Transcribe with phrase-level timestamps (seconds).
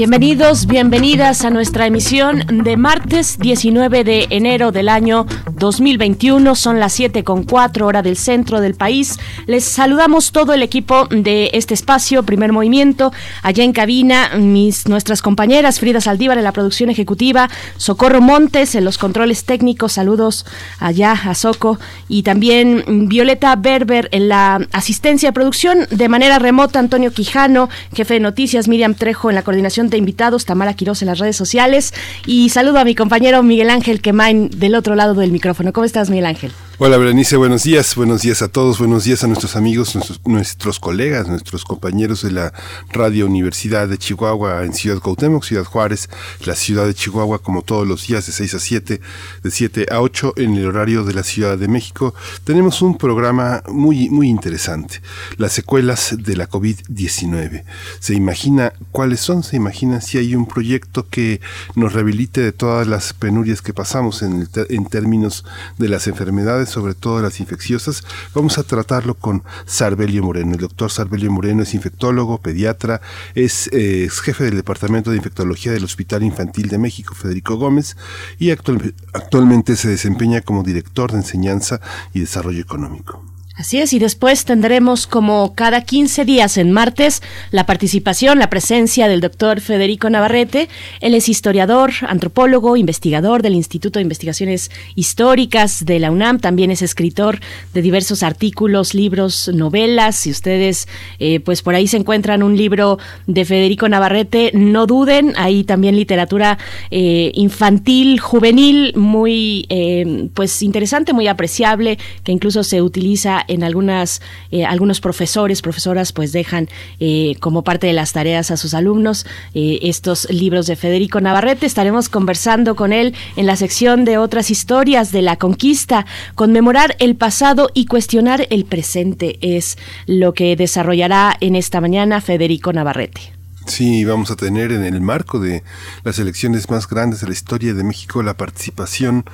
[0.00, 6.54] Bienvenidos, bienvenidas a nuestra emisión de martes 19 de enero del año 2021.
[6.54, 9.18] Son las 7 con 4 hora del centro del país.
[9.44, 13.12] Les saludamos todo el equipo de este espacio, Primer Movimiento.
[13.42, 18.86] Allá en cabina, mis, nuestras compañeras Frida Saldívar en la producción ejecutiva, Socorro Montes en
[18.86, 19.92] los controles técnicos.
[19.92, 20.46] Saludos
[20.78, 21.78] allá a Soco.
[22.08, 25.86] Y también Violeta Berber en la asistencia de producción.
[25.90, 30.74] De manera remota, Antonio Quijano, jefe de noticias, Miriam Trejo en la coordinación invitados, Tamara
[30.74, 31.92] Quiroz en las redes sociales.
[32.26, 35.72] Y saludo a mi compañero Miguel Ángel Quemain del otro lado del micrófono.
[35.72, 36.52] ¿Cómo estás, Miguel Ángel?
[36.82, 41.28] Hola Berenice, buenos días, buenos días a todos, buenos días a nuestros amigos, nuestros, colegas,
[41.28, 42.54] nuestros compañeros de la
[42.88, 46.08] Radio Universidad de Chihuahua en Ciudad Cuauhtémoc, Ciudad Juárez,
[46.46, 49.00] la ciudad de Chihuahua como todos los días de 6 a 7,
[49.42, 52.14] de 7 a 8 en el horario de la Ciudad de México.
[52.44, 55.02] Tenemos un programa muy, muy interesante,
[55.36, 57.64] las secuelas de la COVID-19.
[57.98, 59.42] ¿Se imagina cuáles son?
[59.42, 61.42] ¿Se imagina si hay un proyecto que
[61.74, 65.44] nos rehabilite de todas las penurias que pasamos en, en términos
[65.76, 66.69] de las enfermedades?
[66.70, 68.04] Sobre todo las infecciosas,
[68.34, 70.52] vamos a tratarlo con Sarbelio Moreno.
[70.52, 73.00] El doctor Sarbelio Moreno es infectólogo, pediatra,
[73.34, 77.96] es, eh, jefe del Departamento de Infectología del Hospital Infantil de México, Federico Gómez,
[78.38, 81.80] y actualmente se desempeña como director de enseñanza
[82.14, 83.29] y desarrollo económico.
[83.60, 89.06] Así es, y después tendremos como cada 15 días en martes la participación, la presencia
[89.06, 90.70] del doctor Federico Navarrete.
[91.02, 96.80] Él es historiador, antropólogo, investigador del Instituto de Investigaciones Históricas de la UNAM, también es
[96.80, 97.40] escritor
[97.74, 100.16] de diversos artículos, libros, novelas.
[100.16, 100.88] Si ustedes
[101.18, 105.96] eh, pues por ahí se encuentran un libro de Federico Navarrete, no duden, hay también
[105.96, 106.56] literatura
[106.90, 114.22] eh, infantil, juvenil, muy eh, pues interesante, muy apreciable, que incluso se utiliza en algunas,
[114.50, 116.68] eh, algunos profesores, profesoras, pues dejan
[117.00, 121.66] eh, como parte de las tareas a sus alumnos eh, estos libros de Federico Navarrete.
[121.66, 126.06] Estaremos conversando con él en la sección de otras historias de la conquista.
[126.34, 132.72] Conmemorar el pasado y cuestionar el presente es lo que desarrollará en esta mañana Federico
[132.72, 133.39] Navarrete.
[133.70, 135.62] Sí, vamos a tener en el marco de
[136.02, 139.24] las elecciones más grandes de la historia de México la participación,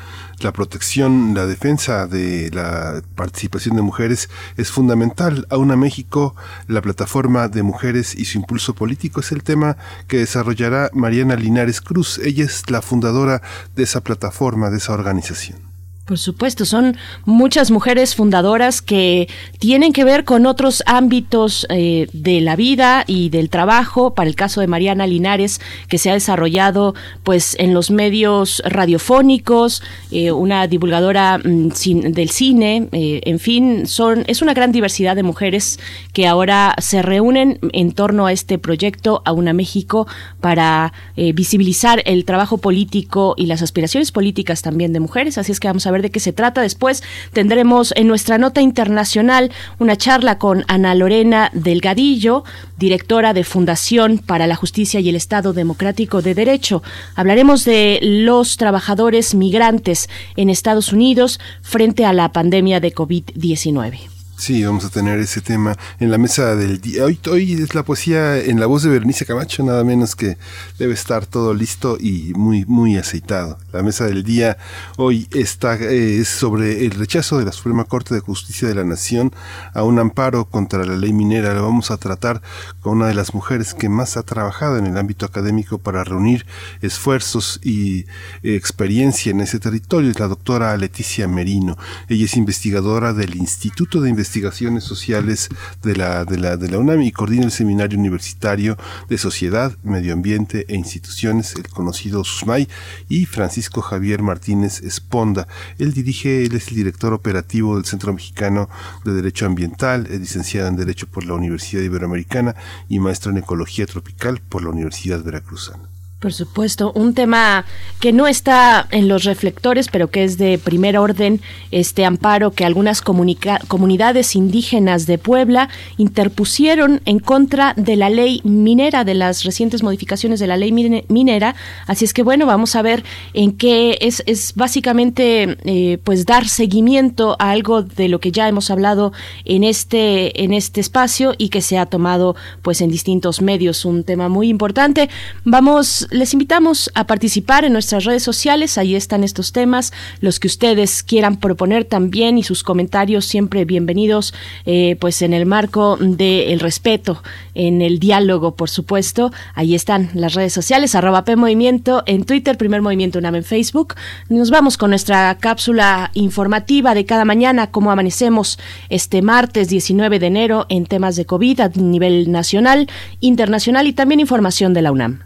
[0.41, 5.47] la protección, la defensa de la participación de mujeres es fundamental.
[5.49, 6.37] A México,
[6.69, 11.81] la plataforma de mujeres y su impulso político es el tema que desarrollará Mariana Linares
[11.81, 12.19] Cruz.
[12.19, 13.41] Ella es la fundadora
[13.75, 15.66] de esa plataforma, de esa organización.
[16.07, 19.29] Por supuesto, son muchas mujeres fundadoras que
[19.59, 24.15] tienen que ver con otros ámbitos eh, de la vida y del trabajo.
[24.15, 26.95] Para el caso de Mariana Linares, que se ha desarrollado
[27.25, 31.71] pues en los medios radiofónicos, eh, una divulgadora mm,
[32.13, 35.81] del cine, eh, en fin, son es una gran diversidad de mujeres
[36.13, 40.07] que ahora se reúnen en torno a este proyecto a una México
[40.41, 45.39] para visibilizar el trabajo político y las aspiraciones políticas también de mujeres.
[45.39, 46.61] Así es que vamos a ver de qué se trata.
[46.61, 47.03] Después
[47.33, 52.45] tendremos en nuestra nota internacional una charla con Ana Lorena Delgadillo,
[52.79, 56.83] directora de Fundación para la Justicia y el Estado Democrático de Derecho.
[57.15, 64.16] Hablaremos de los trabajadores migrantes en Estados Unidos frente a la pandemia de COVID-19.
[64.39, 67.05] Sí, vamos a tener ese tema en la mesa del día.
[67.05, 70.37] Hoy, es la poesía en la voz de Bernice Camacho, nada menos que
[70.79, 73.59] debe estar todo listo y muy, muy aceitado.
[73.73, 74.59] La mesa del día
[74.99, 79.33] hoy está eh, sobre el rechazo de la Suprema Corte de Justicia de la Nación
[79.73, 81.55] a un amparo contra la ley minera.
[81.55, 82.43] Lo vamos a tratar
[82.81, 86.45] con una de las mujeres que más ha trabajado en el ámbito académico para reunir
[86.83, 88.01] esfuerzos y
[88.43, 90.11] eh, experiencia en ese territorio.
[90.11, 91.79] Es la doctora Leticia Merino.
[92.09, 95.49] Ella es investigadora del Instituto de Investigación Investigaciones Sociales
[95.85, 98.77] de la, de la, de la UNAM y coordina el Seminario Universitario
[99.09, 102.69] de Sociedad, Medio Ambiente e Instituciones, el conocido SUSMAI,
[103.09, 105.47] y Francisco Javier Martínez Esponda.
[105.79, 108.69] Él dirige, él es el director operativo del Centro Mexicano
[109.05, 112.57] de Derecho Ambiental, es licenciado en Derecho por la Universidad Iberoamericana
[112.89, 115.96] y maestro en Ecología Tropical por la Universidad Veracruzana.
[116.19, 117.67] Por supuesto, un tema
[118.01, 121.43] que no está en los reflectores, pero que es de primer orden,
[121.73, 125.69] este amparo que algunas comunidades indígenas de Puebla
[125.99, 130.73] interpusieron en contra de la ley minera, de las recientes modificaciones de la ley
[131.07, 131.55] minera.
[131.87, 133.05] Así es que bueno, vamos a ver
[133.35, 138.49] en qué es, es básicamente eh, pues dar seguimiento a algo de lo que ya
[138.49, 139.13] hemos hablado
[139.45, 144.03] en este, en este espacio y que se ha tomado pues en distintos medios, un
[144.03, 145.11] tema muy importante.
[145.45, 150.47] Vamos les invitamos a participar en nuestras redes sociales, ahí están estos temas, los que
[150.47, 156.61] ustedes quieran proponer también y sus comentarios siempre bienvenidos, eh, pues en el marco del
[156.61, 157.23] respeto,
[157.55, 162.57] en el diálogo, por supuesto, ahí están las redes sociales, arroba P Movimiento en Twitter,
[162.57, 163.95] Primer Movimiento UNAM en Facebook.
[164.29, 170.27] Nos vamos con nuestra cápsula informativa de cada mañana, cómo amanecemos este martes 19 de
[170.27, 172.89] enero en temas de COVID a nivel nacional,
[173.21, 175.26] internacional y también información de la UNAM.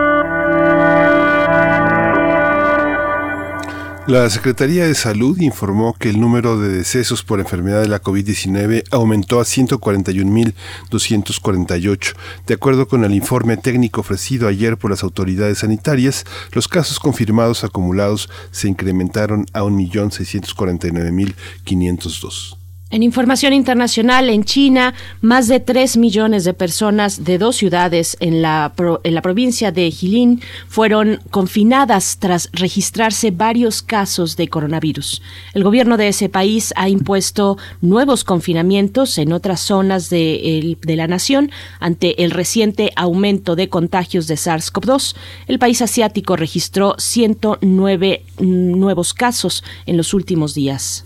[4.07, 8.85] La Secretaría de Salud informó que el número de decesos por enfermedad de la COVID-19
[8.89, 12.15] aumentó a 141.248.
[12.47, 17.63] De acuerdo con el informe técnico ofrecido ayer por las autoridades sanitarias, los casos confirmados
[17.63, 22.60] acumulados se incrementaron a 1.649.502.
[22.91, 28.41] En información internacional, en China, más de 3 millones de personas de dos ciudades en
[28.41, 28.73] la,
[29.05, 35.21] en la provincia de Jilin fueron confinadas tras registrarse varios casos de coronavirus.
[35.53, 41.07] El gobierno de ese país ha impuesto nuevos confinamientos en otras zonas de, de la
[41.07, 41.49] nación
[41.79, 45.15] ante el reciente aumento de contagios de SARS-CoV-2.
[45.47, 51.05] El país asiático registró 109 nuevos casos en los últimos días.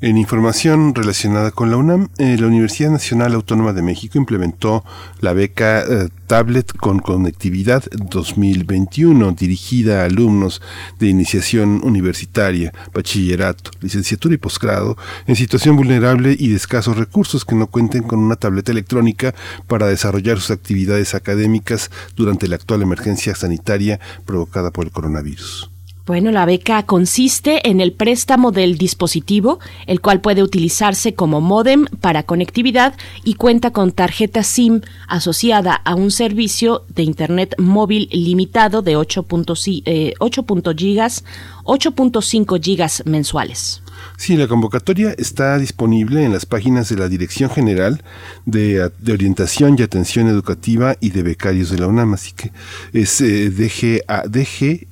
[0.00, 4.84] En información relacionada con la UNAM, eh, la Universidad Nacional Autónoma de México implementó
[5.18, 10.62] la beca eh, Tablet con Conectividad 2021, dirigida a alumnos
[11.00, 14.96] de iniciación universitaria, bachillerato, licenciatura y posgrado
[15.26, 19.34] en situación vulnerable y de escasos recursos que no cuenten con una tableta electrónica
[19.66, 25.72] para desarrollar sus actividades académicas durante la actual emergencia sanitaria provocada por el coronavirus.
[26.08, 31.84] Bueno, la beca consiste en el préstamo del dispositivo, el cual puede utilizarse como módem
[32.00, 32.94] para conectividad
[33.24, 39.82] y cuenta con tarjeta SIM asociada a un servicio de Internet móvil limitado de 8.5
[39.84, 41.24] eh, gigas,
[41.64, 43.82] 8.5 gigas mensuales.
[44.16, 48.02] Sí, la convocatoria está disponible en las páginas de la Dirección General
[48.46, 52.50] de, Orientación y Atención Educativa y de Becarios de la UNAM, así que
[52.92, 53.50] es eh,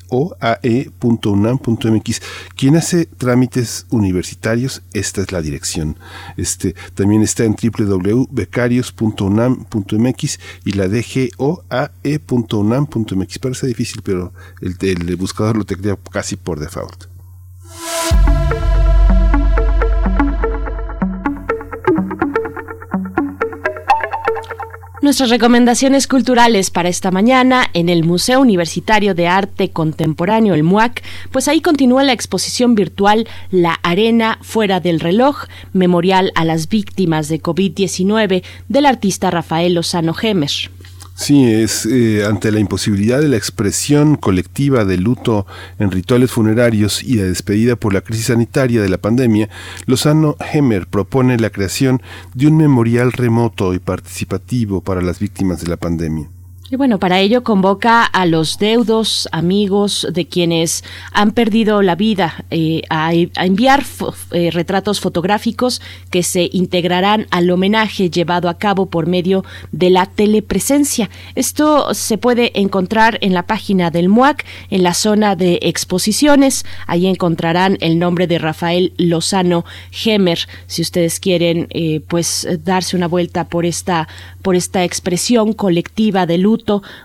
[0.09, 2.23] dgoae.unam.mx.
[2.55, 5.99] Quien hace trámites universitarios, esta es la dirección.
[6.37, 13.39] Este también está en www.becarios.unam.mx y la dgoae.unam.mx.
[13.39, 17.07] Parece difícil, pero el, buscador lo tendría casi por default.
[25.07, 31.01] Nuestras recomendaciones culturales para esta mañana en el Museo Universitario de Arte Contemporáneo, el MUAC,
[31.31, 37.29] pues ahí continúa la exposición virtual La Arena Fuera del Reloj, memorial a las víctimas
[37.29, 40.51] de COVID-19 del artista Rafael Lozano Gemer.
[41.17, 45.47] Sí, es eh, ante la imposibilidad de la expresión colectiva de luto
[45.79, 49.49] en rituales funerarios y de despedida por la crisis sanitaria de la pandemia,
[49.87, 52.03] Lozano Hemer propone la creación
[52.35, 56.29] de un memorial remoto y participativo para las víctimas de la pandemia.
[56.69, 60.83] Y bueno, para ello convoca a los deudos, amigos de quienes
[61.13, 63.85] han perdido la vida eh, a, enviar
[64.33, 65.81] eh, retratos fotográficos
[66.11, 71.09] que se integrarán al homenaje llevado a cabo por medio de la telepresencia.
[71.37, 76.67] Esto se puede encontrar en la página del MUAC, en la zona de exposiciones.
[76.89, 80.49] Ahí encontrarán el nombre de Rafael Lozano Gemer.
[80.67, 84.09] Si ustedes quieren, eh, pues darse una vuelta por esta
[84.47, 86.39] por esta expresión colectiva de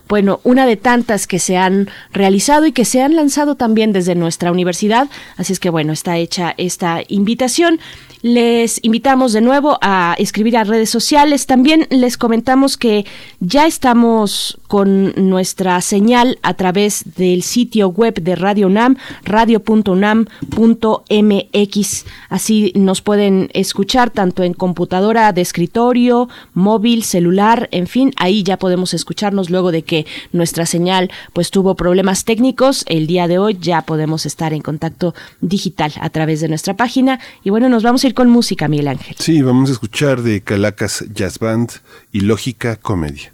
[0.08, 4.16] bueno, una de tantas que se han realizado y que se han lanzado también desde
[4.16, 7.80] nuestra universidad, así es que bueno, está hecha esta invitación.
[8.22, 11.48] Les invitamos de nuevo a escribir a redes sociales.
[11.48, 13.06] También les comentamos que
[13.40, 22.06] ya estamos con nuestra señal a través del sitio web de Radio UNAM, radio.unam.mx.
[22.30, 28.58] Así nos pueden escuchar tanto en computadora de escritorio, móvil, celular, en fin, ahí ya
[28.58, 32.86] podemos escucharnos luego de que nuestra señal pues tuvo problemas técnicos.
[32.88, 37.20] El día de hoy ya podemos estar en contacto digital a través de nuestra página.
[37.44, 39.16] Y bueno, nos vamos a ir con música, Miguel Ángel.
[39.20, 41.72] Sí, vamos a escuchar de Calacas Jazz Band
[42.12, 43.34] y Lógica Comedia.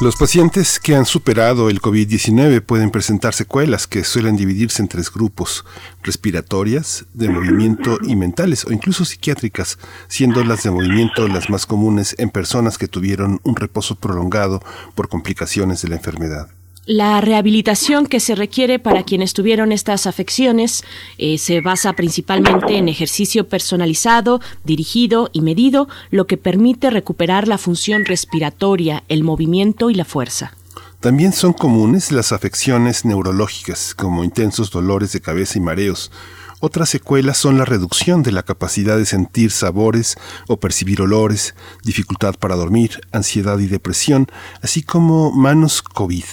[0.00, 5.10] Los pacientes que han superado el COVID-19 pueden presentar secuelas que suelen dividirse en tres
[5.12, 5.64] grupos,
[6.04, 9.76] respiratorias, de movimiento y mentales o incluso psiquiátricas,
[10.06, 14.62] siendo las de movimiento las más comunes en personas que tuvieron un reposo prolongado
[14.94, 16.48] por complicaciones de la enfermedad.
[16.90, 20.84] La rehabilitación que se requiere para quienes tuvieron estas afecciones
[21.18, 27.58] eh, se basa principalmente en ejercicio personalizado, dirigido y medido, lo que permite recuperar la
[27.58, 30.54] función respiratoria, el movimiento y la fuerza.
[31.00, 36.10] También son comunes las afecciones neurológicas, como intensos dolores de cabeza y mareos.
[36.60, 40.16] Otras secuelas son la reducción de la capacidad de sentir sabores
[40.46, 41.54] o percibir olores,
[41.84, 44.26] dificultad para dormir, ansiedad y depresión,
[44.62, 46.24] así como manos COVID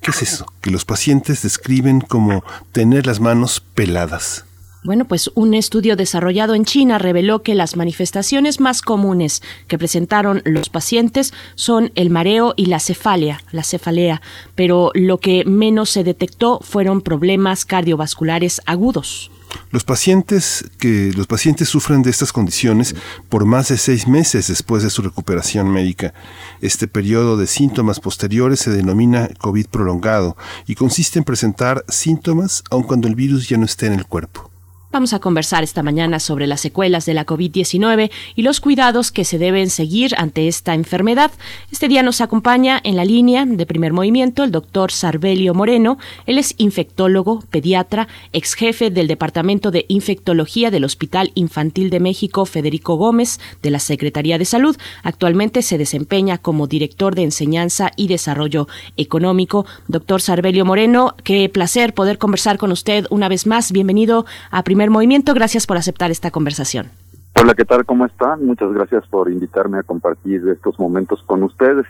[0.00, 0.46] ¿Qué es eso?
[0.60, 2.42] Que los pacientes describen como
[2.72, 4.44] tener las manos peladas.
[4.82, 10.40] Bueno, pues un estudio desarrollado en China reveló que las manifestaciones más comunes que presentaron
[10.46, 14.22] los pacientes son el mareo y la cefalia, la cefalea,
[14.54, 19.30] pero lo que menos se detectó fueron problemas cardiovasculares agudos.
[19.70, 22.94] Los pacientes que los pacientes sufren de estas condiciones
[23.28, 26.12] por más de seis meses después de su recuperación médica.
[26.60, 32.82] Este periodo de síntomas posteriores se denomina COVID prolongado y consiste en presentar síntomas aun
[32.82, 34.50] cuando el virus ya no esté en el cuerpo.
[34.92, 39.24] Vamos a conversar esta mañana sobre las secuelas de la COVID-19 y los cuidados que
[39.24, 41.30] se deben seguir ante esta enfermedad.
[41.70, 45.96] Este día nos acompaña en la línea de primer movimiento el doctor Sarbelio Moreno.
[46.26, 52.44] Él es infectólogo, pediatra, ex jefe del Departamento de Infectología del Hospital Infantil de México
[52.44, 54.76] Federico Gómez de la Secretaría de Salud.
[55.04, 58.66] Actualmente se desempeña como director de enseñanza y desarrollo
[58.96, 59.66] económico.
[59.86, 63.70] Doctor Sarbelio Moreno, qué placer poder conversar con usted una vez más.
[63.70, 65.34] Bienvenido a primer movimiento.
[65.34, 66.90] Gracias por aceptar esta conversación.
[67.34, 67.84] Hola, ¿qué tal?
[67.84, 68.46] ¿Cómo están?
[68.46, 71.86] Muchas gracias por invitarme a compartir estos momentos con ustedes.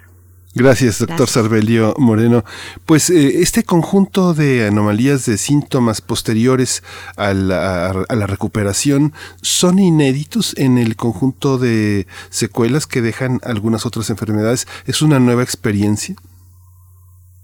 [0.52, 2.44] Gracias, doctor Sarbelio Moreno.
[2.84, 6.82] Pues eh, este conjunto de anomalías de síntomas posteriores
[7.16, 13.86] a la, a la, recuperación son inéditos en el conjunto de secuelas que dejan algunas
[13.86, 14.66] otras enfermedades.
[14.86, 16.16] ¿Es una nueva experiencia?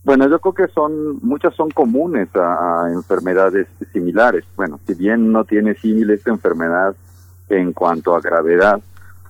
[0.06, 4.44] Bueno, yo creo que son muchas son comunes a, enfermedades similares.
[4.54, 6.94] Bueno, si bien no tiene símil esta enfermedad
[7.48, 8.80] en cuanto a gravedad,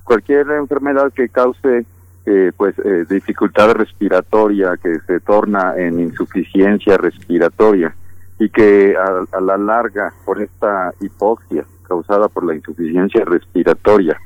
[0.04, 1.86] cualquier enfermedad que cause
[2.26, 7.96] eh, pues eh, dificultad respiratoria, que se torna en insuficiencia respiratoria
[8.38, 14.20] y que a, la larga por esta hipoxia causada por la insuficiencia respiratoria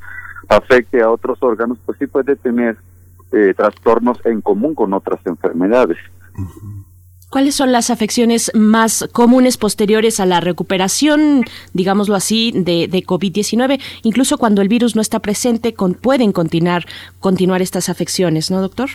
[0.48, 2.76] afecte a otros órganos, pues sí puede tener
[3.30, 5.98] eh, trastornos en común con otras enfermedades.
[7.30, 13.80] ¿Cuáles son las afecciones más comunes posteriores a la recuperación, digámoslo así, de, de COVID-19?
[14.02, 16.86] Incluso cuando el virus no está presente, con, pueden continuar,
[17.20, 18.90] continuar estas afecciones, ¿no, doctor?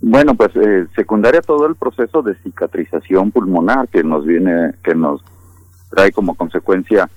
[0.00, 5.22] Bueno, pues eh, secundaria todo el proceso de cicatrización pulmonar que nos viene, que nos
[5.90, 7.08] trae como consecuencia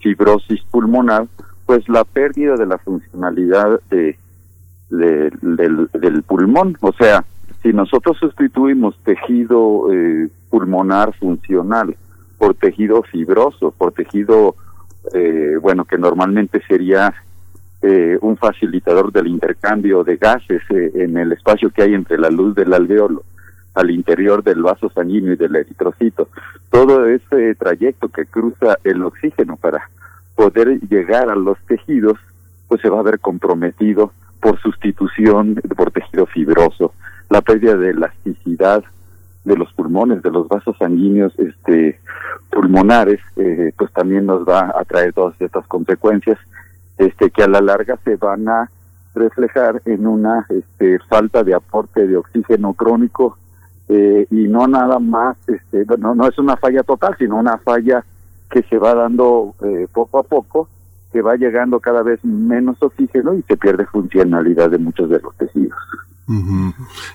[0.00, 1.26] fibrosis pulmonar,
[1.66, 4.16] pues la pérdida de la funcionalidad de,
[4.88, 7.24] del, del pulmón, o sea,
[7.62, 11.96] si nosotros sustituimos tejido eh, pulmonar funcional
[12.36, 14.56] por tejido fibroso, por tejido,
[15.14, 17.14] eh, bueno, que normalmente sería
[17.80, 22.54] eh, un facilitador del intercambio de gases en el espacio que hay entre la luz
[22.54, 23.22] del alveolo
[23.74, 26.28] al interior del vaso sanguíneo y del eritrocito.
[26.70, 29.88] Todo ese trayecto que cruza el oxígeno para
[30.34, 32.18] poder llegar a los tejidos,
[32.68, 36.92] pues se va a ver comprometido por sustitución por tejido fibroso
[37.32, 38.84] la pérdida de elasticidad
[39.44, 41.98] de los pulmones, de los vasos sanguíneos este,
[42.50, 46.38] pulmonares, eh, pues también nos va a traer todas estas consecuencias
[46.98, 48.70] este, que a la larga se van a
[49.14, 53.38] reflejar en una este, falta de aporte de oxígeno crónico
[53.88, 58.04] eh, y no nada más, este, no, no es una falla total, sino una falla
[58.50, 60.68] que se va dando eh, poco a poco,
[61.10, 65.34] que va llegando cada vez menos oxígeno y se pierde funcionalidad de muchos de los
[65.36, 65.78] tejidos.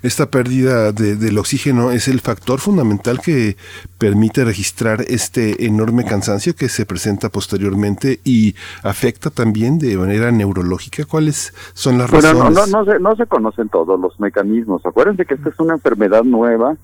[0.03, 3.55] Esta pérdida de, del oxígeno es el factor fundamental que
[3.97, 11.05] permite registrar este enorme cansancio que se presenta posteriormente y afecta también de manera neurológica.
[11.05, 12.53] ¿Cuáles son las razones?
[12.53, 14.85] No, no, no, se, no se conocen todos los mecanismos.
[14.85, 16.75] Acuérdense que esta es una enfermedad nueva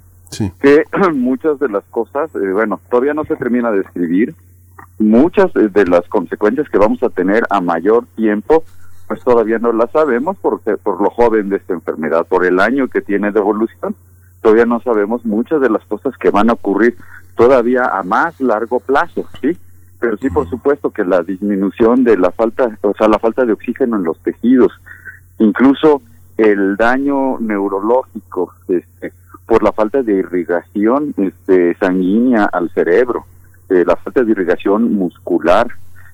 [0.61, 0.83] que
[1.13, 4.35] muchas de las cosas, eh, bueno, todavía no se termina de describir.
[4.99, 8.63] Muchas de las consecuencias que vamos a tener a mayor tiempo
[9.13, 12.87] pues todavía no la sabemos por, por lo joven de esta enfermedad, por el año
[12.87, 13.95] que tiene de evolución.
[14.41, 16.97] Todavía no sabemos muchas de las cosas que van a ocurrir
[17.35, 19.55] todavía a más largo plazo, ¿sí?
[19.99, 23.53] Pero sí, por supuesto que la disminución de la falta, o sea, la falta de
[23.53, 24.71] oxígeno en los tejidos,
[25.37, 26.01] incluso
[26.35, 29.13] el daño neurológico, este,
[29.45, 33.27] por la falta de irrigación este, sanguínea al cerebro,
[33.69, 35.67] eh, la falta de irrigación muscular,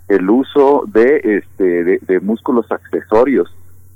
[0.10, 3.48] el uso de, este, de, músculos accesorios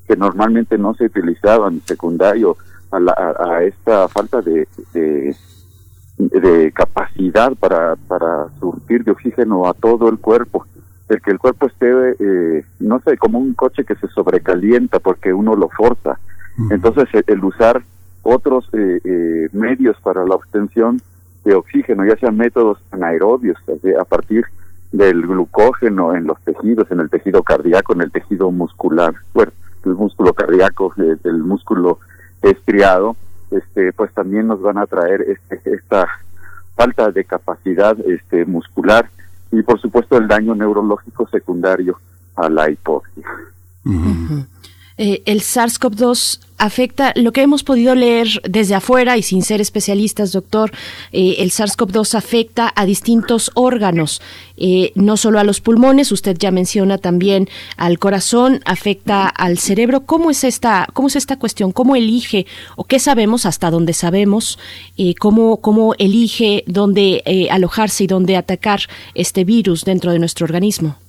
[0.07, 2.55] que normalmente no se utilizaban secundario
[2.91, 10.07] a, la, a, esta falta de, de, capacidad para, para surtir de oxígeno a todo
[10.07, 10.67] el cuerpo.
[11.09, 11.87] El que el cuerpo esté,
[12.19, 16.19] eh, no sé, como un coche que se sobrecalienta porque uno lo forza.
[16.69, 17.81] Entonces, el, usar
[18.21, 21.01] otros eh, eh, medios para la obtención
[21.43, 23.57] de oxígeno, ya sean métodos anaerobios,
[23.99, 24.45] a partir
[24.93, 29.51] del glucógeno en los tejidos, en el tejido cardíaco, en el tejido muscular, bueno,
[29.85, 31.99] el músculo cardíaco, eh, el músculo
[32.43, 33.17] estriado,
[33.51, 36.07] este, pues también nos van a traer este, esta
[36.75, 39.09] falta de capacidad este, muscular
[39.51, 41.99] y por supuesto el daño neurológico secundario
[42.35, 43.27] a la hipoxia.
[44.97, 50.31] Eh, el SARS-CoV-2 afecta, lo que hemos podido leer desde afuera y sin ser especialistas,
[50.31, 50.71] doctor,
[51.11, 54.21] eh, el SARS-CoV-2 afecta a distintos órganos,
[54.55, 60.05] eh, no solo a los pulmones, usted ya menciona también al corazón, afecta al cerebro.
[60.05, 61.73] ¿Cómo es esta, cómo es esta cuestión?
[61.73, 62.45] ¿Cómo elige
[62.77, 64.57] o qué sabemos hasta dónde sabemos?
[64.97, 68.81] Eh, cómo, ¿Cómo elige dónde alojarse y dónde atacar
[69.15, 71.02] este virus dentro de nuestro organismo?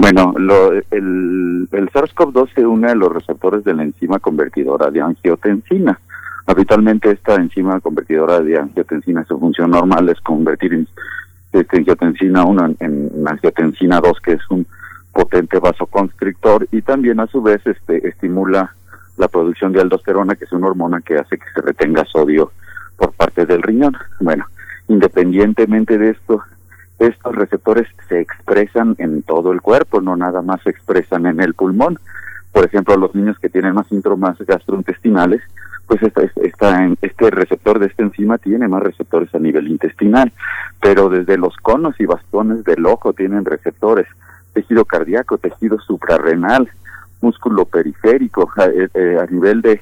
[0.00, 5.00] Bueno, lo, el, el SARS-CoV-2 se une a los receptores de la enzima convertidora de
[5.00, 5.98] angiotensina.
[6.46, 10.86] Habitualmente esta enzima convertidora de angiotensina, su función normal es convertir
[11.52, 14.64] este, angiotensina 1 en, angiotensina 2, que es un
[15.12, 18.72] potente vasoconstrictor, y también a su vez este, estimula
[19.16, 22.52] la producción de aldosterona, que es una hormona que hace que se retenga sodio
[22.96, 23.96] por parte del riñón.
[24.20, 24.46] Bueno,
[24.86, 26.44] independientemente de esto,
[26.98, 31.54] estos receptores se expresan en todo el cuerpo, no nada más se expresan en el
[31.54, 31.98] pulmón.
[32.52, 35.40] Por ejemplo, los niños que tienen más síntomas gastrointestinales,
[35.86, 36.22] pues esta,
[37.00, 40.32] este receptor de esta enzima tiene más receptores a nivel intestinal,
[40.80, 44.06] pero desde los conos y bastones del ojo tienen receptores,
[44.52, 46.68] tejido cardíaco, tejido suprarrenal,
[47.20, 49.80] músculo periférico, a, eh, eh, nivel de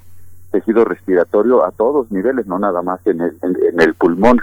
[0.53, 4.41] tejido respiratorio a todos niveles, no nada más en el, en el pulmón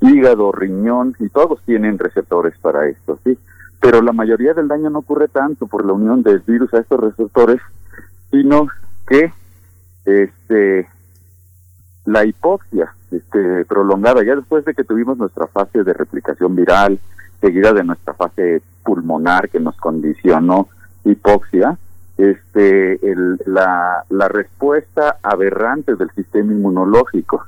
[0.00, 3.38] hígado, riñón, y todos tienen receptores para esto, ¿sí?
[3.80, 7.00] Pero la mayoría del daño no ocurre tanto por la unión del virus a estos
[7.00, 7.60] receptores,
[8.30, 8.68] sino
[9.06, 9.32] que
[10.04, 10.88] este
[12.04, 16.98] la hipoxia este, prolongada, ya después de que tuvimos nuestra fase de replicación viral,
[17.40, 20.68] seguida de nuestra fase pulmonar que nos condicionó
[21.04, 21.78] hipoxia,
[22.16, 27.46] este, el, la, la respuesta aberrante del sistema inmunológico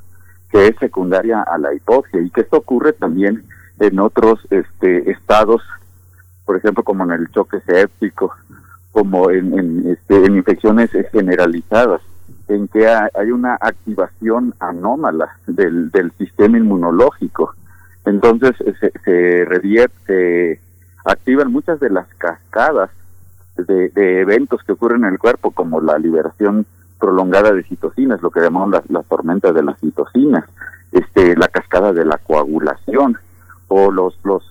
[0.53, 3.43] que es secundaria a la hipoxia y que esto ocurre también
[3.79, 5.63] en otros este, estados,
[6.45, 8.35] por ejemplo, como en el choque séptico,
[8.91, 12.01] como en, este, en infecciones generalizadas,
[12.47, 17.55] en que hay una activación anómala del, del sistema inmunológico.
[18.05, 20.61] Entonces se, se revierte,
[21.03, 22.91] activan muchas de las cascadas
[23.57, 26.67] de, de eventos que ocurren en el cuerpo, como la liberación
[27.03, 30.45] prolongada de citocinas, lo que llamamos las, las tormentas de las citocinas,
[30.93, 33.17] este, la cascada de la coagulación,
[33.67, 34.49] o los, los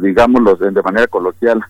[0.00, 1.60] digamos, los, de manera coloquial,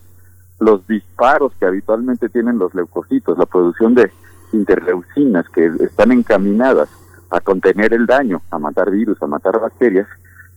[0.60, 4.12] los disparos que habitualmente tienen los leucocitos, la producción de
[4.52, 6.90] interleucinas que están encaminadas
[7.30, 10.08] a contener el daño, a matar virus, a matar bacterias,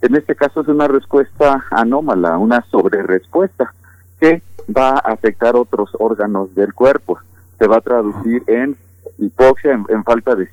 [0.02, 3.74] en este caso es una respuesta anómala, una sobrerespuesta
[4.20, 4.42] que
[4.76, 7.20] va a afectar otros órganos del cuerpo.
[7.58, 8.76] Se va a traducir en
[9.22, 10.50] hipoxia en, falta de,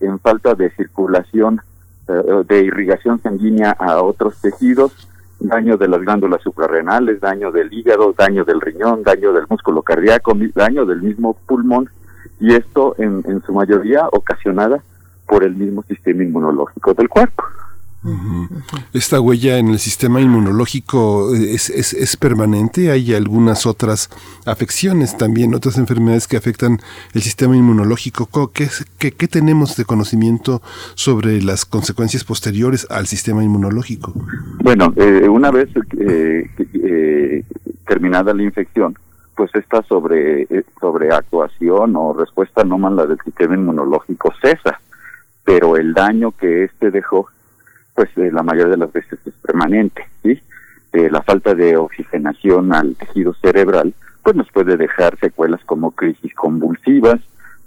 [0.00, 1.60] en falta de circulación
[2.08, 5.08] eh, de irrigación sanguínea a otros tejidos,
[5.40, 10.32] daño de las glándulas suprarrenales, daño del hígado, daño del riñón, daño del músculo cardíaco,
[10.54, 11.90] daño del mismo pulmón
[12.40, 14.82] y esto en, en su mayoría ocasionada
[15.26, 17.42] por el mismo sistema inmunológico del cuerpo.
[18.92, 22.90] Esta huella en el sistema inmunológico eh, es, es, permanente.
[22.90, 24.10] Hay algunas otras
[24.44, 26.80] afecciones también, otras enfermedades que afectan
[27.14, 28.28] el sistema inmunológico.
[28.52, 30.62] ¿Qué, qué, tenemos de conocimiento
[30.94, 34.12] sobre las consecuencias posteriores al sistema inmunológico?
[34.62, 35.68] Bueno, eh, una vez
[36.00, 37.44] eh,
[37.86, 38.98] terminada la infección,
[39.36, 40.48] pues esta sobre,
[40.80, 44.80] sobreactuación o respuesta anómala del sistema inmunológico cesa,
[45.44, 47.28] pero el daño que este dejó
[47.94, 50.40] pues eh, la mayoría de las veces es permanente, ¿sí?
[50.92, 56.34] Eh, la falta de oxigenación al tejido cerebral, pues nos puede dejar secuelas como crisis
[56.34, 57.20] convulsivas,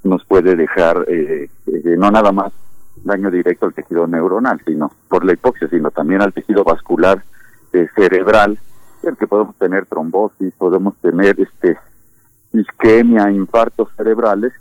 [0.03, 1.49] nos puede dejar eh,
[1.97, 2.53] no nada más
[3.03, 7.23] daño directo al tejido neuronal, sino por la hipoxia, sino también al tejido vascular
[7.95, 8.57] cerebral,
[9.03, 11.77] el que podemos tener trombosis, podemos tener este
[12.53, 14.53] isquemia, infartos cerebrales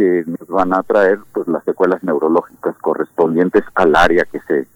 [0.00, 4.66] que nos van a traer pues las secuelas neurológicas correspondientes al área que se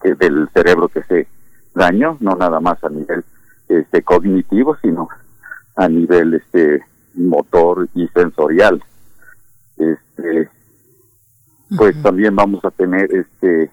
[0.00, 1.28] que, del cerebro que se
[1.74, 3.22] dañó no nada más a nivel
[3.68, 5.10] este cognitivo sino
[5.76, 6.82] a nivel este
[7.14, 8.82] motor y sensorial.
[9.76, 10.48] Este
[11.76, 13.70] pues también vamos a tener este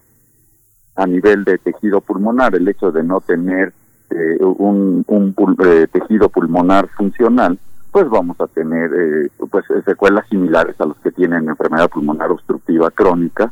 [0.97, 3.71] a nivel de tejido pulmonar el hecho de no tener
[4.09, 7.57] eh, un, un eh, tejido pulmonar funcional
[7.97, 12.91] pues vamos a tener eh, pues secuelas similares a los que tienen enfermedad pulmonar obstructiva
[12.91, 13.51] crónica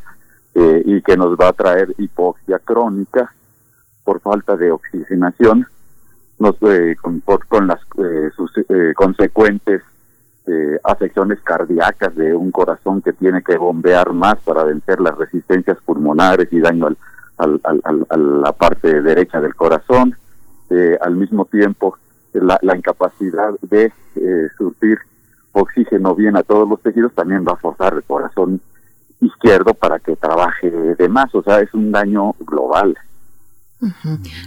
[0.54, 3.34] eh, y que nos va a traer hipoxia crónica
[4.04, 5.66] por falta de oxigenación
[6.38, 7.80] nos eh, con, con las
[8.36, 8.52] sus
[8.96, 9.82] consecuentes
[10.84, 16.54] afecciones cardíacas de un corazón que tiene que bombear más para vencer las resistencias pulmonares
[16.54, 16.98] y daño al,
[17.38, 20.16] al, al, a la parte derecha del corazón
[21.02, 21.98] al mismo tiempo
[22.42, 25.00] la, la incapacidad de eh, surtir
[25.52, 28.62] oxígeno bien a todos los tejidos también va a forzar el corazón
[29.22, 32.98] izquierdo para que trabaje de más, o sea, es un daño global.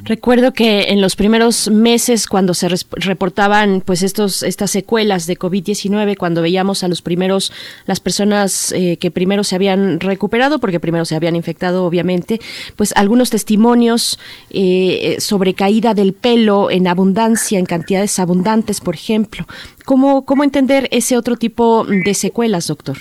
[0.04, 6.16] Recuerdo que en los primeros meses, cuando se reportaban pues estos estas secuelas de COVID-19,
[6.16, 7.52] cuando veíamos a los primeros
[7.86, 12.40] las personas eh, que primero se habían recuperado, porque primero se habían infectado, obviamente,
[12.76, 14.18] pues algunos testimonios
[14.50, 19.44] eh, sobre caída del pelo en abundancia, en cantidades abundantes, por ejemplo.
[19.84, 22.96] ¿Cómo cómo entender ese otro tipo de secuelas, doctor?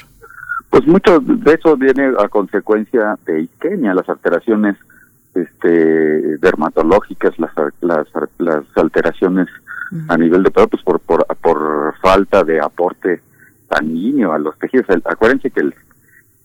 [0.70, 4.76] Pues mucho de eso viene a consecuencia de isquemia, las alteraciones
[5.42, 9.48] este dermatológicas, las, las, las alteraciones
[10.10, 13.22] a nivel de pelo, pues por, por, por falta de aporte
[13.70, 14.86] sanguíneo a los tejidos.
[15.06, 15.76] acuérdense que el,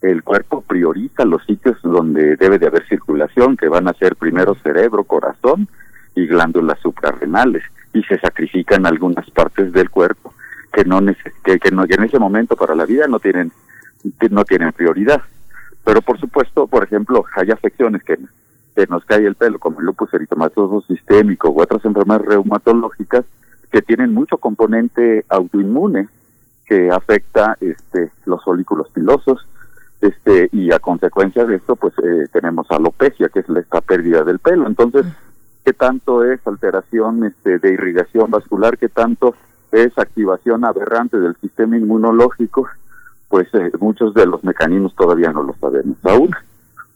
[0.03, 4.55] el cuerpo prioriza los sitios donde debe de haber circulación, que van a ser primero
[4.57, 5.69] cerebro, corazón
[6.15, 10.35] y glándulas suprarrenales, y se sacrifican algunas partes del cuerpo
[10.73, 11.01] que no,
[11.45, 13.53] que, que, no, que en ese momento para la vida no tienen,
[14.31, 15.23] no tienen prioridad.
[15.85, 18.19] Pero por supuesto, por ejemplo, hay afecciones que
[18.75, 23.25] que nos cae el pelo, como el lupus eritematoso sistémico u otras enfermedades reumatológicas
[23.71, 26.09] que tienen mucho componente autoinmune
[26.67, 29.47] que afecta este los folículos pilosos
[30.01, 34.39] este y a consecuencia de esto pues eh, tenemos alopecia que es esta pérdida del
[34.39, 34.67] pelo.
[34.67, 35.07] Entonces
[35.65, 39.35] qué tanto es alteración este de irrigación vascular qué tanto
[39.71, 42.69] es activación aberrante del sistema inmunológico
[43.29, 46.35] pues eh, muchos de los mecanismos todavía no lo sabemos aún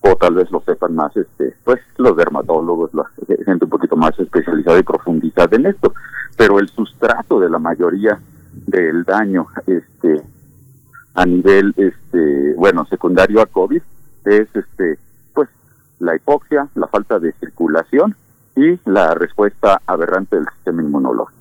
[0.01, 3.05] o tal vez lo sepan más este pues los dermatólogos la
[3.45, 5.93] gente un poquito más especializada y profundizada en esto
[6.35, 8.19] pero el sustrato de la mayoría
[8.65, 10.21] del daño este
[11.15, 13.81] a nivel este bueno secundario a covid
[14.25, 14.99] es este
[15.33, 15.49] pues
[15.99, 18.15] la hipoxia la falta de circulación
[18.57, 21.36] y la respuesta aberrante del sistema inmunológico.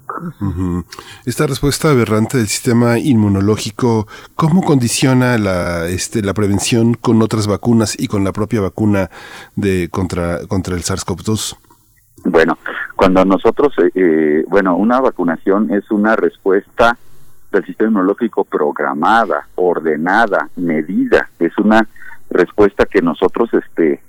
[1.24, 7.98] Esta respuesta aberrante del sistema inmunológico, ¿cómo condiciona la, este, la prevención con otras vacunas
[7.98, 9.10] y con la propia vacuna
[9.54, 11.56] de contra, contra el SARS-CoV-2?
[12.24, 12.58] Bueno,
[12.96, 16.96] cuando nosotros, eh, eh, bueno, una vacunación es una respuesta
[17.52, 21.86] del sistema inmunológico programada, ordenada, medida, es una
[22.30, 24.00] respuesta que nosotros este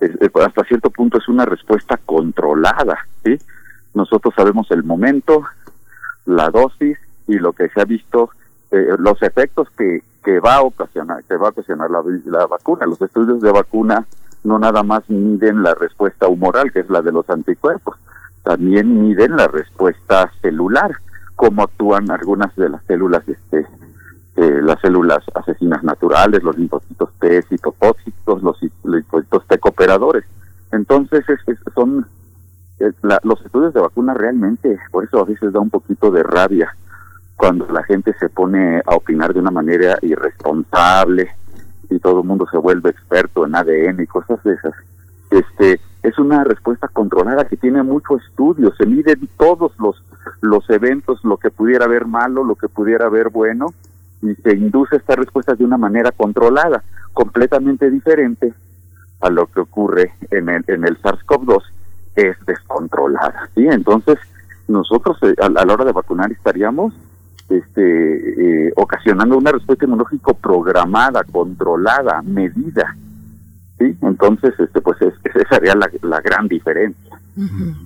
[0.00, 3.36] hasta cierto punto es una respuesta controlada, ¿sí?
[3.98, 5.42] Nosotros sabemos el momento,
[6.24, 8.30] la dosis y lo que se ha visto,
[8.70, 12.86] eh, los efectos que, que va a ocasionar, que va a ocasionar la, la vacuna.
[12.86, 14.06] Los estudios de vacuna
[14.44, 17.96] no nada más miden la respuesta humoral, que es la de los anticuerpos,
[18.44, 20.92] también miden la respuesta celular,
[21.34, 23.66] cómo actúan algunas de las células este,
[24.36, 30.24] eh, las células asesinas naturales, los linfocitos T citopósitos, los linfocitos T cooperadores.
[30.70, 31.24] Entonces,
[31.74, 32.06] son
[33.22, 36.74] los estudios de vacuna realmente, por eso a veces da un poquito de rabia
[37.36, 41.30] cuando la gente se pone a opinar de una manera irresponsable
[41.88, 44.74] y todo el mundo se vuelve experto en ADN y cosas de esas.
[45.30, 50.02] Este, es una respuesta controlada que tiene mucho estudio, se miden todos los,
[50.40, 53.72] los eventos, lo que pudiera haber malo, lo que pudiera haber bueno,
[54.22, 58.52] y se induce esta respuesta de una manera controlada, completamente diferente
[59.20, 61.62] a lo que ocurre en el, en el SARS-CoV-2,
[62.18, 63.48] es descontrolada.
[63.54, 63.66] ¿sí?
[63.70, 64.18] Entonces,
[64.66, 66.94] nosotros eh, a, la hora de vacunar estaríamos
[67.48, 72.96] este, eh, ocasionando una respuesta inmunológica programada, controlada, medida.
[73.78, 73.96] ¿sí?
[74.02, 77.07] Entonces, este, pues esa sería la, la gran diferencia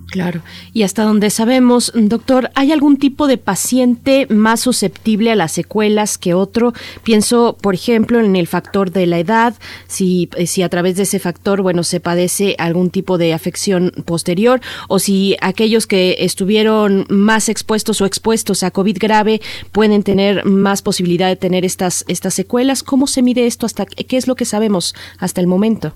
[0.09, 0.41] claro.
[0.73, 6.17] Y hasta donde sabemos, doctor, ¿hay algún tipo de paciente más susceptible a las secuelas
[6.17, 6.73] que otro?
[7.03, 9.55] Pienso, por ejemplo, en el factor de la edad,
[9.87, 13.91] si, eh, si a través de ese factor, bueno, se padece algún tipo de afección
[14.05, 20.45] posterior, o si aquellos que estuvieron más expuestos o expuestos a COVID grave pueden tener
[20.45, 22.83] más posibilidad de tener estas, estas secuelas.
[22.83, 23.65] ¿Cómo se mide esto?
[23.65, 25.93] hasta ¿Qué es lo que sabemos hasta el momento?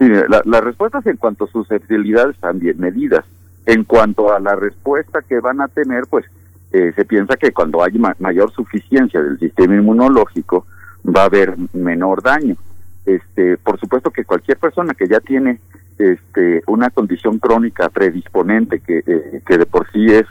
[0.00, 3.22] Sí, la, las respuestas en cuanto a susceptibilidades están bien medidas.
[3.66, 6.24] En cuanto a la respuesta que van a tener, pues
[6.72, 10.66] eh, se piensa que cuando hay mayor suficiencia del sistema inmunológico
[11.04, 12.56] va a haber menor daño.
[13.04, 15.60] Este, por supuesto que cualquier persona que ya tiene
[15.98, 20.26] este, una condición crónica predisponente que, eh, que de por sí es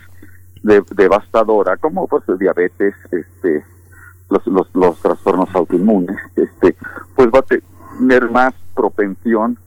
[0.95, 3.63] devastadora, como pues diabetes, este,
[4.31, 6.75] los, los, los trastornos autoinmunes, este,
[7.15, 9.57] pues va a tener más propensión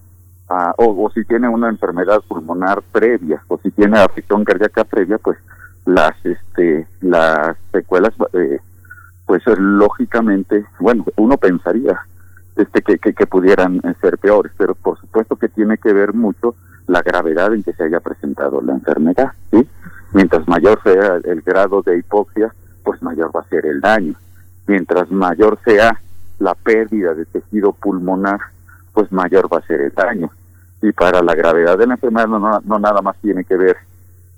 [0.48, 5.36] a, o, si tiene una enfermedad pulmonar previa o si tiene afección cardíaca previa, pues
[5.84, 8.58] las este las secuelas eh,
[9.26, 12.00] pues lógicamente, bueno, uno pensaría
[12.56, 16.54] este que, pudieran ser peores, pero por supuesto que tiene que ver mucho
[16.86, 19.68] la gravedad en que se haya presentado la enfermedad, ¿sí?
[20.14, 24.14] Mientras mayor sea el grado de hipoxia, pues mayor va a ser el daño.
[24.66, 26.00] Mientras mayor sea
[26.38, 28.40] la pérdida de tejido pulmonar,
[28.92, 30.30] pues mayor va a ser el daño.
[30.82, 33.76] Y para la gravedad de la enfermedad no, nada más tiene que ver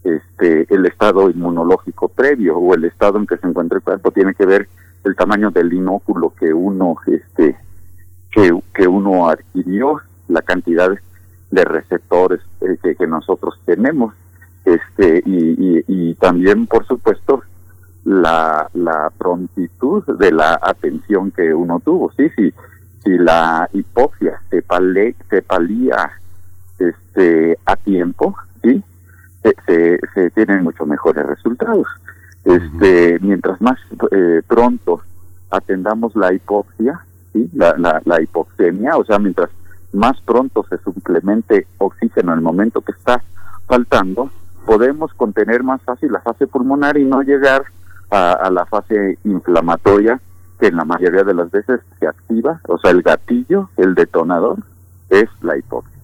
[0.03, 4.35] este el estado inmunológico previo o el estado en que se encuentra el cuerpo, tiene
[4.35, 4.69] que ver
[5.05, 7.57] el tamaño del inóculo que uno este
[8.31, 10.91] que, que uno adquirió, la cantidad
[11.51, 14.13] de receptores eh, que, nosotros tenemos,
[14.65, 17.43] este y, y, también por supuesto
[18.05, 22.53] la, la prontitud de la atención que uno tuvo, sí, sí,
[23.05, 26.11] si la hipoxia se, palé, se palía
[26.79, 28.83] este a tiempo, sí,
[29.67, 31.87] se, se tienen mucho mejores resultados.
[32.45, 33.79] Este, mientras más
[34.11, 35.03] eh, pronto
[35.51, 37.01] atendamos la hipoxia,
[37.33, 37.49] ¿sí?
[37.55, 39.51] la, la, la hipoxemia, o sea, mientras
[39.93, 43.23] más pronto se suplemente oxígeno en el momento que está
[43.67, 44.31] faltando,
[44.67, 47.65] podemos contener más fácil la fase pulmonar y no llegar
[48.11, 50.21] a, a, la fase inflamatoria
[50.59, 54.59] que en la mayoría de las veces se activa, o sea, el gatillo, el detonador,
[55.11, 55.95] es la hipoxia.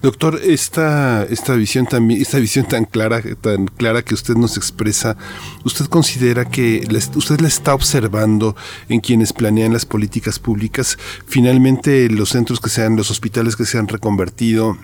[0.00, 5.16] Doctor, esta, esta visión también, esta visión tan clara, tan clara que usted nos expresa,
[5.64, 8.56] ¿usted considera que usted la está observando
[8.88, 10.96] en quienes planean las políticas públicas?
[11.26, 14.78] Finalmente, los centros que sean, los hospitales que se han reconvertido,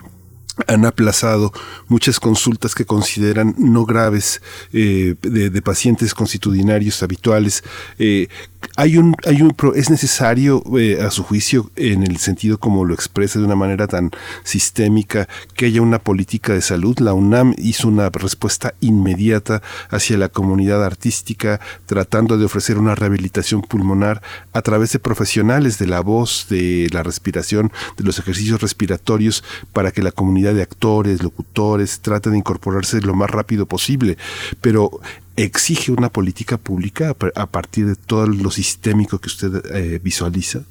[0.67, 1.51] han aplazado
[1.87, 7.63] muchas consultas que consideran no graves eh, de, pacientes constitucionarios habituales.
[7.97, 8.27] Eh,
[8.75, 12.93] hay un, hay un, es necesario, eh, a su juicio, en el sentido como lo
[12.93, 14.11] expresa de una manera tan
[14.43, 16.97] sistémica, que haya una política de salud.
[16.99, 23.61] La UNAM hizo una respuesta inmediata hacia la comunidad artística, tratando de ofrecer una rehabilitación
[23.61, 24.21] pulmonar
[24.53, 29.91] a través de profesionales de la voz, de la respiración, de los ejercicios respiratorios, para
[29.91, 34.17] que la comunidad de actores, locutores, trate de incorporarse lo más rápido posible.
[34.59, 34.99] Pero
[35.37, 40.61] exige una política pública a partir de todo lo sistémico que usted eh, visualiza?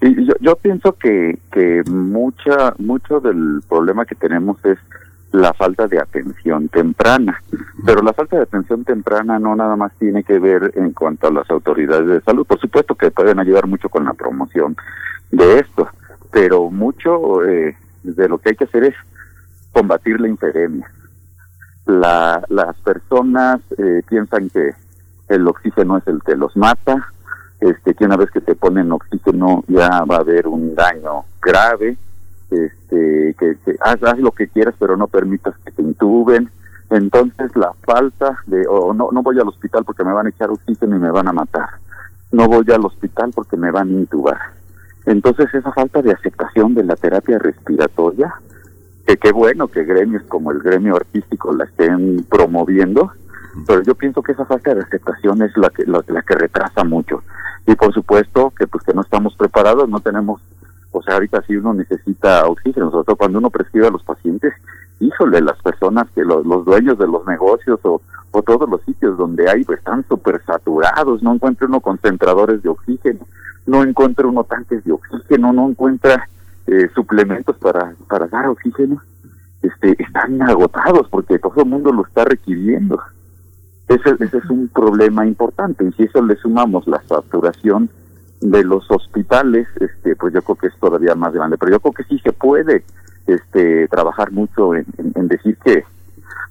[0.00, 4.78] yo, yo pienso que, que mucha, mucho del problema que tenemos es
[5.32, 7.42] la falta de atención temprana.
[7.84, 11.32] Pero la falta de atención temprana no nada más tiene que ver en cuanto a
[11.32, 12.46] las autoridades de salud.
[12.46, 14.76] Por supuesto que pueden ayudar mucho con la promoción
[15.30, 15.88] de esto,
[16.30, 18.94] pero mucho eh, de lo que hay que hacer es
[19.72, 20.90] combatir la infedemia.
[21.86, 24.70] La, las personas eh, piensan que
[25.28, 27.12] el oxígeno es el que los mata,
[27.60, 31.96] este, que una vez que te ponen oxígeno ya va a haber un daño grave,
[32.50, 36.50] este, que, haz, haz, lo que quieras pero no permitas que te intuben,
[36.90, 40.50] entonces la falta de, o no, no voy al hospital porque me van a echar
[40.50, 41.68] oxígeno y me van a matar,
[42.30, 44.61] no voy al hospital porque me van a intubar.
[45.06, 48.34] Entonces esa falta de aceptación de la terapia respiratoria
[49.06, 53.12] que qué bueno que gremios como el gremio artístico la estén promoviendo,
[53.66, 57.22] pero yo pienso que esa falta de aceptación es la que la, que retrasa mucho.
[57.66, 60.40] Y por supuesto que pues que no estamos preparados, no tenemos,
[60.92, 64.54] o sea, ahorita si uno necesita oxígeno, sobre todo cuando uno prescribe a los pacientes,
[65.00, 69.18] híjole, las personas que los, los dueños de los negocios o, o todos los sitios
[69.18, 73.26] donde hay pues, están súper saturados, no encuentra uno concentradores de oxígeno,
[73.66, 76.28] no encuentra uno tanques de oxígeno, no encuentra
[76.66, 79.02] eh, suplementos para, para dar oxígeno
[79.62, 83.00] este, están agotados porque todo el mundo lo está requiriendo.
[83.88, 85.84] Ese, ese es un problema importante.
[85.84, 87.88] Y si eso le sumamos la saturación
[88.40, 91.58] de los hospitales, este, pues yo creo que es todavía más grande.
[91.58, 92.84] Pero yo creo que sí se puede
[93.26, 95.84] este, trabajar mucho en, en decir que,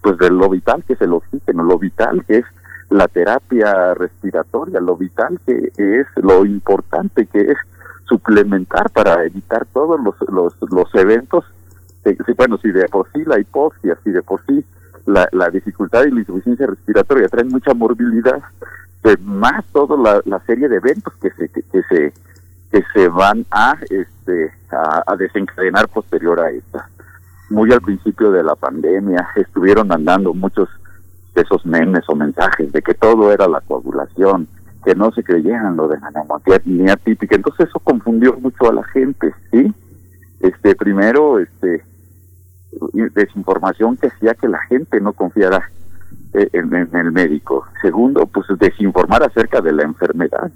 [0.02, 2.46] pues de lo vital que es el oxígeno, lo vital que es
[2.92, 7.58] la terapia respiratoria, lo vital que es, lo importante que es
[8.06, 11.46] suplementar para evitar todos los, los, los eventos,
[12.38, 14.66] bueno, si de por sí la hipoxia, si de por sí
[15.06, 18.42] la, la dificultad y la insuficiencia respiratoria traen mucha morbilidad,
[19.02, 22.14] pues más toda la, la, serie de eventos que se, que, se
[22.72, 26.90] que se van a este a, a, desencadenar posterior a esta.
[27.50, 30.70] Muy al principio de la pandemia estuvieron andando muchos
[31.36, 34.48] de esos memes o mensajes de que todo era la coagulación,
[34.84, 37.36] que no se creyeran lo de la neumonía típica.
[37.36, 39.74] Entonces eso confundió mucho a la gente, ¿sí?
[40.40, 41.84] Este, primero, este,
[43.14, 45.70] desinformación que hacía que la gente no confiara
[46.34, 47.66] eh, en, el médico.
[47.82, 50.52] Segundo, pues desinformar acerca de la enfermedad.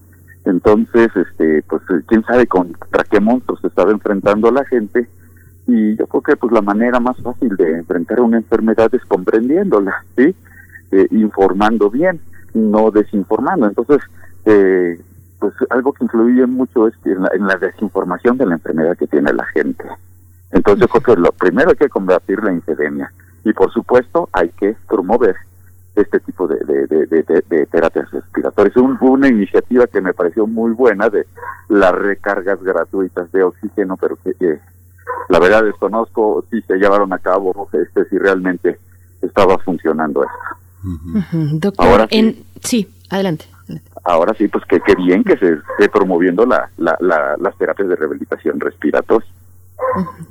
[0.45, 5.07] Entonces, este, pues quién sabe contra qué monstruos se estaba enfrentando la gente.
[5.67, 10.05] Y yo creo que pues la manera más fácil de enfrentar una enfermedad es comprendiéndola,
[10.15, 10.35] ¿sí?
[10.91, 12.19] Eh, informando bien
[12.53, 13.67] no desinformando.
[13.67, 13.99] Entonces,
[14.45, 14.99] eh,
[15.39, 19.33] pues algo que influye mucho es que en, la, desinformación de la enfermedad que tiene
[19.33, 19.83] la gente.
[20.51, 23.11] Entonces, yo creo que lo primero hay que combatir la infedemia
[23.43, 25.35] y por supuesto hay que promover
[25.95, 28.75] este tipo de, de, terapias respiratorias.
[28.77, 31.25] Un, una iniciativa que me pareció muy buena de
[31.69, 34.59] las recargas gratuitas de oxígeno, pero que
[35.29, 38.79] la verdad desconozco si se llevaron a cabo, este si realmente
[39.21, 40.64] estaba funcionando esto.
[41.53, 43.45] Doctor, ahora sí, sí, adelante.
[44.03, 47.95] Ahora sí, pues que qué bien que se esté promoviendo la, la, las terapias de
[47.95, 49.27] rehabilitación respiratoria.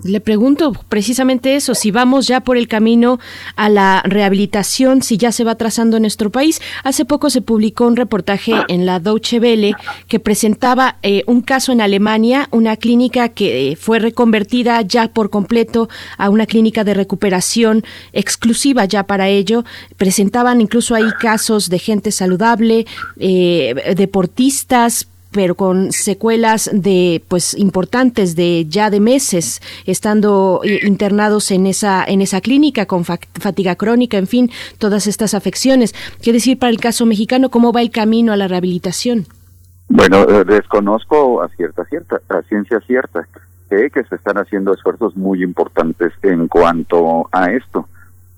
[0.03, 3.19] Le pregunto precisamente eso, si vamos ya por el camino
[3.57, 6.61] a la rehabilitación, si ya se va trazando en nuestro país.
[6.83, 9.75] Hace poco se publicó un reportaje en la Deutsche Welle
[10.09, 15.31] que presentaba eh, un caso en Alemania, una clínica que eh, fue reconvertida ya por
[15.31, 15.89] completo
[16.19, 19.65] a una clínica de recuperación exclusiva ya para ello.
[19.97, 22.87] Presentaban incluso ahí casos de gente saludable,
[23.19, 31.51] eh, deportistas, pero con secuelas de pues importantes de ya de meses estando eh, internados
[31.51, 35.93] en esa en esa clínica con fatiga crónica, en fin, todas estas afecciones.
[36.23, 39.27] ¿Qué decir para el caso mexicano cómo va el camino a la rehabilitación?
[39.89, 43.27] Bueno, eh, desconozco a cierta cierta a ciencia cierta
[43.93, 47.89] que se están haciendo esfuerzos muy importantes en cuanto a esto.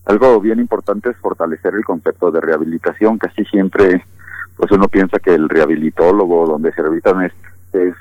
[0.07, 3.19] Algo bien importante es fortalecer el concepto de rehabilitación.
[3.19, 4.07] Casi siempre
[4.57, 7.33] pues uno piensa que el rehabilitólogo donde se rehabilitan es,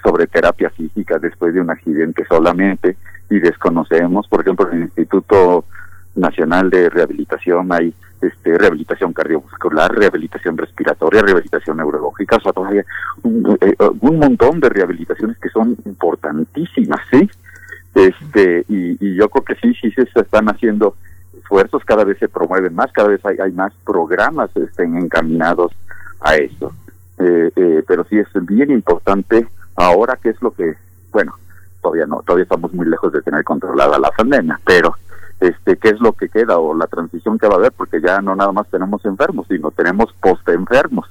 [0.01, 2.95] sobre terapia física después de un accidente solamente
[3.30, 5.66] y desconocemos, por ejemplo, en el Instituto
[6.16, 12.86] Nacional de Rehabilitación hay este, rehabilitación cardiovascular, rehabilitación respiratoria, rehabilitación neurológica, o sea, todavía
[13.24, 17.30] un, eh, un, montón de rehabilitaciones que son importantísimas, ¿sí?
[17.93, 20.95] Este, y, y, yo creo que sí, sí se están haciendo
[21.38, 25.74] esfuerzos, cada vez se promueven más, cada vez hay, hay más programas estén encaminados
[26.26, 26.73] a eso.
[27.17, 30.76] Eh, eh, pero sí es bien importante ahora qué es lo que,
[31.13, 31.34] bueno,
[31.82, 34.95] todavía no, todavía estamos muy lejos de tener controlada la pandemia, pero
[35.39, 38.21] este qué es lo que queda o la transición que va a haber, porque ya
[38.21, 41.05] no nada más tenemos enfermos, sino tenemos post enfermos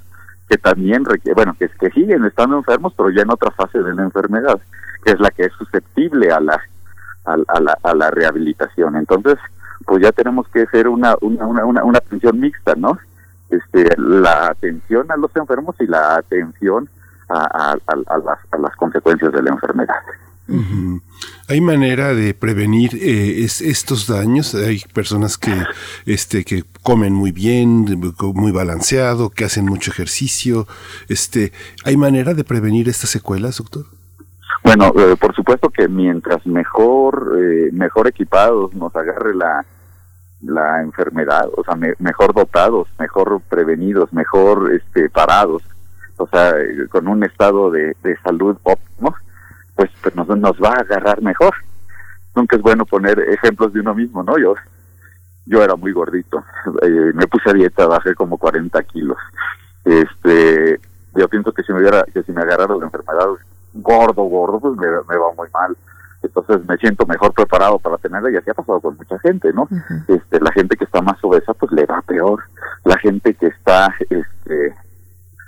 [0.48, 3.94] que también requiere, bueno, que, que siguen estando enfermos, pero ya en otra fase de
[3.94, 4.60] la enfermedad,
[5.04, 6.60] que es la que es susceptible a la,
[7.24, 8.96] a, la, a la rehabilitación.
[8.96, 9.36] Entonces,
[9.86, 12.98] pues ya tenemos que hacer una, una, una, una atención mixta, ¿no?
[13.50, 16.88] Este, la atención a los enfermos y la atención
[17.28, 19.94] a, las, consecuencias de la enfermedad.
[21.48, 24.54] Hay manera de prevenir eh, estos daños.
[24.54, 25.52] Hay personas que,
[26.04, 27.86] este, que comen muy bien,
[28.34, 30.66] muy balanceado, que hacen mucho ejercicio.
[31.08, 31.52] Este,
[31.84, 33.86] ¿hay manera de prevenir estas secuelas, doctor?
[34.62, 39.64] Bueno, eh, por supuesto que mientras mejor, eh, mejor equipados nos agarre la,
[40.46, 45.62] la enfermedad, o sea, mejor dotados, mejor prevenidos, mejor este, parados,
[46.16, 46.54] o sea,
[46.90, 49.14] con un estado de, de salud óptimo,
[49.74, 51.54] pues, pues nos, nos va a agarrar mejor.
[52.34, 54.38] Nunca es bueno poner ejemplos de uno mismo, ¿no?
[54.38, 54.54] Yo,
[55.46, 56.44] yo era muy gordito,
[56.82, 59.18] eh, me puse a dieta, bajé como 40 kilos.
[59.84, 60.80] Este,
[61.14, 63.28] yo pienso que si me hubiera, que si me agarrara la enfermedad
[63.74, 65.76] gordo, gordo, pues me, me va muy mal
[66.26, 69.68] entonces me siento mejor preparado para tenerla y así ha pasado con mucha gente, ¿no?
[70.08, 72.42] Este, la gente que está más obesa pues le va peor,
[72.84, 74.74] la gente que está, este,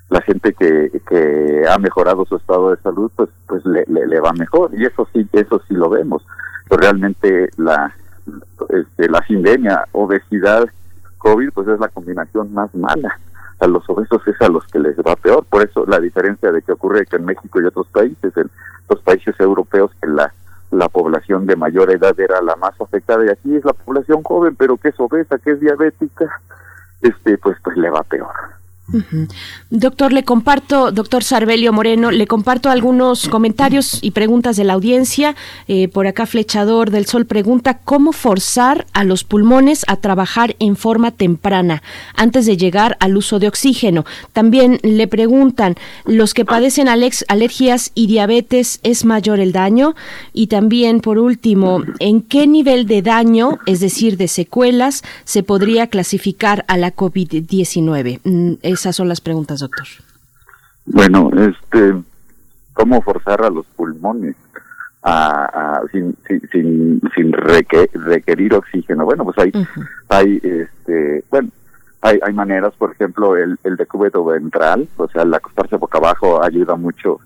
[0.08, 4.32] la gente que, que ha mejorado su estado de salud pues pues le, le, va
[4.32, 6.24] mejor y eso sí eso sí lo vemos,
[6.68, 7.94] pero realmente la
[8.68, 10.66] este, la sindemia, obesidad,
[11.18, 13.18] COVID pues es la combinación más mala
[13.60, 15.44] a los obesos es a los que les va peor.
[15.44, 18.50] Por eso la diferencia de que ocurre que en México y otros países, en
[18.88, 20.32] los países europeos, que la
[20.70, 24.56] la población de mayor edad era la más afectada y aquí es la población joven,
[24.56, 26.40] pero que es obesa, que es diabética,
[27.02, 28.34] este pues pues le va peor.
[29.70, 35.34] Doctor, le comparto, doctor Sarbelio Moreno, le comparto algunos comentarios y preguntas de la audiencia.
[35.66, 40.76] Eh, por acá, Flechador del Sol pregunta, ¿cómo forzar a los pulmones a trabajar en
[40.76, 41.82] forma temprana
[42.14, 44.04] antes de llegar al uso de oxígeno?
[44.32, 45.74] También le preguntan,
[46.04, 49.96] ¿los que padecen alergias y diabetes es mayor el daño?
[50.32, 55.88] Y también, por último, ¿en qué nivel de daño, es decir, de secuelas, se podría
[55.88, 58.20] clasificar a la COVID-19?
[58.76, 59.86] Esas son las preguntas, doctor.
[60.84, 61.94] Bueno, este,
[62.74, 64.36] ¿cómo forzar a los pulmones
[65.02, 66.14] a, sin,
[66.52, 69.06] sin, sin, requerir oxígeno?
[69.06, 69.52] Bueno, pues hay,
[70.10, 71.48] hay, este, bueno,
[72.02, 76.44] hay, hay maneras, por ejemplo, el, el decúbito ventral, o sea, el acostarse boca abajo
[76.44, 77.18] ayuda mucho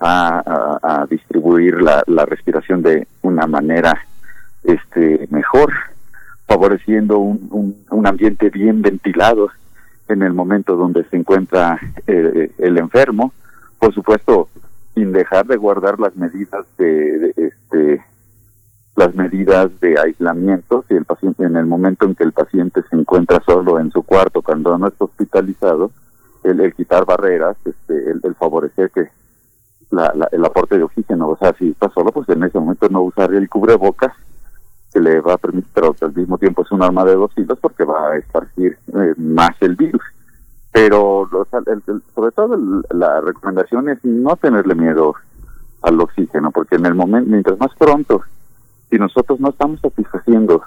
[0.00, 0.42] a,
[0.82, 3.98] a, distribuir la, la respiración de una manera
[4.62, 5.72] este mejor,
[6.46, 9.48] favoreciendo un, un, un ambiente bien ventilado
[10.08, 13.32] en el momento donde se encuentra eh, el enfermo,
[13.78, 14.48] por supuesto,
[14.94, 18.04] sin dejar de guardar las medidas de, este
[18.96, 22.96] las medidas de aislamiento si el paciente en el momento en que el paciente se
[22.96, 25.92] encuentra solo en su cuarto cuando no está hospitalizado,
[26.42, 29.08] el, quitar barreras, este, el, favorecer que
[30.32, 33.32] el aporte de oxígeno, o sea, si está solo, pues en ese momento no usar
[33.32, 34.12] el cubrebocas
[34.92, 37.58] que le va a permitir, pero al mismo tiempo es un arma de dos filos
[37.60, 40.02] porque va a esparcir eh, más el virus.
[40.72, 41.28] Pero
[42.14, 42.56] sobre todo
[42.90, 45.14] la recomendación es no tenerle miedo
[45.82, 48.22] al oxígeno, porque en el momento, mientras más pronto,
[48.90, 50.62] si nosotros no estamos satisfaciendo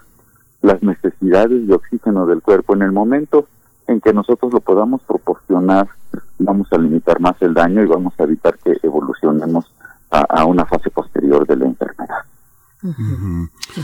[0.61, 3.47] las necesidades de oxígeno del cuerpo, en el momento
[3.87, 5.87] en que nosotros lo podamos proporcionar,
[6.39, 9.73] vamos a limitar más el daño y vamos a evitar que evolucionemos
[10.11, 12.19] a, una fase posterior de la enfermedad.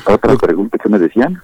[0.05, 1.41] Otra pregunta que me decían.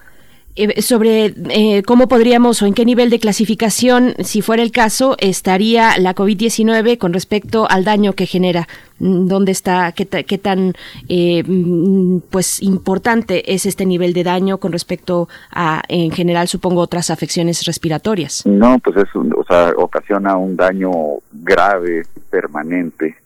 [0.56, 5.16] Eh, sobre eh, cómo podríamos o en qué nivel de clasificación, si fuera el caso,
[5.18, 8.68] estaría la COVID-19 con respecto al daño que genera.
[9.00, 10.74] Mm, ¿Dónde está, qué, qué tan
[11.10, 16.82] eh, mm, pues importante es este nivel de daño con respecto a, en general, supongo,
[16.82, 18.46] otras afecciones respiratorias?
[18.46, 20.92] No, pues es, o sea, ocasiona un daño
[21.32, 23.23] grave, permanente,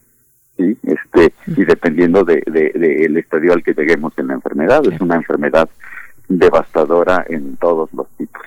[0.58, 0.78] ¿sí?
[0.84, 5.70] Este, y dependiendo del de, estadio al que lleguemos en la enfermedad, es una enfermedad
[6.28, 8.42] devastadora en todos los tipos.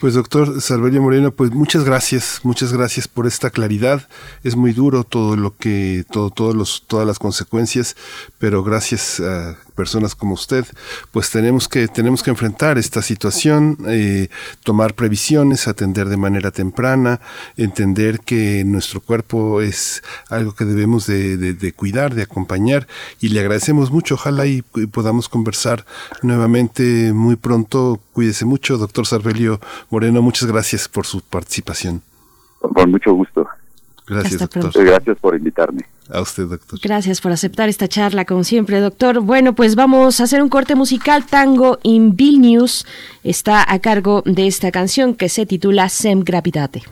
[0.00, 4.08] Pues doctor Salverio Moreno, pues muchas gracias, muchas gracias por esta claridad.
[4.44, 7.96] Es muy duro todo lo que, todo, todos los, todas las consecuencias,
[8.38, 10.64] pero gracias a personas como usted,
[11.12, 14.26] pues tenemos que, tenemos que enfrentar esta situación, eh,
[14.64, 17.20] tomar previsiones, atender de manera temprana,
[17.56, 22.88] entender que nuestro cuerpo es algo que debemos de, cuidar, de acompañar,
[23.20, 24.16] y le agradecemos mucho.
[24.16, 25.84] Ojalá y, podamos conversar
[26.22, 28.00] nuevamente muy pronto.
[28.12, 29.60] Cuídese mucho, doctor Sarvelio
[29.90, 30.22] Moreno.
[30.22, 32.02] Muchas gracias por su participación.
[32.58, 33.46] Con mucho gusto.
[34.08, 34.84] Gracias, doctor.
[34.84, 35.82] Gracias por invitarme.
[36.10, 36.78] A usted, doctor.
[36.82, 39.20] Gracias por aceptar esta charla, como siempre, doctor.
[39.20, 41.26] Bueno, pues vamos a hacer un corte musical.
[41.26, 42.86] Tango in Vilnius
[43.24, 46.82] está a cargo de esta canción que se titula Sem Gravitate.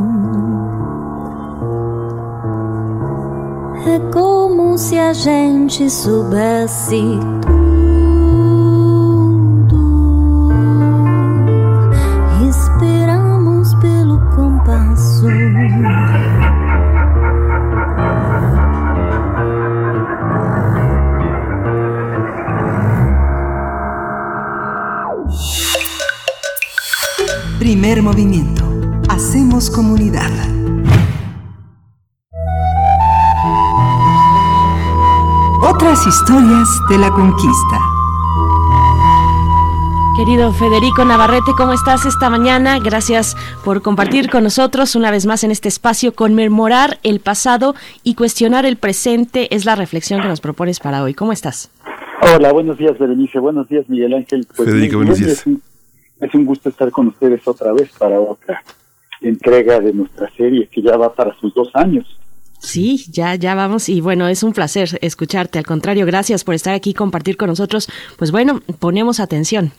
[3.88, 7.02] É como se a gente soubesse
[7.42, 7.61] tudo.
[27.62, 28.64] Primer movimiento.
[29.08, 30.32] Hacemos comunidad.
[35.62, 37.80] Otras historias de la conquista.
[40.18, 42.80] Querido Federico Navarrete, ¿cómo estás esta mañana?
[42.80, 46.16] Gracias por compartir con nosotros una vez más en este espacio.
[46.16, 51.14] Conmemorar el pasado y cuestionar el presente es la reflexión que nos propones para hoy.
[51.14, 51.70] ¿Cómo estás?
[52.24, 53.38] Hola, buenos días, Berenice.
[53.38, 54.48] Buenos días, Miguel Ángel.
[54.56, 55.46] Pues Federico, buenos días.
[56.22, 58.64] Es un gusto estar con ustedes otra vez para otra
[59.22, 62.18] entrega de nuestra serie que ya va para sus dos años.
[62.60, 65.58] Sí, ya, ya vamos y bueno, es un placer escucharte.
[65.58, 67.90] Al contrario, gracias por estar aquí y compartir con nosotros.
[68.18, 69.72] Pues bueno, ponemos atención.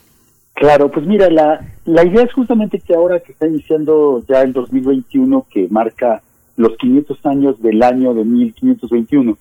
[0.53, 4.53] Claro, pues mira, la, la idea es justamente que ahora que está iniciando ya el
[4.53, 6.21] 2021, que marca
[6.57, 9.37] los 500 años del año de 1521,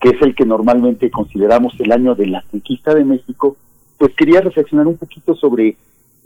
[0.00, 3.56] que es el que normalmente consideramos el año de la conquista de México,
[3.98, 5.76] pues quería reflexionar un poquito sobre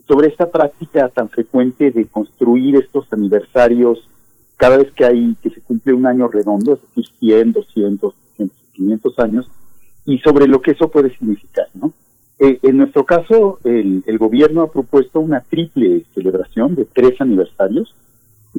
[0.07, 4.09] sobre esta práctica tan frecuente de construir estos aniversarios
[4.57, 8.15] cada vez que hay que se cumple un año redondo, es decir, 100, 200,
[8.73, 9.51] 500 años,
[10.07, 11.93] y sobre lo que eso puede significar, ¿no?
[12.39, 17.95] Eh, en nuestro caso, el, gobierno ha propuesto una triple celebración de tres aniversarios.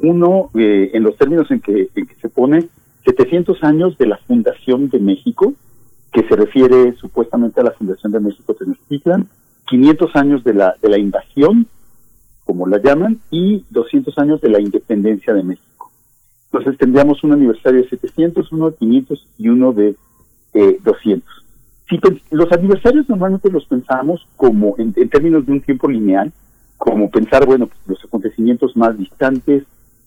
[0.02, 2.68] Uno, eh, en los términos en que, en que se pone
[3.04, 5.54] 700 años de la fundación de México,
[6.12, 9.28] que se refiere supuestamente a la fundación de México Tenochtitlan,
[9.66, 11.66] 500 años de la, de la invasión,
[12.44, 15.90] como la llaman, y 200 años de la independencia de México.
[16.52, 19.96] Entonces tendríamos un aniversario de 700, uno de 500 y uno de
[20.82, 21.28] 200.
[21.28, 21.42] Eh,
[21.88, 22.00] si
[22.30, 26.32] los aniversarios normalmente los pensamos como en, términos de un tiempo lineal,
[26.78, 29.64] como pensar, bueno, pues, los acontecimientos más distantes,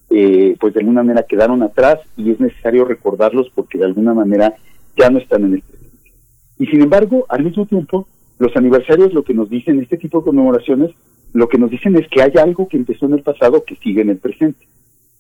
[0.10, 4.56] eh, pues de alguna manera quedaron atrás y es necesario recordarlos porque de alguna manera
[4.98, 6.12] ya no están en el presente.
[6.58, 8.08] Y sin embargo, al mismo tiempo,
[8.40, 10.92] los aniversarios lo que nos dicen, este tipo de conmemoraciones,
[11.34, 14.02] lo que nos dicen es que hay algo que empezó en el pasado que sigue
[14.02, 14.66] en el presente.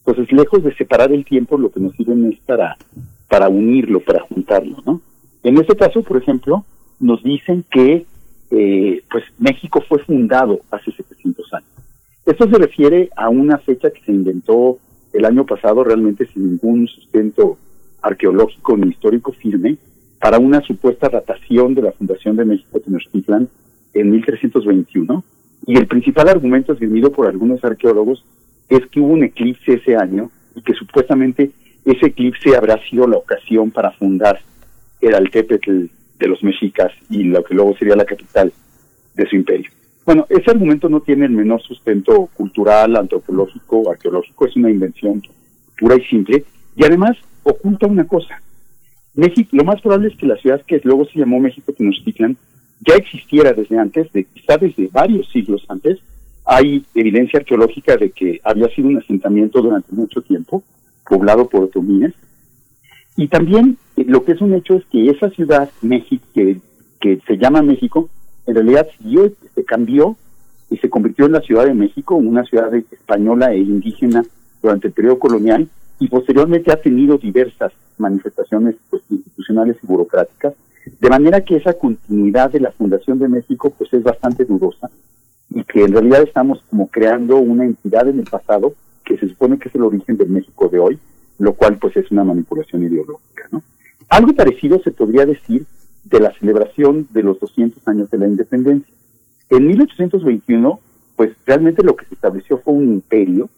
[0.05, 2.77] Entonces, lejos de separar el tiempo, lo que nos sirven es para,
[3.27, 5.01] para unirlo, para juntarlo, ¿no?
[5.43, 6.65] En este caso, por ejemplo,
[6.99, 8.05] nos dicen que
[8.51, 11.69] eh, pues México fue fundado hace 700 años.
[12.25, 14.79] Esto se refiere a una fecha que se inventó
[15.13, 17.57] el año pasado realmente sin ningún sustento
[18.01, 19.77] arqueológico ni histórico firme
[20.19, 23.47] para una supuesta datación de la fundación de México Tenochtitlan
[23.93, 25.23] en 1321
[25.65, 28.25] y el principal argumento esgrimido por algunos arqueólogos
[28.69, 31.51] es que hubo un eclipse ese año y que supuestamente
[31.85, 34.39] ese eclipse habrá sido la ocasión para fundar
[35.01, 35.85] el Altepetl
[36.19, 38.51] de los mexicas y lo que luego sería la capital
[39.15, 39.71] de su imperio.
[40.05, 45.21] Bueno, ese argumento no tiene el menor sustento cultural, antropológico, arqueológico, es una invención
[45.77, 46.43] pura y simple,
[46.75, 48.41] y además oculta una cosa.
[49.13, 52.37] México, lo más probable es que la ciudad que luego se llamó México Tenochtitlan
[52.81, 55.99] ya existiera desde antes, de, quizá desde varios siglos antes.
[56.45, 60.63] Hay evidencia arqueológica de que había sido un asentamiento durante mucho tiempo,
[61.07, 62.13] poblado por otomíes.
[63.17, 67.37] Y también eh, lo que es un hecho es que esa ciudad, México, que, se
[67.37, 68.09] llama México,
[68.47, 70.15] en realidad siguió, se cambió
[70.69, 74.23] y se convirtió en la Ciudad de México, una ciudad española e indígena
[74.61, 75.67] durante el periodo colonial,
[75.99, 80.53] y posteriormente ha tenido diversas manifestaciones pues, institucionales y burocráticas,
[80.99, 84.89] de manera que esa continuidad de la Fundación de México pues es bastante dudosa
[85.49, 88.73] y que en realidad estamos como creando una entidad en el pasado
[89.03, 90.99] que se supone que es el origen del México de hoy,
[91.37, 93.47] lo cual pues es una manipulación ideológica.
[93.51, 93.63] ¿no?
[94.09, 95.65] Algo parecido se podría decir
[96.05, 98.93] de la celebración de los 200 años de la independencia.
[99.49, 100.79] En 1821,
[101.15, 103.49] pues realmente lo que se estableció fue un imperio,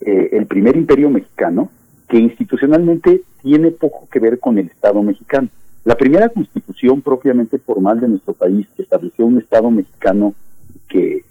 [0.00, 1.70] eh, el primer imperio mexicano,
[2.08, 5.48] que institucionalmente tiene poco que ver con el Estado mexicano.
[5.84, 10.34] La primera constitución propiamente formal de nuestro país, que estableció un Estado mexicano
[10.88, 11.24] que,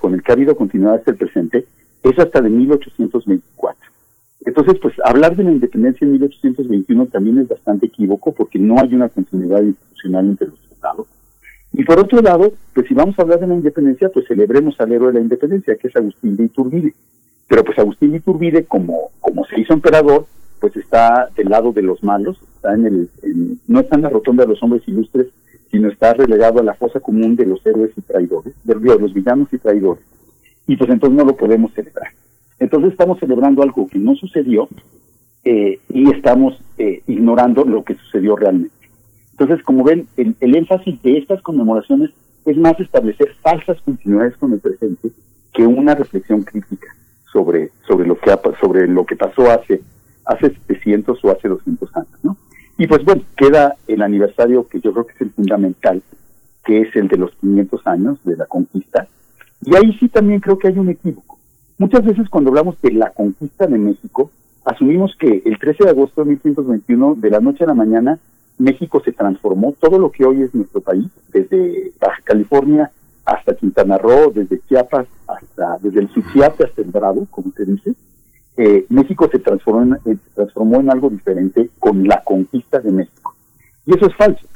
[0.00, 1.66] con el que ha habido continuidad hasta el presente,
[2.02, 3.94] es hasta de 1824.
[4.46, 8.94] Entonces, pues hablar de la independencia en 1821 también es bastante equívoco porque no hay
[8.94, 11.06] una continuidad institucional entre los estados.
[11.72, 14.92] Y por otro lado, pues si vamos a hablar de la independencia, pues celebremos al
[14.92, 16.94] héroe de la independencia, que es Agustín de Iturbide.
[17.48, 20.26] Pero pues Agustín de Iturbide, como, como se hizo emperador,
[20.60, 23.10] pues está del lado de los malos, está en el,
[23.66, 25.28] no está en la rotonda de los hombres ilustres,
[25.70, 29.52] sino está relegado a la fosa común de los héroes y traidores, de los villanos
[29.52, 30.04] y traidores.
[30.66, 32.08] Y pues entonces no lo podemos celebrar.
[32.58, 34.68] Entonces estamos celebrando algo que no sucedió
[35.44, 38.74] eh, y estamos eh, ignorando lo que sucedió realmente.
[39.32, 42.10] Entonces, como ven, el, énfasis de estas conmemoraciones
[42.46, 45.10] es más establecer falsas continuidades con el presente
[45.52, 46.86] que una reflexión crítica
[47.34, 48.30] sobre, sobre, lo, que
[48.60, 49.82] sobre lo que pasó hace,
[50.24, 52.18] hace 700 o hace 200 años.
[52.22, 52.36] ¿no?
[52.78, 56.00] Y pues bueno, queda el aniversario que yo creo que es el fundamental,
[56.64, 59.08] que es el de los 500 años de la conquista.
[59.62, 61.38] Y ahí sí también creo que hay un equívoco.
[61.76, 64.30] Muchas veces cuando hablamos de la conquista de México,
[64.64, 68.20] asumimos que el 13 de agosto de 1521, de la noche a la mañana,
[68.58, 72.92] México se transformó, todo lo que hoy es nuestro país, desde Baja California
[73.24, 77.94] hasta Quintana Roo, desde Chiapas hasta, desde el Suchiate hasta el Bravo, como se dice,
[78.56, 83.34] eh, México se transformó, en, eh, transformó en algo diferente con la conquista de México.
[83.86, 84.46] Y eso es falso.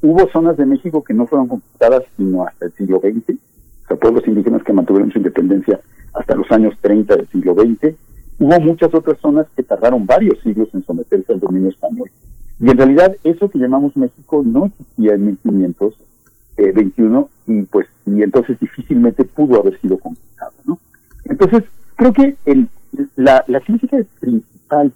[0.00, 3.96] Hubo zonas de México que no fueron conquistadas sino hasta el siglo XX, o sea,
[3.96, 5.80] pueblos indígenas que mantuvieron su independencia
[6.14, 7.94] hasta los años 30 del siglo XX.
[8.38, 12.10] Hubo muchas otras zonas que tardaron varios siglos en someterse al dominio español.
[12.60, 15.26] Y en realidad eso que llamamos México no existía en
[16.58, 20.78] 1521 y pues y entonces difícilmente pudo haber sido conquistado, ¿no?
[21.24, 21.64] Entonces
[21.96, 22.68] creo que el,
[23.16, 24.92] la, crítica principal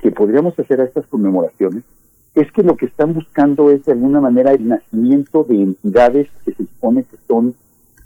[0.00, 1.84] que podríamos hacer a estas conmemoraciones
[2.34, 6.52] es que lo que están buscando es de alguna manera el nacimiento de entidades que
[6.52, 7.54] se supone que son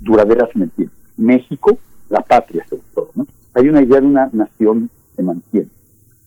[0.00, 0.90] duraderas en.
[1.16, 1.78] México
[2.10, 3.26] la patria sobre todo, ¿no?
[3.54, 5.68] Hay una idea de una nación que mantiene.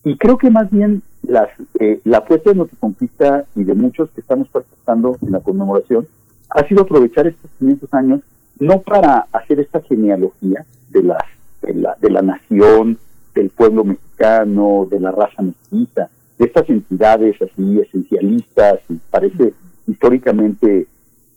[0.02, 4.10] Y creo que más bien las, eh, la apuesta de nuestra conquista y de muchos
[4.10, 6.08] que estamos participando en la conmemoración
[6.50, 8.20] ha sido aprovechar estos 500 años
[8.58, 11.22] no para hacer esta genealogía de, las,
[11.62, 12.98] de, la, de la nación,
[13.34, 19.54] del pueblo mexicano, de la raza mestiza, de estas entidades así esencialistas y parece
[19.86, 20.86] históricamente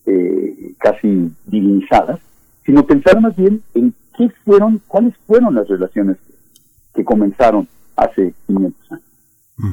[0.06, 2.20] eh, casi divinizadas,
[2.66, 6.18] sino pensar más bien en qué fueron, cuáles fueron las relaciones
[6.94, 9.04] que, comenzaron hace 500 años.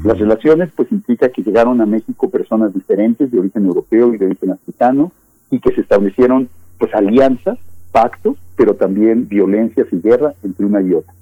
[0.05, 4.26] Las relaciones pues implica que llegaron a México personas diferentes de origen europeo y de
[4.26, 5.12] origen africano
[5.51, 6.48] y que se establecieron
[6.78, 7.59] pues alianzas,
[7.92, 11.12] pactos, pero también violencias y guerra entre una y otra.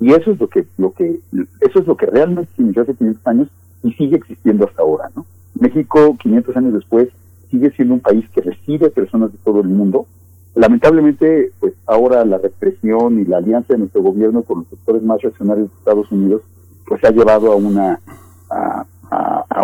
[0.00, 1.20] Y eso es lo que lo que
[1.60, 3.48] eso es lo que realmente inició hace 500 años
[3.82, 5.26] y sigue existiendo hasta ahora, ¿no?
[5.58, 7.08] México 500 años después
[7.50, 10.06] sigue siendo un país que recibe personas de todo el mundo
[10.54, 15.20] Lamentablemente, pues ahora la represión y la alianza de nuestro gobierno con los sectores más
[15.20, 16.42] reaccionarios de Estados Unidos,
[16.86, 17.98] pues ha llevado a una
[18.50, 18.86] a,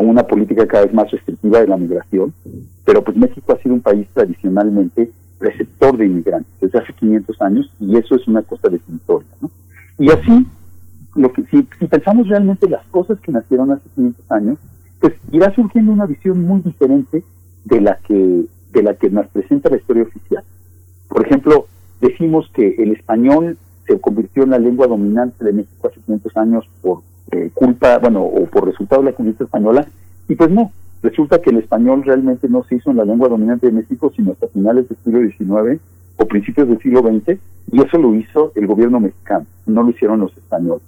[0.01, 2.33] una política cada vez más restrictiva de la migración,
[2.85, 7.71] pero pues México ha sido un país tradicionalmente receptor de inmigrantes desde hace 500 años
[7.81, 9.51] y eso es una cosa definitoria, ¿no?
[9.99, 10.47] Y así,
[11.15, 14.59] lo que si, si pensamos realmente las cosas que nacieron hace 500 años,
[15.01, 17.25] pues irá surgiendo una visión muy diferente
[17.65, 20.45] de la que de la que nos presenta la historia oficial.
[21.09, 21.67] Por ejemplo,
[22.01, 26.71] decimos que el español se convirtió en la lengua dominante de México hace 500 años
[26.81, 27.03] por
[27.33, 29.87] eh, culpa, bueno, o por resultado de la conquista española,
[30.29, 30.73] y pues no,
[31.03, 34.33] resulta que el español realmente no se hizo en la lengua dominante de México, sino
[34.33, 35.81] hasta finales del siglo XIX
[36.17, 37.39] o principios del siglo XX,
[37.73, 40.83] y eso lo hizo el gobierno mexicano, no lo hicieron los españoles.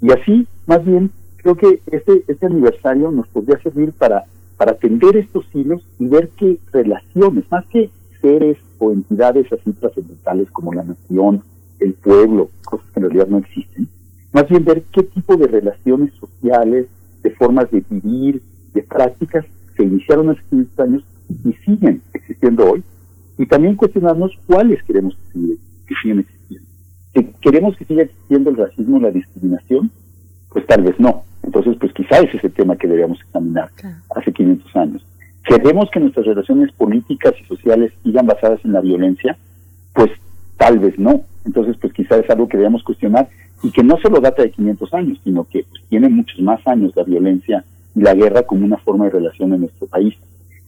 [0.00, 4.24] Y así, más bien, creo que este, este aniversario nos podría servir para,
[4.56, 10.50] para atender estos hilos y ver qué relaciones, más que seres o entidades así trascendentales
[10.50, 11.42] como la nación,
[11.80, 13.88] el pueblo, cosas que en realidad no existen,
[14.32, 16.86] más bien ver qué tipo de relaciones sociales,
[17.22, 18.42] de formas de vivir,
[18.74, 19.44] de prácticas
[19.76, 21.04] se iniciaron hace 15 años
[21.44, 22.82] y siguen existiendo hoy,
[23.38, 25.56] y también cuestionarnos cuáles queremos que,
[25.86, 26.68] que sigan existiendo.
[27.14, 29.90] Si queremos que siga existiendo el racismo y la discriminación,
[30.50, 31.24] pues tal vez no.
[31.42, 33.70] Entonces, pues quizá ese es el tema que deberíamos examinar
[34.14, 35.06] hace 500 años.
[35.44, 39.36] ¿Queremos que nuestras relaciones políticas y sociales sigan basadas en la violencia?
[39.92, 40.10] Pues
[40.56, 41.22] tal vez no.
[41.44, 43.28] Entonces, pues quizá es algo que debemos cuestionar
[43.62, 47.04] y que no solo data de 500 años, sino que tiene muchos más años la
[47.04, 50.14] violencia y la guerra como una forma de relación en nuestro país.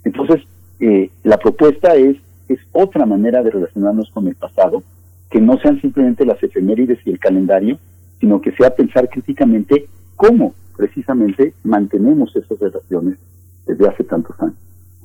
[0.04, 0.42] Entonces,
[0.80, 2.16] eh, la propuesta es,
[2.48, 4.82] es otra manera de relacionarnos con el pasado,
[5.30, 7.78] que no sean simplemente las efemérides y el calendario,
[8.20, 13.18] sino que sea pensar críticamente cómo precisamente mantenemos esas relaciones
[13.66, 14.54] desde hace tantos años.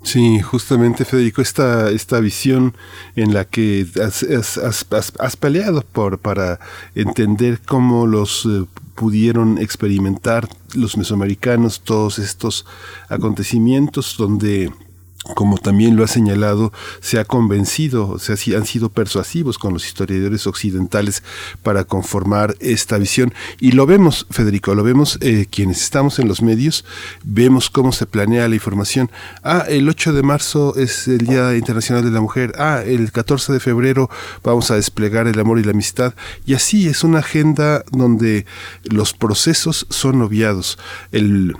[0.03, 2.75] Sí, justamente Federico, esta, esta visión
[3.15, 6.59] en la que has, peleado por, para
[6.95, 12.65] entender cómo los eh, pudieron experimentar los mesoamericanos todos estos
[13.09, 14.71] acontecimientos donde
[15.35, 16.71] como también lo ha señalado,
[17.01, 21.23] se ha convencido, o sea, han sido persuasivos con los historiadores occidentales
[21.63, 23.33] para conformar esta visión.
[23.59, 26.85] Y lo vemos, Federico, lo vemos eh, quienes estamos en los medios,
[27.23, 29.11] vemos cómo se planea la información.
[29.43, 32.53] Ah, el 8 de marzo es el Día Internacional de la Mujer.
[32.57, 34.09] Ah, el 14 de febrero
[34.43, 36.13] vamos a desplegar el amor y la amistad.
[36.45, 38.45] Y así es una agenda donde
[38.83, 40.77] los procesos son obviados.
[41.11, 41.55] El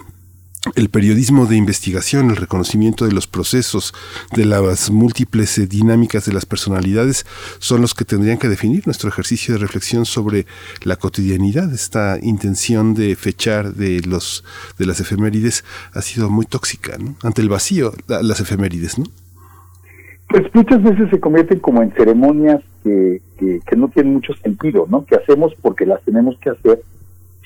[0.76, 3.93] el periodismo de investigación, el reconocimiento de los procesos,
[4.36, 7.26] de las múltiples eh, dinámicas de las personalidades,
[7.60, 10.45] son los que tendrían que definir nuestro ejercicio de reflexión sobre
[10.84, 11.74] la cotidianidad.
[11.74, 14.43] Esta intención de fechar de los
[14.78, 17.16] de las efemérides ha sido muy tóxica, ¿no?
[17.24, 19.05] Ante el vacío, las efemérides, ¿no?
[20.28, 24.86] Pues muchas veces se convierten como en ceremonias que, que, que no tienen mucho sentido,
[24.89, 25.05] ¿no?
[25.05, 26.82] Que hacemos porque las tenemos que hacer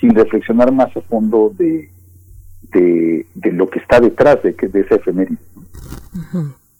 [0.00, 1.88] sin reflexionar más a fondo de
[2.72, 5.38] de, de lo que está detrás de, de esa efeméride.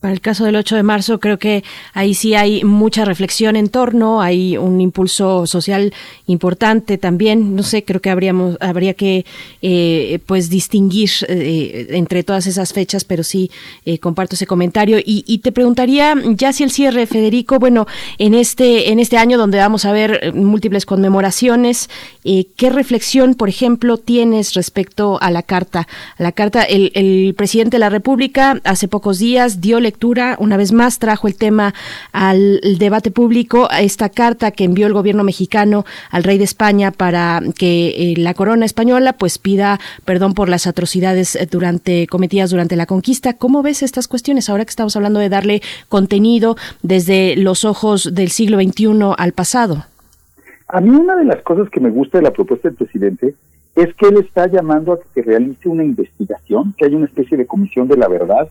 [0.04, 3.70] Para el caso del 8 de marzo, creo que ahí sí hay mucha reflexión en
[3.70, 5.94] torno, hay un impulso social
[6.26, 7.56] importante también.
[7.56, 9.24] No sé, creo que habríamos, habría que
[9.62, 13.50] eh, pues distinguir eh, entre todas esas fechas, pero sí
[13.86, 14.98] eh, comparto ese comentario.
[15.02, 17.86] Y, te preguntaría, ya si el cierre, Federico, bueno,
[18.18, 21.88] en este, en este año donde vamos a ver múltiples conmemoraciones,
[22.22, 25.88] ¿qué reflexión, por ejemplo, tienes respecto a la carta?
[26.18, 29.93] La carta, el, el presidente de la República hace pocos días dio lectura
[30.38, 31.74] una vez más trajo el tema
[32.12, 37.40] al debate público, esta carta que envió el gobierno mexicano al rey de España para
[37.56, 42.76] que eh, la corona española pues pida perdón por las atrocidades eh, durante cometidas durante
[42.76, 43.34] la conquista.
[43.34, 48.28] ¿Cómo ves estas cuestiones ahora que estamos hablando de darle contenido desde los ojos del
[48.28, 49.84] siglo XXI al pasado?
[50.68, 53.34] A mí una de las cosas que me gusta de la propuesta del presidente
[53.76, 57.36] es que él está llamando a que se realice una investigación, que haya una especie
[57.36, 58.48] de comisión de la verdad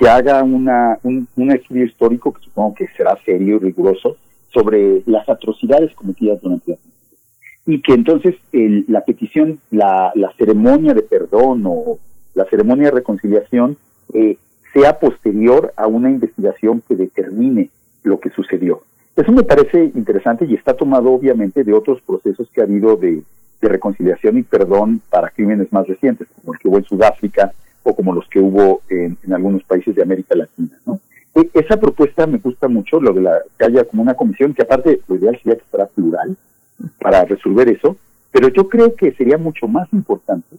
[0.00, 4.16] que haga una, un, estudio histórico, que supongo que será serio y riguroso,
[4.48, 6.78] sobre las atrocidades cometidas durante la
[7.66, 11.98] y que entonces la petición, la, la, ceremonia de perdón o
[12.34, 13.76] la ceremonia de reconciliación
[14.14, 14.38] eh,
[14.72, 17.68] sea posterior a una investigación que determine
[18.02, 18.82] lo que sucedió.
[19.14, 23.22] Eso me parece interesante y está tomado obviamente de otros procesos que ha habido de,
[23.60, 27.52] de reconciliación y perdón para crímenes más recientes, como el que hubo en Sudáfrica
[27.82, 30.78] o como los que hubo en, algunos países de América Latina.
[30.86, 31.00] ¿no?
[31.34, 34.62] E, esa propuesta me gusta mucho, lo de la, que haya como una comisión, que
[34.62, 36.36] aparte lo ideal sería que fuera plural
[37.00, 37.96] para resolver eso,
[38.30, 40.56] pero yo creo que sería mucho más importante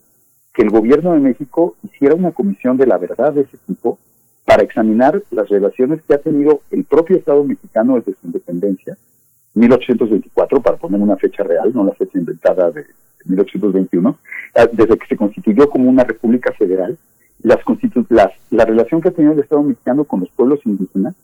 [0.52, 3.98] que el gobierno de México hiciera una comisión de la verdad de ese tipo
[4.44, 8.96] para examinar las relaciones que ha tenido el propio Estado mexicano desde su independencia,
[9.54, 12.86] 1824, para poner una fecha real, no la fecha inventada de
[13.26, 14.18] 1821,
[14.54, 16.98] eh, desde que se constituyó como una república federal,
[17.42, 17.60] las,
[18.08, 21.14] las la relación que ha tenido el Estado mexicano con los pueblos indígenas,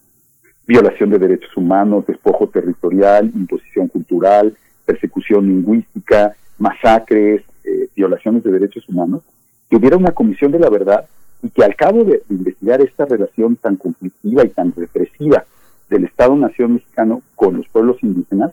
[0.66, 8.88] violación de derechos humanos, despojo territorial, imposición cultural, persecución lingüística, masacres, eh, violaciones de derechos
[8.88, 9.22] humanos,
[9.70, 11.06] que hubiera una comisión de la verdad
[11.42, 15.44] y que al cabo de, investigar esta relación tan conflictiva y tan represiva
[15.88, 18.52] del Estado-Nación mexicano con los pueblos indígenas,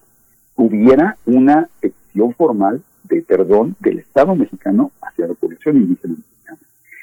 [0.55, 6.59] hubiera una petición formal de perdón del Estado mexicano hacia la población indígena mexicana.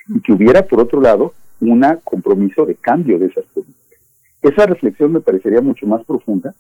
[0.09, 4.01] Y que hubiera, por otro lado, un compromiso de cambio de esas políticas.
[4.43, 6.55] Esa reflexión me parecería mucho más profunda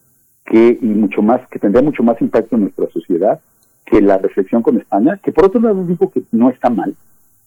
[0.45, 3.40] que, y mucho más, que tendría mucho más impacto en nuestra sociedad
[3.84, 6.95] que la reflexión con España, que por otro lado digo que no está mal,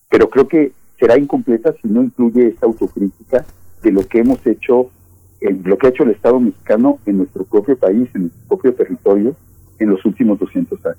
[0.10, 3.46] pero creo que será incompleta si no incluye esta autocrítica
[3.82, 4.89] de lo que hemos hecho,
[5.41, 9.36] lo que ha hecho el Estado mexicano en nuestro propio país, en nuestro propio territorio,
[9.80, 10.98] en los últimos 200 años.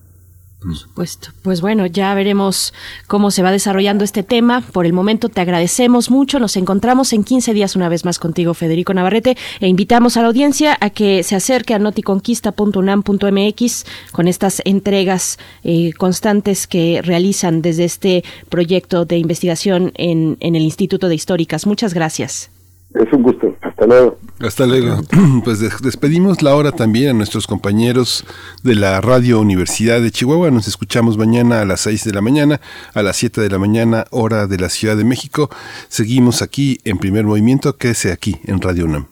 [0.67, 1.29] Por supuesto.
[1.43, 2.75] Pues bueno, ya veremos
[3.07, 4.65] cómo se va desarrollando este tema.
[4.73, 6.41] Por el momento te agradecemos mucho.
[6.41, 10.27] Nos encontramos en 15 días una vez más contigo, Federico Navarrete, e invitamos a la
[10.27, 17.85] audiencia a que se acerque a noticonquista.unam.mx con estas entregas eh, constantes que realizan desde
[17.85, 21.65] este proyecto de investigación en, en el Instituto de Históricas.
[21.65, 22.51] Muchas gracias.
[22.93, 23.55] Es un gusto.
[23.61, 24.19] Hasta luego.
[24.41, 25.03] Hasta luego.
[25.45, 28.25] Pues despedimos la hora también a nuestros compañeros
[28.63, 30.51] de la Radio Universidad de Chihuahua.
[30.51, 32.61] Nos escuchamos mañana a las 6 de la mañana,
[32.95, 35.51] a las 7 de la mañana, hora de la Ciudad de México.
[35.89, 37.77] Seguimos aquí en primer movimiento.
[37.77, 39.07] Quédese aquí en Radio UNAM.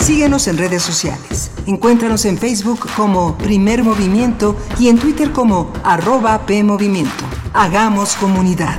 [0.00, 1.50] Síguenos en redes sociales.
[1.66, 7.24] Encuéntranos en Facebook como Primer Movimiento y en Twitter como arroba PMovimiento.
[7.52, 8.78] Hagamos comunidad.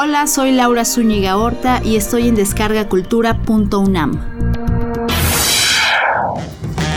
[0.00, 4.12] Hola, soy Laura Zúñiga Horta y estoy en descargacultura.unam.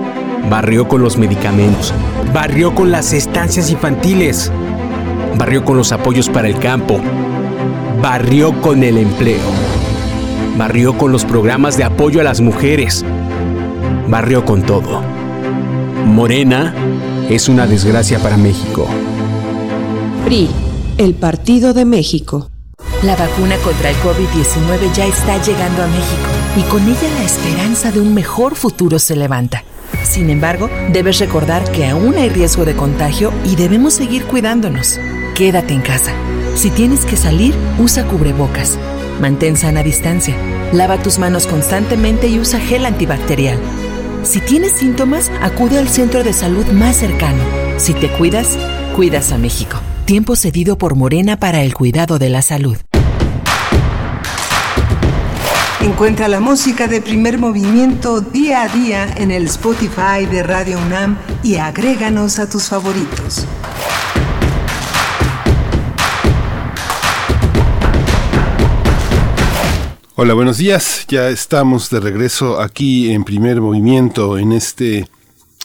[0.49, 1.95] barrió con los medicamentos,
[2.33, 4.53] barrió con las estancias infantiles,
[5.37, 7.01] barrió con los apoyos para el campo,
[8.01, 9.41] barrió con el empleo,
[10.57, 13.05] barrió con los programas de apoyo a las mujeres,
[14.09, 15.03] barrió con todo.
[16.07, 16.75] Morena
[17.29, 18.87] es una desgracia para México.
[20.25, 20.49] PRI,
[20.99, 22.49] el Partido de México.
[23.03, 27.91] La vacuna contra el COVID-19 ya está llegando a México y con ella la esperanza
[27.91, 29.65] de un mejor futuro se levanta.
[30.03, 34.99] Sin embargo, debes recordar que aún hay riesgo de contagio y debemos seguir cuidándonos.
[35.35, 36.13] Quédate en casa.
[36.55, 38.79] Si tienes que salir, usa cubrebocas.
[39.21, 40.35] Mantén sana distancia.
[40.73, 43.59] Lava tus manos constantemente y usa gel antibacterial.
[44.23, 47.43] Si tienes síntomas, acude al centro de salud más cercano.
[47.79, 48.59] Si te cuidas,
[48.95, 49.79] cuidas a México.
[50.05, 52.77] Tiempo cedido por Morena para el cuidado de la salud.
[55.83, 61.17] Encuentra la música de primer movimiento día a día en el Spotify de Radio UNAM
[61.43, 63.47] y agréganos a tus favoritos.
[70.17, 71.07] Hola, buenos días.
[71.09, 75.09] Ya estamos de regreso aquí en primer movimiento en este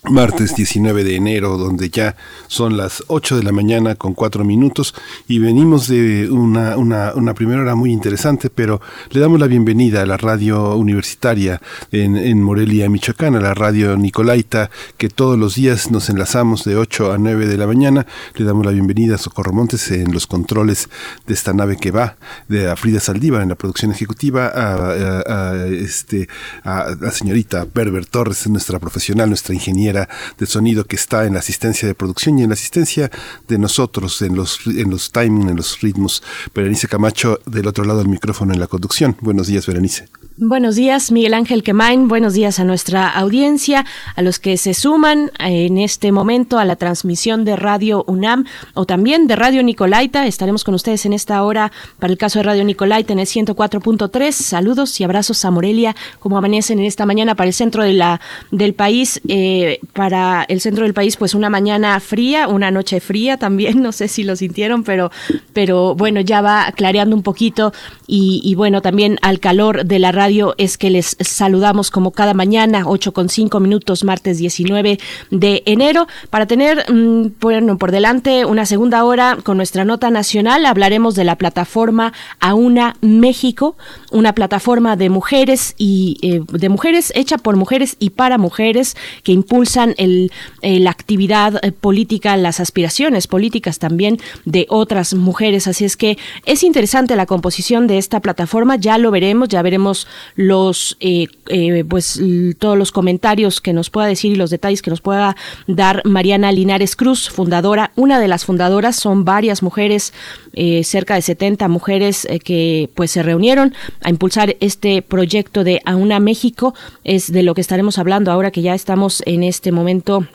[0.09, 2.15] martes 19 de enero, donde ya
[2.47, 4.93] son las 8 de la mañana con 4 minutos
[5.27, 8.81] y venimos de una, una, una, primera hora muy interesante, pero
[9.11, 13.97] le damos la bienvenida a la radio universitaria en, en, Morelia, Michoacán, a la radio
[13.97, 18.05] Nicolaita, que todos los días nos enlazamos de 8 a 9 de la mañana.
[18.35, 20.89] Le damos la bienvenida a Socorro Montes en los controles
[21.25, 26.27] de esta nave que va, de a Frida Saldívar en la producción ejecutiva, a, este,
[26.63, 29.94] a la señorita Berber Torres, nuestra profesional, nuestra ingeniera
[30.37, 33.11] de sonido que está en la asistencia de producción y en la asistencia
[33.47, 36.23] de nosotros, en los, en los timing, en los ritmos.
[36.53, 39.15] Berenice Camacho del otro lado del micrófono en la conducción.
[39.21, 40.09] Buenos días, Berenice.
[40.38, 42.09] Buenos días, Miguel Ángel Quemain.
[42.09, 43.86] Buenos días a nuestra audiencia,
[44.17, 48.86] a los que se suman en este momento a la transmisión de Radio UNAM o
[48.86, 50.27] también de Radio Nicolaita.
[50.27, 54.33] Estaremos con ustedes en esta hora para el caso de Radio Nicolaita en el 104.3.
[54.33, 58.19] Saludos y abrazos a Morelia, como amanecen en esta mañana para el centro de la,
[58.51, 59.21] del país.
[59.29, 63.81] Eh, para el centro del país, pues una mañana fría, una noche fría también.
[63.86, 65.11] No sé si lo sintieron, pero,
[65.53, 67.71] pero bueno, ya va clareando un poquito
[68.07, 70.24] y, y bueno, también al calor de la radio
[70.57, 74.99] es que les saludamos como cada mañana, 8 con 5 minutos, martes 19
[75.30, 80.65] de enero, para tener, mm, bueno, por delante una segunda hora con nuestra nota nacional.
[80.65, 83.78] Hablaremos de la plataforma Auna México,
[84.11, 89.32] una plataforma de mujeres y eh, de mujeres hecha por mujeres y para mujeres que
[89.32, 95.67] impulsan el, eh, la actividad eh, política, las aspiraciones políticas también de otras mujeres.
[95.67, 100.07] Así es que es interesante la composición de esta plataforma, ya lo veremos, ya veremos
[100.36, 102.20] los eh, eh, pues
[102.59, 105.36] todos los comentarios que nos pueda decir y los detalles que nos pueda
[105.68, 110.13] dar Mariana Linares Cruz, fundadora, una de las fundadoras, son varias mujeres,
[110.53, 116.20] eh, cerca de 70 mujeres que pues se reunieron a impulsar este proyecto de Auna
[116.20, 120.26] México, es de lo que estaremos hablando ahora que ya estamos en este momento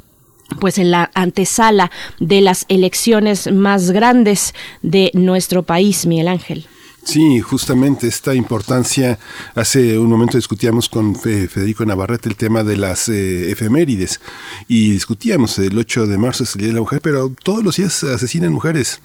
[0.58, 6.66] pues en la antesala de las elecciones más grandes de nuestro país, Miguel Ángel.
[7.10, 9.18] Sí, justamente esta importancia.
[9.56, 14.20] Hace un momento discutíamos con Federico Navarrete el tema de las eh, efemérides
[14.68, 17.78] y discutíamos el 8 de marzo es el Día de la Mujer, pero todos los
[17.78, 19.00] días asesinan mujeres.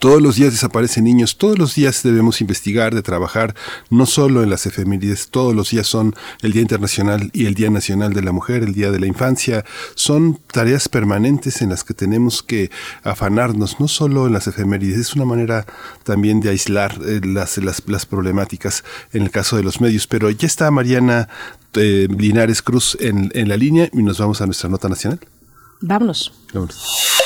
[0.00, 3.54] Todos los días desaparecen niños, todos los días debemos investigar, de trabajar,
[3.90, 7.70] no solo en las efemérides, todos los días son el Día Internacional y el Día
[7.70, 11.94] Nacional de la Mujer, el Día de la Infancia, son tareas permanentes en las que
[11.94, 12.70] tenemos que
[13.02, 15.66] afanarnos, no solo en las efemérides, es una manera
[16.04, 20.46] también de aislar eh, las, las, problemáticas en el caso de los medios, pero ya
[20.46, 21.28] está Mariana
[21.74, 25.18] eh, Linares Cruz en, en la línea y nos vamos a nuestra nota nacional.
[25.80, 26.32] Vámonos.
[26.52, 27.25] Vámonos.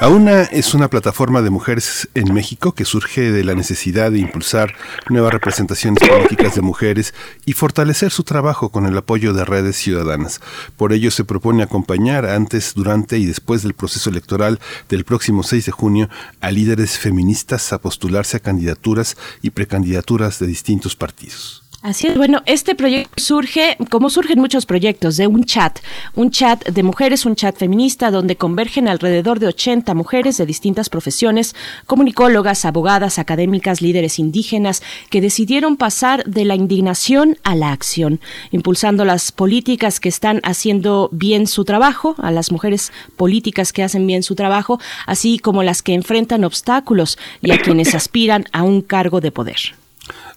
[0.00, 4.76] AUNA es una plataforma de mujeres en México que surge de la necesidad de impulsar
[5.10, 10.40] nuevas representaciones políticas de mujeres y fortalecer su trabajo con el apoyo de redes ciudadanas.
[10.76, 15.66] Por ello se propone acompañar antes, durante y después del proceso electoral del próximo 6
[15.66, 16.08] de junio
[16.40, 21.67] a líderes feministas a postularse a candidaturas y precandidaturas de distintos partidos.
[21.88, 25.78] Así es, bueno, este proyecto surge, como surgen muchos proyectos, de un chat,
[26.14, 30.90] un chat de mujeres, un chat feminista, donde convergen alrededor de 80 mujeres de distintas
[30.90, 38.20] profesiones, comunicólogas, abogadas, académicas, líderes indígenas, que decidieron pasar de la indignación a la acción,
[38.50, 44.06] impulsando las políticas que están haciendo bien su trabajo, a las mujeres políticas que hacen
[44.06, 48.82] bien su trabajo, así como las que enfrentan obstáculos y a quienes aspiran a un
[48.82, 49.56] cargo de poder.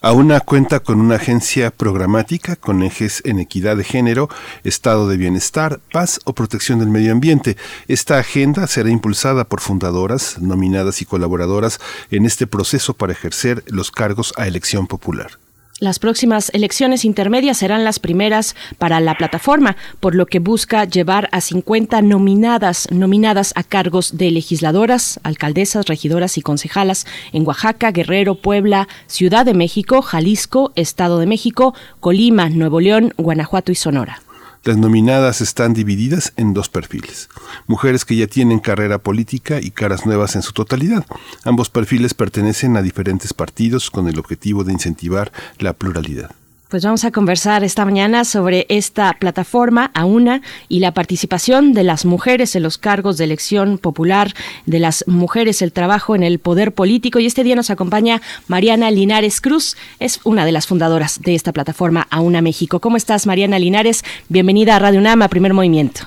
[0.04, 4.30] AUNA cuenta con una agencia programática con ejes en equidad de género,
[4.64, 7.56] estado de bienestar, paz o protección del medio ambiente.
[7.88, 11.80] Esta agenda será impulsada por fundadoras, nominadas y colaboradoras
[12.10, 15.38] en este proceso para ejercer los cargos a elección popular.
[15.82, 21.28] Las próximas elecciones intermedias serán las primeras para la plataforma, por lo que busca llevar
[21.32, 28.36] a 50 nominadas, nominadas a cargos de legisladoras, alcaldesas, regidoras y concejalas en Oaxaca, Guerrero,
[28.36, 34.22] Puebla, Ciudad de México, Jalisco, Estado de México, Colima, Nuevo León, Guanajuato y Sonora.
[34.64, 37.30] Las nominadas están divididas en dos perfiles.
[37.66, 41.04] Mujeres que ya tienen carrera política y caras nuevas en su totalidad.
[41.44, 46.36] Ambos perfiles pertenecen a diferentes partidos con el objetivo de incentivar la pluralidad.
[46.72, 52.06] Pues vamos a conversar esta mañana sobre esta plataforma AUNA y la participación de las
[52.06, 54.30] mujeres en los cargos de elección popular,
[54.66, 57.20] de las mujeres, el trabajo en el poder político.
[57.20, 61.52] Y este día nos acompaña Mariana Linares Cruz, es una de las fundadoras de esta
[61.52, 62.80] plataforma AUNA México.
[62.80, 64.06] ¿Cómo estás, Mariana Linares?
[64.30, 66.04] Bienvenida a Radio UNAM, Primer Movimiento.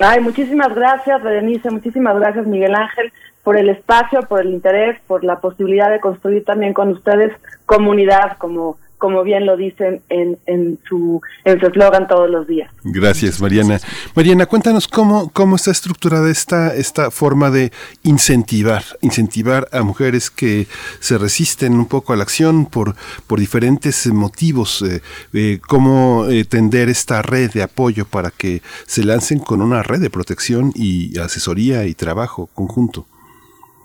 [0.00, 3.12] Ay, muchísimas gracias, Berenice, muchísimas gracias, Miguel Ángel,
[3.44, 7.32] por el espacio, por el interés, por la posibilidad de construir también con ustedes
[7.64, 12.70] comunidad como como bien lo dicen en, en su en su eslogan todos los días.
[12.84, 13.78] Gracias, Mariana.
[14.14, 17.72] Mariana, cuéntanos cómo, cómo está estructurada esta, esta forma de
[18.02, 20.66] incentivar, incentivar a mujeres que
[21.00, 22.94] se resisten un poco a la acción por,
[23.26, 25.00] por diferentes motivos, eh,
[25.32, 30.00] eh, cómo eh, tender esta red de apoyo para que se lancen con una red
[30.00, 33.06] de protección y asesoría y trabajo conjunto.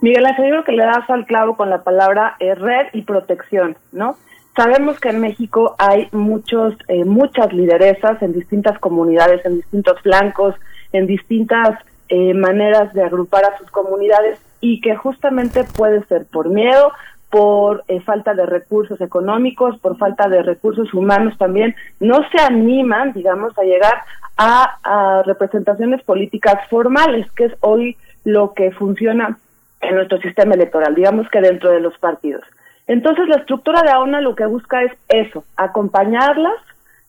[0.02, 4.18] Miguel Ángel, creo que le das al clavo con la palabra red y protección, ¿no?
[4.56, 10.54] Sabemos que en México hay muchos, eh, muchas lideresas en distintas comunidades, en distintos flancos,
[10.92, 11.78] en distintas
[12.08, 16.90] eh, maneras de agrupar a sus comunidades y que justamente puede ser por miedo,
[17.28, 23.12] por eh, falta de recursos económicos, por falta de recursos humanos también, no se animan,
[23.12, 24.04] digamos, a llegar
[24.38, 29.36] a, a representaciones políticas formales, que es hoy lo que funciona
[29.82, 32.42] en nuestro sistema electoral, digamos que dentro de los partidos.
[32.86, 36.54] Entonces la estructura de AONA lo que busca es eso, acompañarlas,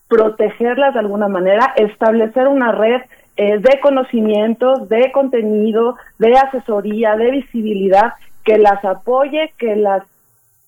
[0.08, 3.02] protegerlas de alguna manera, establecer una red
[3.36, 8.14] eh, de conocimientos, de contenido, de asesoría, de visibilidad,
[8.44, 10.04] que las apoye, que las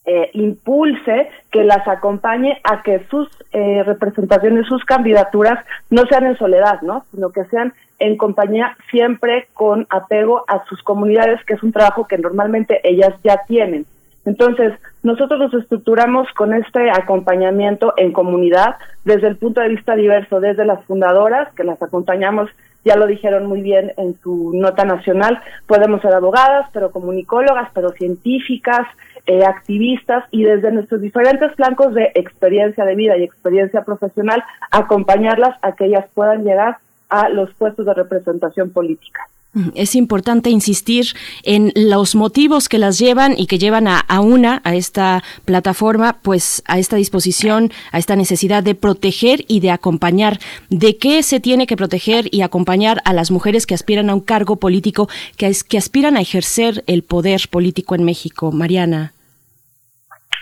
[0.06, 6.38] eh, impulse, que las acompañe a que sus eh, representaciones, sus candidaturas no sean en
[6.38, 7.06] soledad, ¿no?
[7.12, 12.08] Sino que sean en compañía siempre con apego a sus comunidades, que es un trabajo
[12.08, 13.86] que normalmente ellas ya tienen.
[14.30, 20.40] Entonces, nosotros nos estructuramos con este acompañamiento en comunidad desde el punto de vista diverso,
[20.40, 22.48] desde las fundadoras, que las acompañamos,
[22.86, 27.90] ya lo dijeron muy bien en su nota nacional, podemos ser abogadas, pero comunicólogas, pero
[27.90, 28.86] científicas,
[29.26, 35.58] eh, activistas y desde nuestros diferentes flancos de experiencia de vida y experiencia profesional, acompañarlas
[35.64, 36.78] a que ellas puedan llegar
[37.10, 39.28] a los puestos de representación política.
[39.74, 41.08] Es importante insistir
[41.42, 46.62] en los motivos que las llevan y que llevan a, una, a esta plataforma, pues
[46.68, 50.40] a esta disposición, a esta necesidad de proteger y de acompañar.
[50.70, 54.22] ¿De qué se tiene que proteger y acompañar a las mujeres que aspiran a un
[54.22, 58.52] cargo político, que, que aspiran a ejercer el poder político en México?
[58.52, 59.14] Mariana.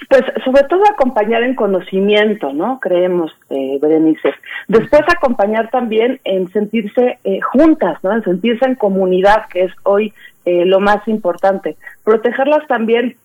[0.09, 2.79] Pues sobre todo acompañar en conocimiento, ¿no?
[2.79, 4.33] Creemos, eh, Berenice.
[4.67, 8.13] Después acompañar también en sentirse eh, juntas, ¿no?
[8.13, 10.13] En sentirse en comunidad, que es hoy
[10.45, 11.77] eh, lo más importante.
[12.03, 13.17] Protegerlas también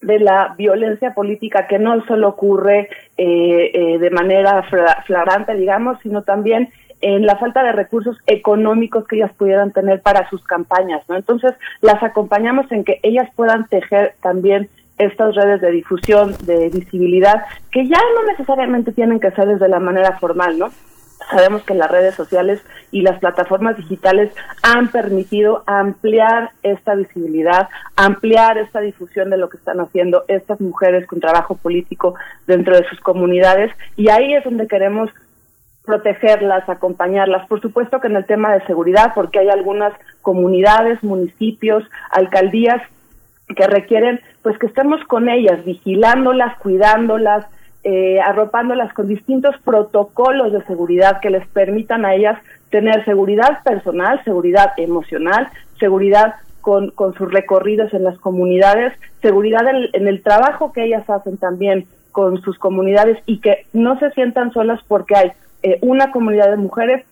[0.00, 4.62] de la violencia política que no solo ocurre eh, de manera
[5.06, 6.68] flagrante, digamos, sino también
[7.00, 11.16] en la falta de recursos económicos que ellas pudieran tener para sus campañas, ¿no?
[11.16, 14.68] Entonces, las acompañamos en que ellas puedan tejer también
[14.98, 19.80] estas redes de difusión, de visibilidad, que ya no necesariamente tienen que ser desde la
[19.80, 20.70] manera formal, ¿no?
[21.30, 24.32] Sabemos que las redes sociales y las plataformas digitales
[24.62, 31.06] han permitido ampliar esta visibilidad, ampliar esta difusión de lo que están haciendo estas mujeres
[31.06, 32.14] con trabajo político
[32.46, 35.10] dentro de sus comunidades y ahí es donde queremos
[35.84, 37.46] protegerlas, acompañarlas.
[37.48, 39.92] Por supuesto que en el tema de seguridad, porque hay algunas
[40.22, 42.80] comunidades, municipios, alcaldías
[43.56, 47.44] que requieren pues que estemos con ellas, vigilándolas, cuidándolas,
[47.84, 52.38] eh, arropándolas con distintos protocolos de seguridad que les permitan a ellas
[52.70, 55.48] tener seguridad personal, seguridad emocional,
[55.78, 61.36] seguridad con, con sus recorridos en las comunidades, seguridad en, el trabajo que ellas hacen
[61.36, 66.48] también con sus comunidades y que no se sientan solas porque hay eh, una comunidad
[66.48, 67.04] de mujeres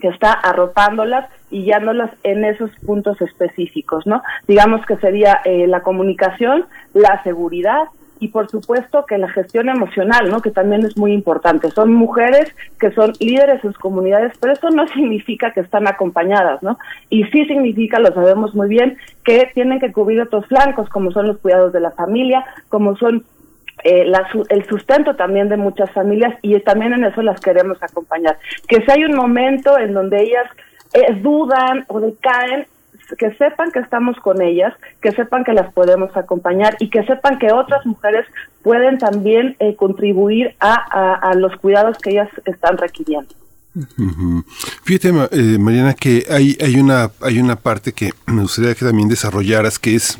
[0.00, 4.22] que está arropándolas y guiándolas en esos puntos específicos, ¿no?
[4.48, 7.84] Digamos que sería eh, la comunicación, la seguridad,
[8.20, 10.40] y por supuesto que la gestión emocional, ¿no?
[10.40, 11.70] Que también es muy importante.
[11.70, 16.62] Son mujeres que son líderes en sus comunidades, pero eso no significa que están acompañadas,
[16.62, 16.78] ¿no?
[17.10, 21.26] Y sí significa, lo sabemos muy bien, que tienen que cubrir otros flancos, como son
[21.26, 23.24] los cuidados de la familia, como son
[23.82, 24.10] eh,
[24.48, 28.38] el sustento también de muchas familias y también en eso las queremos acompañar.
[28.68, 30.46] Que si hay un momento en donde ellas
[30.92, 32.66] eh, dudan o decaen,
[33.18, 37.38] que sepan que estamos con ellas, que sepan que las podemos acompañar y que sepan
[37.38, 38.26] que otras mujeres
[38.62, 43.34] pueden también eh, contribuir a, los cuidados que ellas están requiriendo.
[44.84, 49.08] Fíjate, eh, Mariana, que hay, hay, una, hay una parte que me gustaría que también
[49.08, 50.18] desarrollaras, que es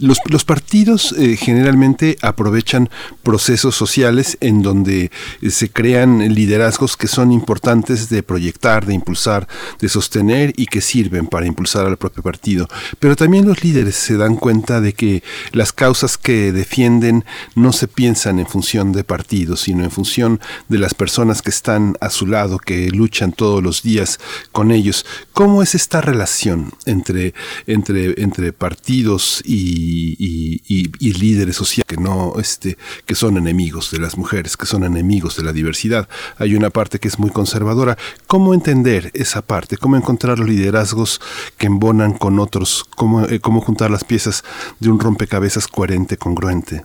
[0.00, 2.88] los, partidos eh, generalmente aprovechan
[3.22, 5.10] procesos sociales en donde
[5.42, 9.48] eh, se crean liderazgos que son importantes de proyectar, de impulsar,
[9.80, 12.68] de sostener y que sirven para impulsar al propio partido.
[12.98, 15.22] Pero también los líderes se dan cuenta de que
[15.52, 17.24] las causas que defienden
[17.54, 21.96] no se piensan en función de partidos, sino en función de las personas que están
[22.00, 24.18] a su lado, que luchan todos los días
[24.52, 25.04] con ellos.
[25.32, 27.34] ¿Cómo es esta relación entre,
[27.66, 34.56] entre, entre partidos y, líderes sociales que no este que son enemigos de las mujeres
[34.56, 36.08] que son enemigos de la diversidad.
[36.36, 37.96] Hay una parte que es muy conservadora.
[38.26, 41.20] Cómo entender esa parte cómo encontrar los liderazgos
[41.56, 44.44] que embonan con otros cómo, eh, cómo juntar las piezas
[44.80, 46.84] de un rompecabezas coherente congruente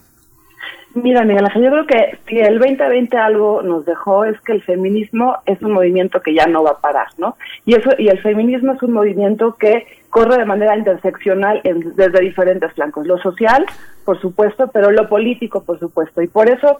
[0.96, 5.38] Mira, Miguel yo creo que si el 2020 algo nos dejó es que el feminismo
[5.48, 7.36] es un movimiento que ya no va a parar, ¿no?
[7.66, 12.72] Y eso y el feminismo es un movimiento que corre de manera interseccional desde diferentes
[12.74, 13.66] flancos, lo social,
[14.06, 16.22] por supuesto, pero lo político, por supuesto.
[16.22, 16.78] Y por eso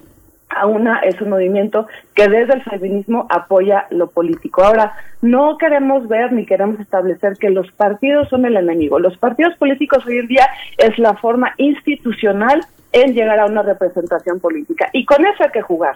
[0.54, 4.64] AUNA es un movimiento que desde el feminismo apoya lo político.
[4.64, 9.00] Ahora, no queremos ver ni queremos establecer que los partidos son el enemigo.
[9.00, 10.48] Los partidos políticos hoy en día
[10.78, 12.62] es la forma institucional
[12.92, 14.90] en llegar a una representación política.
[14.94, 15.96] Y con eso hay que jugar.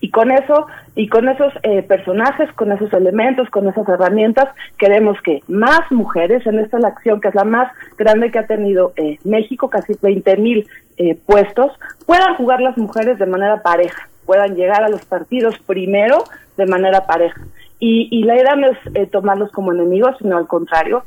[0.00, 4.48] Y con eso, y con esos eh, personajes, con esos elementos, con esas herramientas,
[4.78, 8.92] queremos que más mujeres, en esta elección que es la más grande que ha tenido
[8.96, 10.68] eh, México, casi 20 mil
[10.98, 11.72] eh, puestos,
[12.06, 16.18] puedan jugar las mujeres de manera pareja, puedan llegar a los partidos primero
[16.56, 17.40] de manera pareja.
[17.80, 21.04] Y, y la idea no es tomarlos como enemigos, sino al contrario,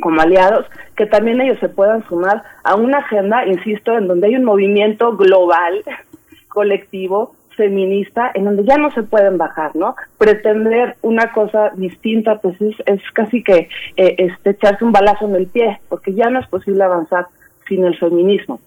[0.00, 0.66] como aliados,
[0.96, 5.16] que también ellos se puedan sumar a una agenda, insisto, en donde hay un movimiento
[5.16, 5.82] global,
[6.48, 9.96] colectivo, feminista en donde ya no se pueden bajar, ¿no?
[10.18, 15.36] Pretender una cosa distinta, pues es, es casi que eh, este, echarse un balazo en
[15.36, 17.26] el pie, porque ya no es posible avanzar
[17.68, 18.60] sin el feminismo.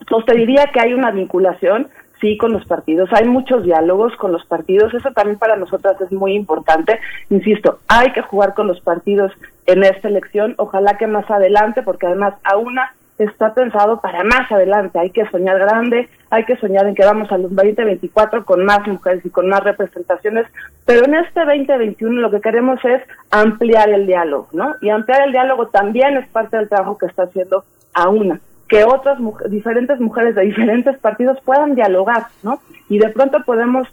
[0.00, 1.88] Entonces te diría que hay una vinculación,
[2.20, 6.12] sí, con los partidos, hay muchos diálogos con los partidos, eso también para nosotras es
[6.12, 6.98] muy importante,
[7.30, 9.32] insisto, hay que jugar con los partidos
[9.66, 12.94] en esta elección, ojalá que más adelante, porque además a una
[13.24, 14.98] está pensado para más adelante.
[14.98, 18.86] Hay que soñar grande, hay que soñar en que vamos a los 2024 con más
[18.86, 20.46] mujeres y con más representaciones,
[20.86, 24.74] pero en este 2021 lo que queremos es ampliar el diálogo, ¿no?
[24.80, 28.40] Y ampliar el diálogo también es parte del trabajo que está haciendo a una
[28.72, 29.18] que otras
[29.50, 32.62] diferentes mujeres de diferentes partidos puedan dialogar, ¿no?
[32.88, 33.86] Y de pronto podemos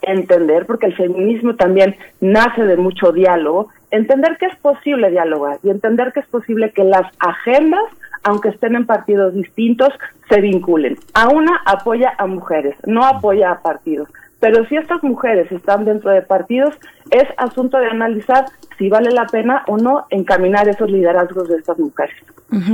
[0.00, 5.68] entender, porque el feminismo también nace de mucho diálogo, entender que es posible dialogar y
[5.68, 7.84] entender que es posible que las agendas
[8.24, 9.90] aunque estén en partidos distintos,
[10.28, 10.96] se vinculen.
[11.14, 14.08] A una apoya a mujeres, no apoya a partidos.
[14.44, 16.74] Pero si estas mujeres están dentro de partidos,
[17.10, 18.44] es asunto de analizar
[18.76, 22.14] si vale la pena o no encaminar esos liderazgos de estas mujeres.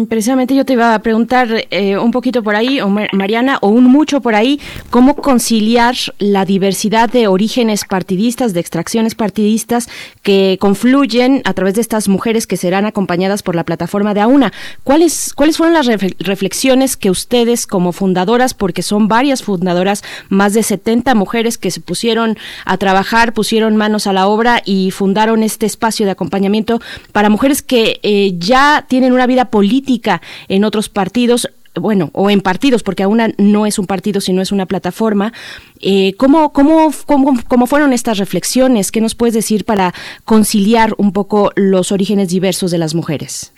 [0.08, 2.80] Precisamente yo te iba a preguntar eh, un poquito por ahí,
[3.12, 4.60] Mariana, o un mucho por ahí,
[4.90, 9.88] cómo conciliar la diversidad de orígenes partidistas, de extracciones partidistas
[10.22, 14.52] que confluyen a través de estas mujeres que serán acompañadas por la plataforma de AUNA.
[14.84, 20.62] ¿Cuáles, cuáles fueron las reflexiones que ustedes como fundadoras, porque son varias fundadoras, más de
[20.62, 25.66] 70 mujeres que se pusieron a trabajar, pusieron manos a la obra y fundaron este
[25.66, 26.80] espacio de acompañamiento
[27.12, 32.40] para mujeres que eh, ya tienen una vida política en otros partidos bueno, o en
[32.40, 35.32] partidos, porque aún no es un partido, sino es una plataforma.
[35.80, 38.90] Eh, ¿cómo, cómo, cómo, cómo, fueron estas reflexiones?
[38.90, 43.52] ¿Qué nos puedes decir para conciliar un poco los orígenes diversos de las mujeres?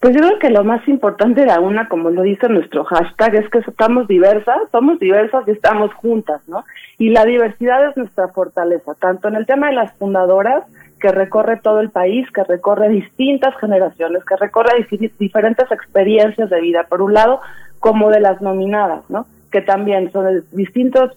[0.00, 3.50] Pues yo creo que lo más importante de una, como lo dice nuestro hashtag, es
[3.50, 6.64] que estamos diversas, somos diversas y estamos juntas, ¿no?
[6.98, 10.64] Y la diversidad es nuestra fortaleza, tanto en el tema de las fundadoras,
[11.00, 14.86] que recorre todo el país, que recorre distintas generaciones, que recorre
[15.18, 17.40] diferentes experiencias de vida, por un lado,
[17.80, 19.26] como de las nominadas, ¿no?
[19.50, 21.16] Que también son de distintos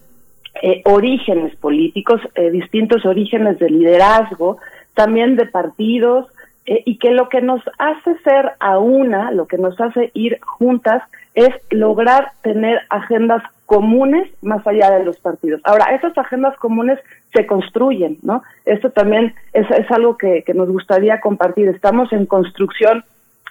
[0.62, 4.58] eh, orígenes políticos, eh, distintos orígenes de liderazgo,
[4.96, 6.28] también de partidos,
[6.72, 10.40] eh, y que lo que nos hace ser a una, lo que nos hace ir
[10.40, 11.04] juntas,
[11.34, 15.60] es lograr tener agendas comunes más allá de los partidos.
[15.66, 16.98] Ahora, esas agendas comunes
[17.34, 18.42] se construyen, ¿no?
[18.64, 21.68] Esto también es, es algo que, que nos gustaría compartir.
[21.68, 23.04] Estamos en construcción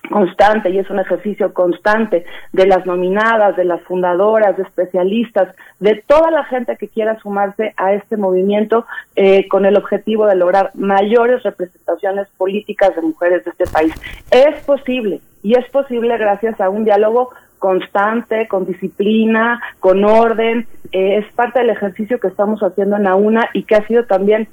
[0.09, 6.03] constante y es un ejercicio constante de las nominadas, de las fundadoras, de especialistas, de
[6.07, 8.87] toda la gente que quiera sumarse a este movimiento
[9.17, 13.95] eh, con el objetivo de lograr mayores representaciones políticas de mujeres de este país.
[14.31, 20.67] Es posible y es posible gracias a un diálogo constante, con disciplina, con orden.
[20.93, 24.05] Eh, es parte del ejercicio que estamos haciendo en la UNA y que ha sido
[24.05, 24.49] también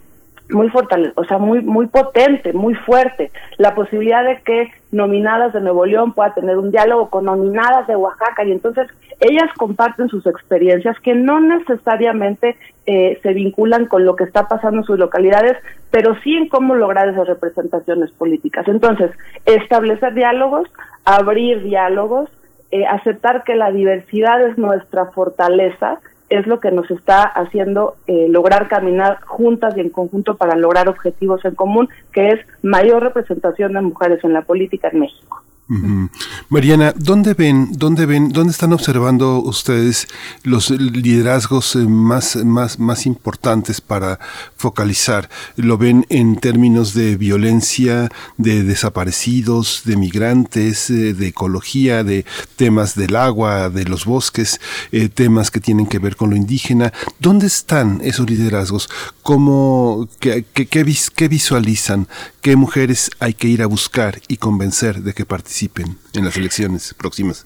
[0.49, 3.31] muy fortale o sea, muy muy potente, muy fuerte.
[3.57, 7.95] La posibilidad de que nominadas de Nuevo León pueda tener un diálogo con nominadas de
[7.95, 8.87] Oaxaca y entonces
[9.19, 12.55] ellas comparten sus experiencias que no necesariamente
[12.85, 15.57] eh, se vinculan con lo que está pasando en sus localidades,
[15.91, 18.67] pero sí en cómo lograr esas representaciones políticas.
[18.67, 19.11] Entonces,
[19.45, 20.69] establecer diálogos,
[21.03, 22.29] abrir diálogos,
[22.71, 25.99] eh, aceptar que la diversidad es nuestra fortaleza
[26.29, 30.89] es lo que nos está haciendo eh, lograr caminar juntas y en conjunto para lograr
[30.89, 35.41] objetivos en común, que es mayor representación de mujeres en la política en México.
[36.47, 40.07] Mariana, ¿dónde ven, dónde ven, dónde están observando ustedes
[40.43, 44.17] los liderazgos eh, más, más, más importantes para
[44.55, 45.29] focalizar?
[45.57, 52.25] ¿Lo ven en términos de violencia, de desaparecidos, de migrantes, eh, de ecología, de
[52.55, 54.61] temas del agua, de los bosques,
[54.93, 56.93] eh, temas que tienen que ver con lo indígena?
[57.19, 58.89] ¿Dónde están esos liderazgos?
[59.21, 62.07] ¿Cómo, qué, qué, qué visualizan?
[62.47, 66.93] ¿Qué mujeres hay que ir a buscar y convencer de que participen en las elecciones
[66.93, 67.45] próximas?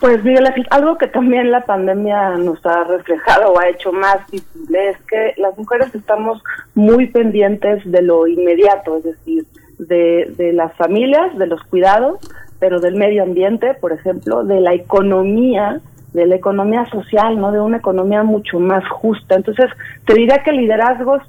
[0.00, 4.90] Pues Miguel, algo que también la pandemia nos ha reflejado o ha hecho más visible
[4.90, 6.40] es que las mujeres estamos
[6.76, 9.46] muy pendientes de lo inmediato, es decir,
[9.80, 12.20] de, de las familias, de los cuidados,
[12.60, 15.80] pero del medio ambiente, por ejemplo, de la economía,
[16.12, 19.34] de la economía social, no de una economía mucho más justa.
[19.34, 19.70] Entonces,
[20.06, 21.20] te diría que liderazgos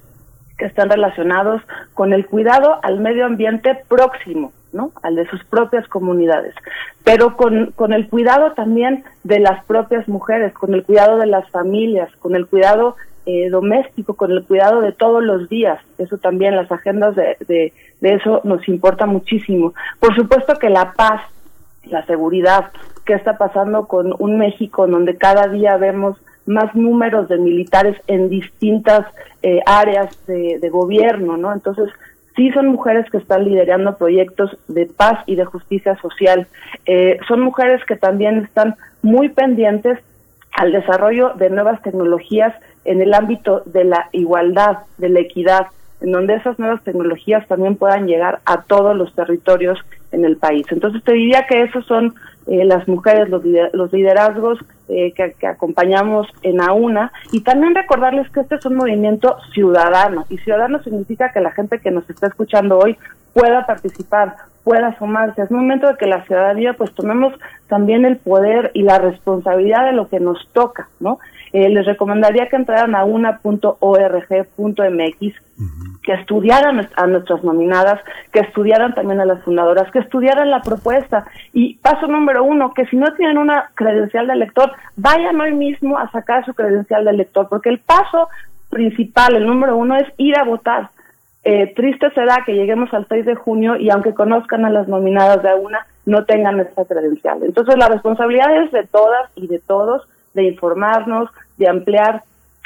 [0.62, 1.60] que están relacionados
[1.96, 4.92] con el cuidado al medio ambiente próximo, ¿no?
[5.02, 6.54] Al de sus propias comunidades,
[7.04, 11.50] pero con, con el cuidado también de las propias mujeres, con el cuidado de las
[11.50, 15.80] familias, con el cuidado eh, doméstico, con el cuidado de todos los días.
[15.98, 19.74] Eso también, las agendas de, de, eso nos importa muchísimo.
[20.00, 21.22] Por supuesto que la paz,
[21.86, 22.66] la seguridad,
[23.04, 28.30] qué está pasando con un México donde cada día vemos más números de militares en
[28.30, 29.06] distintas
[29.44, 31.54] eh, áreas de, gobierno, ¿no?
[31.54, 31.90] Entonces,
[32.36, 36.48] sí son mujeres que están liderando proyectos de paz y de justicia social.
[36.86, 40.00] Eh, son mujeres que también están muy pendientes
[40.54, 42.54] al desarrollo de nuevas tecnologías
[42.86, 45.68] en el ámbito de la igualdad, de la equidad,
[46.02, 49.80] en donde esas nuevas tecnologías también puedan llegar a todos los territorios
[50.12, 50.66] en el país.
[50.72, 52.14] Entonces te diría que esos son
[52.52, 54.60] eh, las mujeres, los, liderazgos
[54.90, 60.38] eh, que, acompañamos en AUNA y también recordarles que este es un movimiento ciudadano y
[60.40, 62.98] ciudadano significa que la gente que nos está escuchando hoy
[63.34, 65.42] pueda participar, pueda sumarse.
[65.42, 67.34] Es momento de que la ciudadanía pues tomemos
[67.68, 71.20] también el poder y la responsabilidad de lo que nos toca, ¿no?
[71.54, 73.76] Eh, les recomendaría que entraran a una.org.mx,
[76.02, 78.00] que estudiaran a nuestras nominadas,
[78.32, 81.26] que estudiaran también a las fundadoras, que estudiaran la propuesta.
[81.52, 85.98] Y paso número uno, que si no tienen una credencial de lector, vayan hoy mismo
[85.98, 88.30] a sacar su credencial de lector, porque el paso
[88.70, 90.90] principal, el número uno, es ir a votar.
[91.44, 95.42] Eh, triste será que lleguemos al 6 de junio y aunque conozcan a las nominadas
[95.42, 97.44] de una, no tengan esta credencial.
[97.44, 102.24] Entonces la responsabilidad es de todas y de todos de informarnos, de ampliar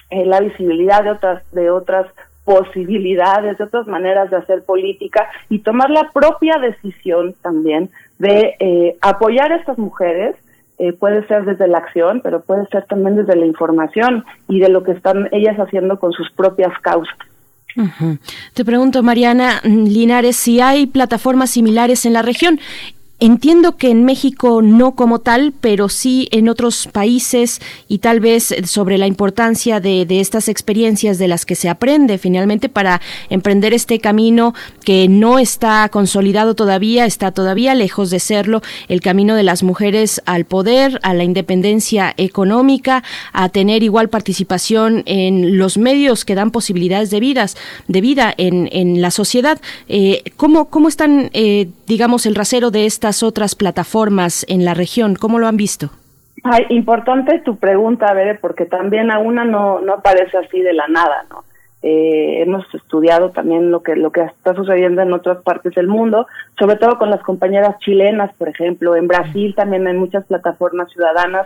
[0.10, 2.08] eh, la visibilidad de otras, de otras
[2.44, 7.90] posibilidades, de otras maneras de hacer política y tomar la propia decisión también
[8.20, 10.36] de eh, apoyar a estas mujeres.
[10.78, 14.68] Eh, puede ser desde la acción, pero puede ser también desde la información y de
[14.68, 17.18] lo que están ellas haciendo con sus propias causas.
[18.54, 22.60] Te pregunto, Mariana Linares, si hay plataformas similares en la región
[23.18, 28.54] Entiendo que en México no como tal, pero sí en otros países y tal vez
[28.66, 34.00] sobre la importancia de, estas experiencias de las que se aprende finalmente para emprender este
[34.00, 39.64] camino que no está consolidado todavía, está todavía lejos de serlo, el camino de las
[39.64, 43.02] mujeres al poder, a la independencia económica,
[43.32, 47.56] a tener igual participación en los medios que dan posibilidades de vidas,
[47.88, 49.62] de vida en, en la sociedad.
[49.88, 55.16] Eh, ¿cómo, ¿Cómo están, eh, digamos, el rasero de esta otras plataformas en la región?
[55.16, 55.90] ¿Cómo lo han visto?
[56.44, 60.88] Ay, importante tu pregunta, Bere, porque también a una no, no aparece así de la
[60.88, 61.44] nada, ¿no?
[61.86, 66.26] eh, hemos estudiado también lo que lo que está sucediendo en otras partes del mundo,
[66.58, 71.46] sobre todo con las compañeras chilenas, por ejemplo, en Brasil también hay muchas plataformas ciudadanas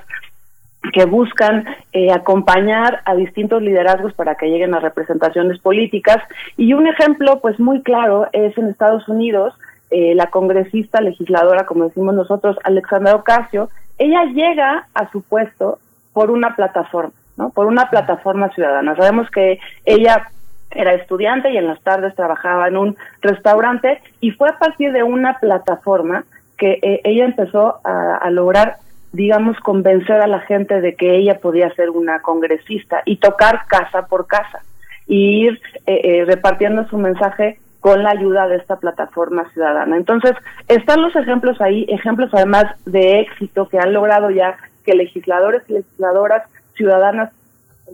[0.93, 6.19] que buscan eh, acompañar a distintos liderazgos para que lleguen a representaciones políticas
[6.55, 9.53] y un ejemplo pues muy claro es en Estados Unidos
[9.91, 15.79] eh, la congresista legisladora como decimos nosotros Alexandra Ocasio ella llega a su puesto
[16.13, 18.95] por una plataforma no por una plataforma ciudadana.
[18.97, 20.29] Sabemos que ella
[20.71, 25.03] era estudiante y en las tardes trabajaba en un restaurante y fue a partir de
[25.03, 26.25] una plataforma
[26.57, 28.75] que eh, ella empezó a, a lograr
[29.11, 34.05] digamos, convencer a la gente de que ella podía ser una congresista y tocar casa
[34.05, 34.59] por casa
[35.07, 39.95] y ir eh, eh, repartiendo su mensaje con la ayuda de esta plataforma ciudadana.
[39.97, 40.33] Entonces,
[40.67, 45.73] están los ejemplos ahí, ejemplos además de éxito que han logrado ya que legisladores y
[45.73, 46.43] legisladoras
[46.75, 47.31] ciudadanas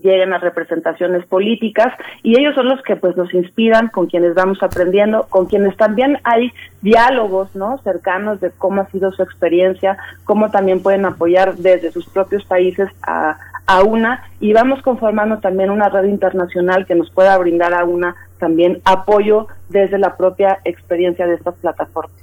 [0.03, 4.61] lleguen a representaciones políticas y ellos son los que pues nos inspiran, con quienes vamos
[4.61, 6.51] aprendiendo, con quienes también hay
[6.81, 7.77] diálogos, ¿no?
[7.79, 12.89] cercanos de cómo ha sido su experiencia, cómo también pueden apoyar desde sus propios países
[13.07, 13.37] a,
[13.67, 18.15] a una y vamos conformando también una red internacional que nos pueda brindar a una
[18.45, 22.15] también apoyo desde la propia experiencia de estas plataformas.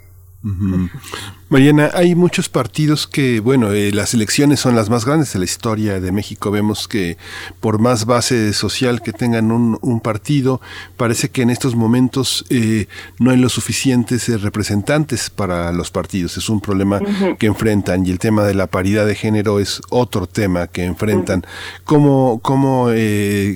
[1.52, 5.44] Mariana, hay muchos partidos que, bueno, eh, las elecciones son las más grandes de la
[5.44, 6.50] historia de México.
[6.50, 7.18] Vemos que
[7.60, 10.62] por más base social que tengan un, partido,
[10.96, 12.86] parece que en estos momentos eh,
[13.18, 16.38] no hay los suficientes eh, representantes para los partidos.
[16.38, 17.00] Es un problema
[17.38, 21.44] que enfrentan y el tema de la paridad de género es otro tema que enfrentan.
[21.84, 22.88] ¿Cómo, cómo,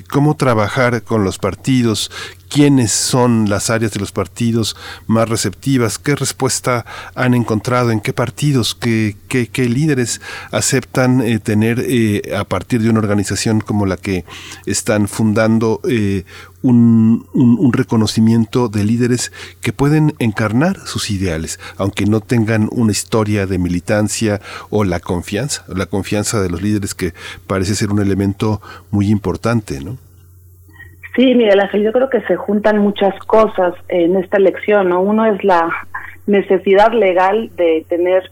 [0.07, 2.11] ¿Cómo trabajar con los partidos?
[2.49, 4.75] quiénes son las áreas de los partidos
[5.05, 11.79] más receptivas, qué respuesta han encontrado en qué partidos, qué, qué, líderes aceptan eh, tener
[11.79, 14.23] eh, a partir de una organización como la que
[14.65, 16.23] están fundando eh,
[16.61, 19.31] un, un, reconocimiento de líderes
[19.61, 25.63] que pueden encarnar sus ideales, aunque no tengan una historia de militancia o la confianza,
[25.67, 27.13] la confianza de los líderes que
[27.45, 28.61] parece ser un elemento
[28.91, 29.97] muy importante, ¿no?
[31.17, 35.01] Sí, Miguel Ángel, yo creo que se juntan muchas cosas en esta elección, ¿no?
[35.01, 35.67] Uno es la
[36.27, 38.29] necesidad legal de tener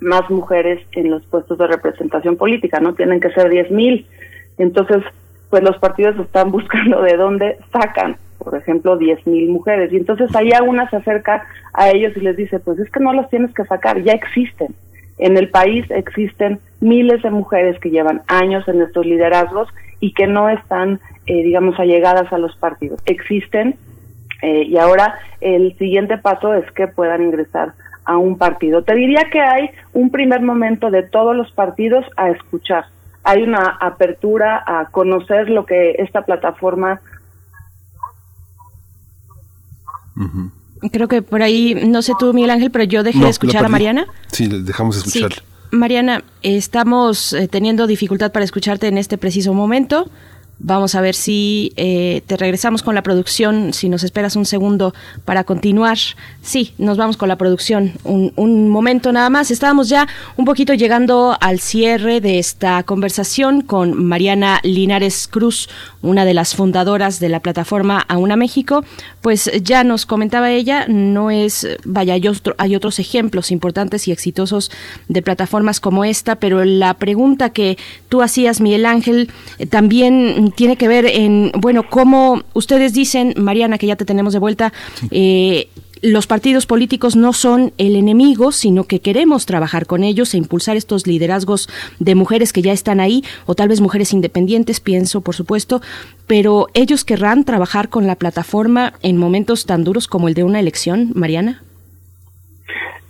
[0.00, 2.94] más mujeres en los puestos de representación política, ¿no?
[2.94, 4.06] Tienen que ser diez mil.
[4.58, 5.02] Entonces,
[5.50, 9.92] pues los partidos están buscando de dónde sacan, por ejemplo, diez mil mujeres.
[9.92, 13.12] Y entonces ahí una se acerca a ellos y les dice, pues es que no
[13.12, 14.74] las tienes que sacar, ya existen.
[15.18, 19.68] En el país existen miles de mujeres que llevan años en estos liderazgos
[20.00, 23.00] y que no están, eh, digamos, allegadas a los partidos.
[23.06, 23.76] Existen
[24.42, 27.74] eh, y ahora el siguiente paso es que puedan ingresar
[28.04, 28.82] a un partido.
[28.82, 32.84] Te diría que hay un primer momento de todos los partidos a escuchar.
[33.22, 37.00] Hay una apertura a conocer lo que esta plataforma
[40.92, 43.68] Creo que por ahí, no sé tú, Miguel Ángel, pero yo dejé de escuchar a
[43.68, 44.06] Mariana.
[44.28, 45.42] Sí, dejamos de escuchar.
[45.70, 50.10] Mariana, estamos eh, teniendo dificultad para escucharte en este preciso momento.
[50.60, 54.94] Vamos a ver si eh, te regresamos con la producción, si nos esperas un segundo
[55.24, 55.98] para continuar.
[56.42, 57.92] Sí, nos vamos con la producción.
[58.04, 59.50] Un, momento nada más.
[59.50, 65.68] Estábamos ya un poquito llegando al cierre de esta conversación con Mariana Linares Cruz,
[66.02, 68.84] una de las fundadoras de la plataforma Auna México.
[69.22, 72.22] Pues ya nos comentaba ella, no es, vaya, hay,
[72.58, 74.70] hay otros ejemplos importantes y exitosos
[75.08, 77.76] de plataformas como esta, pero la pregunta que
[78.08, 83.78] tú hacías, Miguel Ángel, eh, también tiene que ver en, bueno, cómo ustedes dicen, Mariana,
[83.78, 84.72] que ya te tenemos de vuelta,
[85.10, 85.68] eh,
[86.02, 90.76] los partidos políticos no son el enemigo, sino que queremos trabajar con ellos e impulsar
[90.76, 91.68] estos liderazgos
[91.98, 95.80] de mujeres que ya están ahí, o tal vez mujeres independientes, pienso, por supuesto,
[96.26, 100.60] pero ellos querrán trabajar con la plataforma en momentos tan duros como el de una
[100.60, 101.62] elección, Mariana.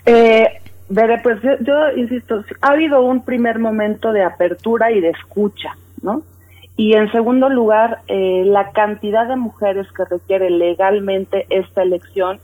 [0.07, 0.47] Eh,
[0.89, 5.77] Veré, pues yo, yo insisto, ha habido un primer momento de apertura y de escucha,
[6.03, 6.23] ¿no?
[6.77, 12.41] Y en segundo lugar, eh, la cantidad de mujeres que requiere legalmente esta elección,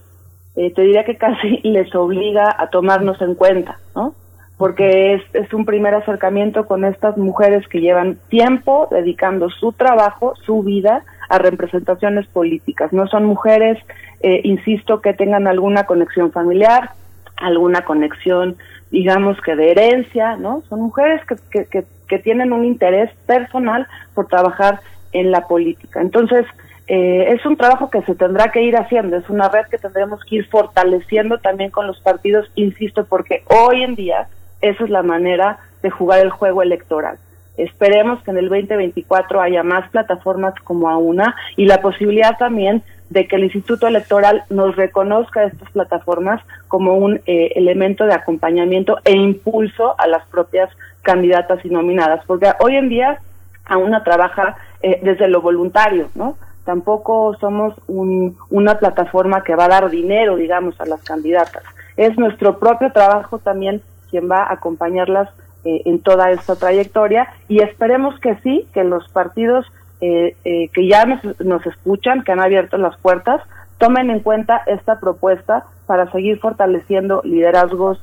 [0.56, 4.14] eh, te diría que casi les obliga a tomarnos en cuenta, ¿no?
[4.56, 10.34] Porque es, es un primer acercamiento con estas mujeres que llevan tiempo dedicando su trabajo,
[10.44, 12.92] su vida a representaciones políticas.
[12.92, 13.78] No son mujeres,
[14.20, 16.90] eh, insisto, que tengan alguna conexión familiar,
[17.36, 18.56] alguna conexión,
[18.90, 20.62] digamos que de herencia, ¿no?
[20.68, 21.84] Son mujeres que, que que
[22.18, 24.80] tienen un interés personal por trabajar
[25.12, 26.00] en la política.
[26.00, 26.46] Entonces,
[26.86, 30.20] eh, es un trabajo que se tendrá que ir haciendo, es una red que tendremos
[30.24, 34.26] que ir fortaleciendo también con los partidos, insisto, porque hoy en día
[34.60, 37.18] esa es la manera de jugar el juego electoral.
[37.56, 42.82] Esperemos que en el 2024 haya más plataformas como a una y la posibilidad también
[43.10, 48.98] de que el Instituto Electoral nos reconozca estas plataformas como un eh, elemento de acompañamiento
[49.04, 50.70] e impulso a las propias
[51.02, 53.18] candidatas y nominadas, porque hoy en día
[53.64, 56.36] a una trabaja eh, desde lo voluntario, ¿no?
[56.64, 61.64] Tampoco somos una plataforma que va a dar dinero, digamos, a las candidatas.
[61.96, 65.28] Es nuestro propio trabajo también quien va a acompañarlas
[65.64, 69.66] eh, en toda esta trayectoria y esperemos que sí, que los partidos
[70.00, 73.42] eh, eh, que ya nos, nos, escuchan, que han abierto las puertas,
[73.80, 78.00] tomen en cuenta esta propuesta para seguir fortaleciendo liderazgos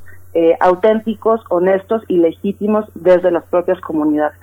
[0.59, 4.37] auténticos, honestos y legítimos desde las propias comunidades.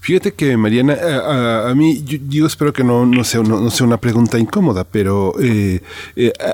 [0.00, 0.96] Fíjate que Mariana,
[1.68, 5.32] a, mí yo, espero que no, no, sea, no, sea una pregunta incómoda, pero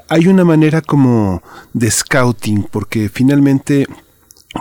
[0.09, 1.43] hay una manera como
[1.73, 3.87] de scouting, porque finalmente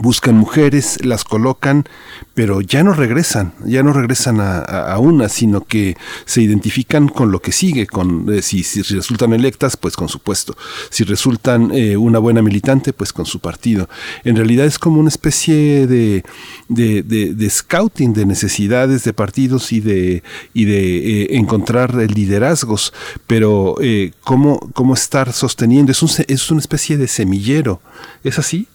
[0.01, 1.85] buscan mujeres, las colocan,
[2.33, 5.95] pero ya no regresan, ya no regresan a, una, sino que
[6.25, 7.87] se identifican con lo que sigue,
[8.31, 10.55] eh, si, si, resultan electas, pues con su puesto,
[10.89, 13.87] si resultan eh, una buena militante, pues con su partido.
[14.23, 16.23] En realidad es como una especie de,
[16.69, 22.93] de, de, scouting de necesidades de partidos y de, y de eh, encontrar liderazgos,
[23.27, 23.75] pero
[24.23, 25.91] ¿cómo, ¿cómo estar sosteniendo?
[25.91, 27.81] Es, un, es una especie de semillero,
[28.23, 28.67] ¿es así?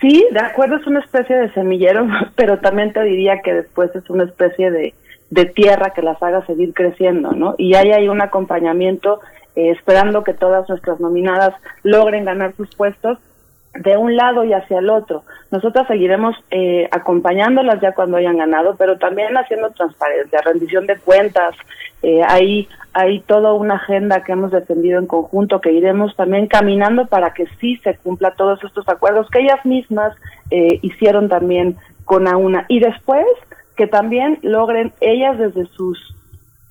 [0.00, 2.06] Sí, de acuerdo, es una especie de semillero,
[2.36, 4.94] pero también te diría que después es una especie de,
[5.30, 7.54] de tierra que las haga seguir creciendo, ¿no?
[7.58, 9.20] Y ahí hay un acompañamiento
[9.56, 13.18] eh, esperando que todas nuestras nominadas logren ganar sus puestos
[13.74, 15.24] de un lado y hacia el otro.
[15.50, 21.54] Nosotras seguiremos eh, acompañándolas ya cuando hayan ganado, pero también haciendo transparencia, rendición de cuentas.
[22.02, 27.06] Eh, hay, hay toda una agenda que hemos defendido en conjunto, que iremos también caminando
[27.06, 30.14] para que sí se cumpla todos estos acuerdos que ellas mismas
[30.50, 32.66] eh, hicieron también con AUNA.
[32.68, 33.26] Y después
[33.76, 36.14] que también logren ellas desde sus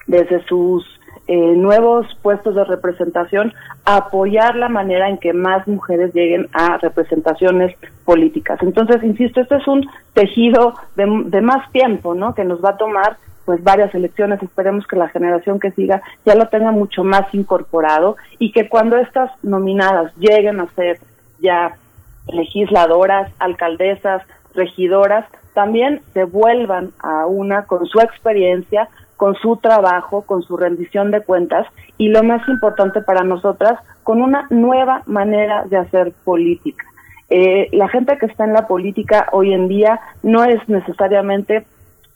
[0.08, 0.86] desde sus
[1.28, 7.76] eh, nuevos puestos de representación, apoyar la manera en que más mujeres lleguen a representaciones
[8.06, 8.60] políticas.
[8.64, 12.34] Entonces, insisto, este es un tejido de, de más tiempo, ¿no?
[12.34, 13.18] Que nos va a tomar
[13.48, 18.18] pues varias elecciones, esperemos que la generación que siga ya lo tenga mucho más incorporado
[18.40, 21.00] y que cuando estas nominadas lleguen a ser
[21.40, 21.78] ya
[22.28, 24.22] legisladoras, alcaldesas,
[24.54, 31.10] regidoras, también se vuelvan a una con su experiencia, con su trabajo, con su rendición
[31.10, 31.68] de cuentas
[31.98, 36.84] y lo más importante para nosotras, con una nueva manera de hacer política.
[37.30, 41.66] Eh, la gente que está en la política hoy en día no es necesariamente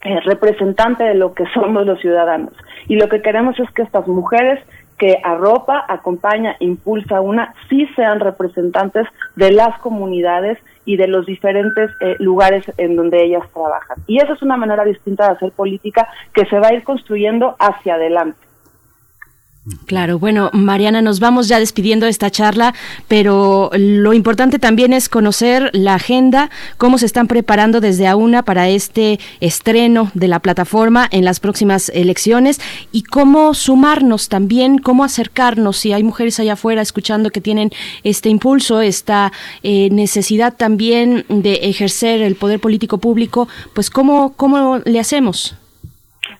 [0.04, 2.52] eh, representante de lo que somos los ciudadanos.
[2.88, 4.58] Y lo que queremos es que estas mujeres
[4.98, 9.06] que arropa, acompaña, impulsa una, sí sean representantes
[9.36, 13.98] de las comunidades y de los diferentes eh, lugares en donde ellas trabajan.
[14.06, 17.56] Y esa es una manera distinta de hacer política que se va a ir construyendo
[17.58, 18.38] hacia adelante.
[19.86, 22.74] Claro, bueno, Mariana, nos vamos ya despidiendo de esta charla,
[23.06, 28.68] pero lo importante también es conocer la agenda, cómo se están preparando desde AUNA para
[28.68, 32.60] este estreno de la plataforma en las próximas elecciones
[32.90, 37.70] y cómo sumarnos también, cómo acercarnos, si hay mujeres allá afuera escuchando que tienen
[38.02, 39.30] este impulso, esta
[39.62, 45.54] eh, necesidad también de ejercer el poder político público, pues cómo, cómo le hacemos.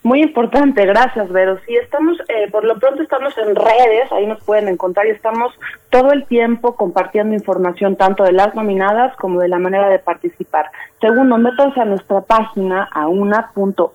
[0.05, 1.59] Muy importante, gracias, Vero.
[1.65, 5.55] Sí, estamos, eh, por lo pronto estamos en redes, ahí nos pueden encontrar y estamos
[5.91, 10.67] todo el tiempo compartiendo información tanto de las nominadas como de la manera de participar.
[11.01, 13.93] Segundo, métanse a nuestra página auna.org.mx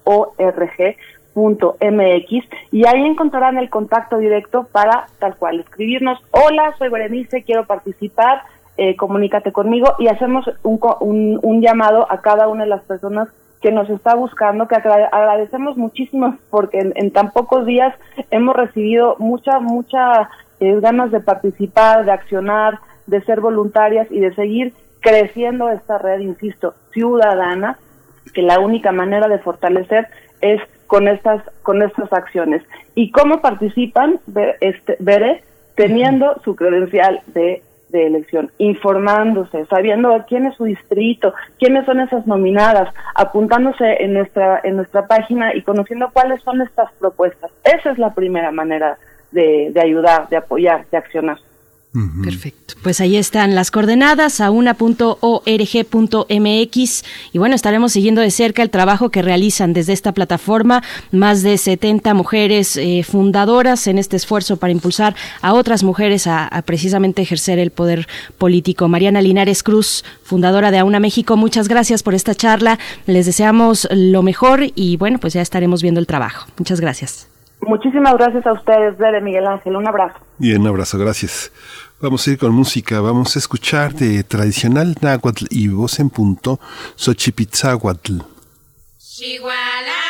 [2.72, 8.44] y ahí encontrarán el contacto directo para tal cual escribirnos, hola, soy Berenice, quiero participar,
[8.78, 13.28] eh, comunícate conmigo y hacemos un, un, un llamado a cada una de las personas
[13.62, 17.94] que nos está buscando, que agradecemos muchísimo porque en, tan pocos días
[18.30, 20.30] hemos recibido mucha, mucha
[20.60, 26.20] eh, ganas de participar, de accionar, de ser voluntarias y de seguir creciendo esta red,
[26.20, 27.78] insisto, ciudadana,
[28.34, 30.08] que la única manera de fortalecer
[30.42, 32.64] es con estas, con estas acciones.
[32.96, 34.20] ¿Y cómo participan?
[34.62, 35.44] Este, veré
[35.76, 42.28] teniendo su credencial de de elección, informándose, sabiendo quién es su distrito, quiénes son esas
[42.28, 47.52] nominadas, apuntándose en nuestra en nuestra página y conociendo cuáles son estas propuestas.
[47.64, 48.98] Esa es la primera manera
[49.32, 51.38] de, de ayudar, de apoyar, de accionar.
[52.24, 52.76] Perfecto.
[52.84, 55.46] Pues ahí están las coordenadas a una.org.mx
[57.34, 61.58] y bueno, estaremos siguiendo de cerca el trabajo que realizan desde esta plataforma más de
[61.58, 67.58] 70 mujeres eh, fundadoras en este esfuerzo para impulsar a otras mujeres a, precisamente ejercer
[67.58, 68.08] el poder
[68.38, 68.88] político.
[68.88, 72.78] Mariana Linares Cruz, fundadora de Auna México, muchas gracias por esta charla.
[73.08, 76.48] Les deseamos lo mejor y bueno, pues ya estaremos viendo el trabajo.
[76.58, 77.28] Muchas gracias.
[77.62, 79.76] Muchísimas gracias a ustedes, Bere Miguel Ángel.
[79.76, 80.20] Un abrazo.
[80.40, 81.52] Y un abrazo, gracias.
[82.00, 86.60] Vamos a ir con música, vamos a escuchar de tradicional náhuatl y voz en punto,
[86.96, 88.20] Xochipitzahuatl.
[89.00, 90.07] Chihuahua,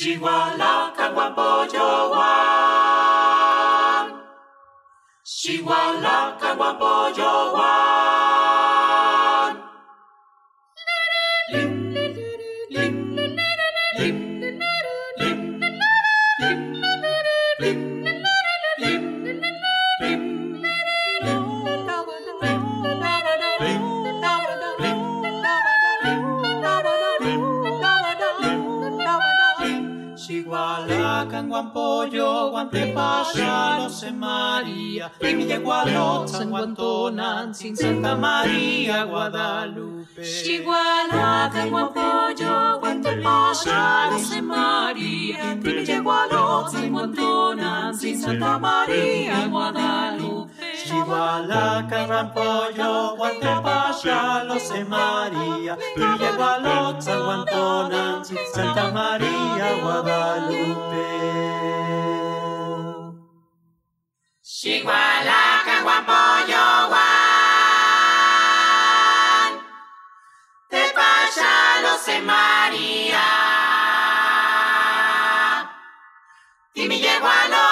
[0.00, 1.76] Siwala kang wabojoan.
[5.20, 7.89] Siwala kang wabojoan.
[31.50, 35.58] Guampollo, Guantepasha, Los María, Villa
[36.28, 40.22] San Guantonan, sin Santa María, Guadalupe.
[40.46, 46.02] Igualacan, Guampollo, Guantepasha, Los María, Villa
[46.70, 50.09] San Guantonan, sin Santa María, Guadalupe.
[50.90, 56.32] Chihualaca, Rampollo, Guantepasha, Los María, Villa
[57.00, 61.06] San Guantonan, Santa María, Guadalupe.
[64.42, 67.12] Chihualaca, Guampollo, Guan,
[70.70, 71.54] Te Pasha,
[71.84, 73.26] Los María.
[76.74, 77.69] Timillegualot, San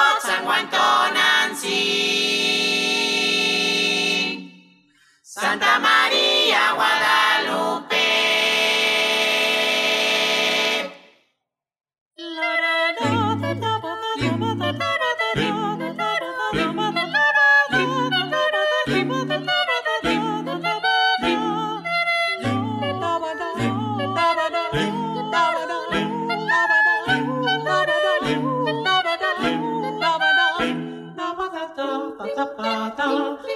[5.79, 7.28] María, Guadalupe.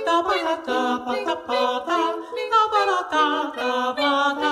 [0.07, 2.01] da ba da ba da ba da
[2.53, 3.25] da ba da da
[3.57, 4.52] da ba da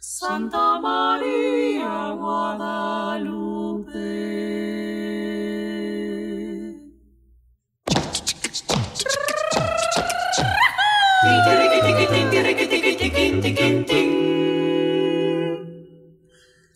[0.00, 3.44] Santa María Guadalupe.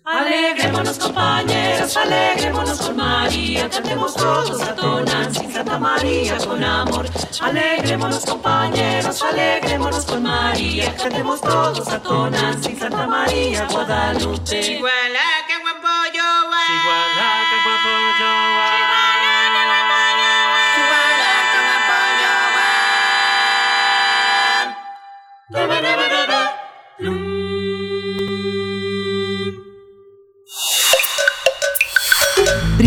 [0.05, 1.58] Alegrémonos compañeros,
[1.97, 7.07] alegrémonos con María, cantemos todos a tonas sin Santa María con amor.
[7.41, 14.61] Alegrémonos compañeros, alegrémonos con María, cantemos todos a tonas sin Santa María Guadalupe.
[14.61, 15.38] Chihualaca,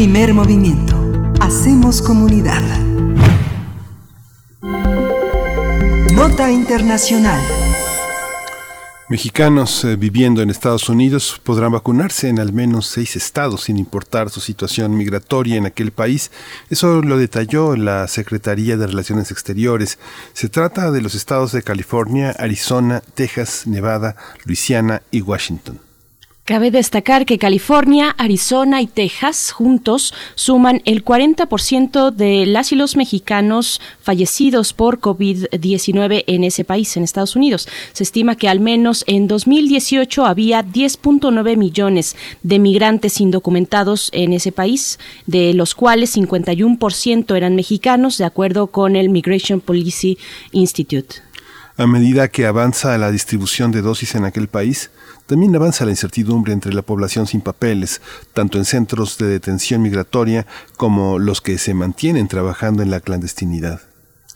[0.02, 0.96] Primer movimiento.
[1.42, 2.64] Hacemos comunidad.
[6.16, 7.40] Nota Internacional.
[9.10, 14.32] Mexicanos eh, viviendo en Estados Unidos podrán vacunarse en al menos seis estados sin importar
[14.32, 16.32] su situación migratoria en aquel país.
[16.72, 20.00] Eso lo detalló la Secretaría de Relaciones Exteriores.
[20.34, 24.16] Se trata de los estados de California, Arizona, Texas, Nevada,
[24.46, 25.91] Luisiana y Washington.
[26.52, 32.98] Cabe destacar que California, Arizona y Texas juntos suman el 40% de las y los
[32.98, 37.70] mexicanos fallecidos por COVID-19 en ese país, en Estados Unidos.
[37.94, 44.52] Se estima que al menos en 2018 había 10.9 millones de migrantes indocumentados en ese
[44.52, 50.18] país, de los cuales 51% eran mexicanos, de acuerdo con el Migration Policy
[50.52, 51.16] Institute.
[51.78, 54.92] A medida que avanza la distribución de dosis en aquel país,
[55.32, 58.02] también avanza la incertidumbre entre la población sin papeles,
[58.34, 60.46] tanto en centros de detención migratoria
[60.76, 63.80] como los que se mantienen trabajando en la clandestinidad.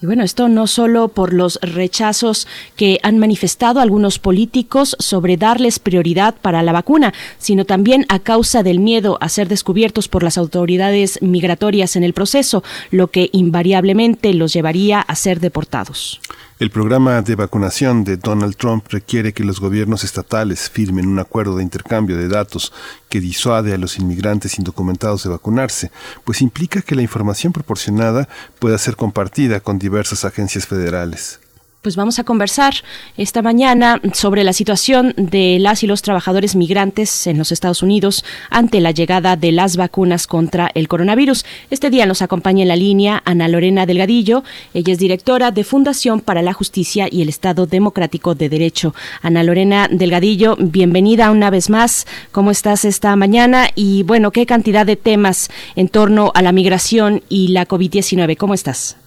[0.02, 2.48] Y bueno, esto no solo por los rechazos
[2.78, 8.64] que han manifestado algunos políticos sobre darles prioridad para la vacuna, sino también a causa
[8.64, 14.34] del miedo a ser descubiertos por las autoridades migratorias en el proceso, lo que invariablemente
[14.34, 16.22] los llevaría a ser deportados.
[16.58, 21.58] El programa de vacunación de Donald Trump requiere que los gobiernos estatales firmen un acuerdo
[21.58, 22.72] de intercambio de datos
[23.10, 25.92] que disuade a los inmigrantes indocumentados de vacunarse,
[26.24, 31.42] pues implica que la información proporcionada pueda ser compartida con diversas agencias federales
[31.86, 32.74] pues vamos a conversar
[33.16, 38.26] esta mañana sobre la situación de las y los trabajadores migrantes en los Estados Unidos
[38.50, 41.46] ante la llegada de las vacunas contra el coronavirus.
[41.70, 44.44] Este día nos acompaña en la línea Ana Lorena Delgadillo.
[44.74, 48.96] Ella es directora de Fundación para la Justicia y el Estado Democrático de Derecho.
[49.22, 52.08] Ana Lorena Delgadillo, bienvenida una vez más.
[52.32, 53.68] ¿Cómo estás esta mañana?
[53.76, 58.38] Y bueno, ¿qué cantidad de temas en torno a la migración y la COVID-19?
[58.38, 58.98] ¿Cómo estás?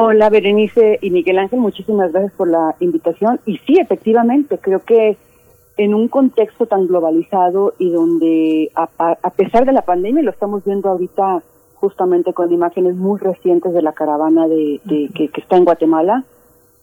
[0.00, 3.40] Hola, Berenice y Miguel Ángel, muchísimas gracias por la invitación.
[3.46, 5.16] Y sí, efectivamente, creo que
[5.76, 10.88] en un contexto tan globalizado y donde a, pesar de la pandemia, lo estamos viendo
[10.88, 11.42] ahorita
[11.74, 14.80] justamente con imágenes muy recientes de la caravana de,
[15.16, 16.24] que, está en Guatemala,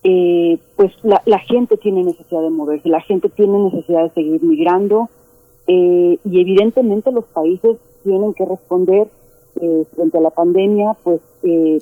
[0.04, 5.08] eh, pues la, gente tiene necesidad de moverse, la gente tiene necesidad de seguir migrando
[5.68, 9.08] eh, y evidentemente los países tienen que responder
[9.62, 11.82] eh, frente a la pandemia, pues de,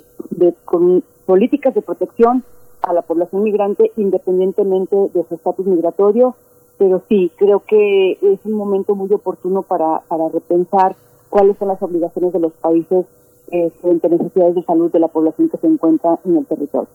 [0.64, 2.44] con políticas de protección
[2.82, 6.36] a la población migrante independientemente de su estatus migratorio,
[6.78, 10.96] pero sí, creo que es un momento muy oportuno para, para repensar
[11.30, 13.06] cuáles son las obligaciones de los países
[13.50, 16.88] eh, frente a necesidades de salud de la población que se encuentra en el territorio.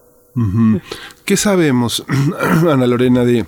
[1.26, 2.06] ¿Qué sabemos,
[2.68, 3.46] Ana Lorena, de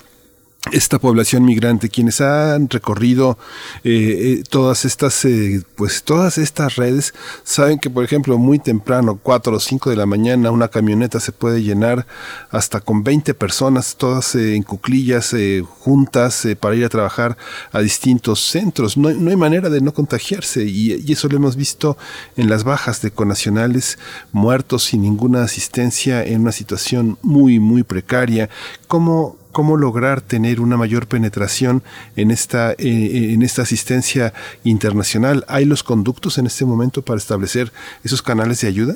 [0.69, 3.39] esta población migrante, quienes han recorrido
[3.83, 9.19] eh, eh, todas estas, eh, pues todas estas redes, saben que, por ejemplo, muy temprano,
[9.21, 12.05] 4 o 5 de la mañana, una camioneta se puede llenar
[12.51, 15.35] hasta con 20 personas, todas en cuclillas,
[15.79, 17.37] juntas, para ir a trabajar
[17.71, 18.97] a distintos centros.
[18.97, 21.97] No, no hay manera de no contagiarse y, y, eso lo hemos visto
[22.37, 23.97] en las bajas de conacionales,
[24.31, 28.49] muertos sin ninguna asistencia en una situación muy, muy precaria.
[28.87, 31.83] ¿Cómo, cómo lograr tener una mayor penetración
[32.15, 34.33] en esta, eh, en esta asistencia
[34.63, 35.43] internacional.
[35.47, 37.71] ¿Hay los conductos en este momento para establecer
[38.03, 38.95] esos canales de ayuda?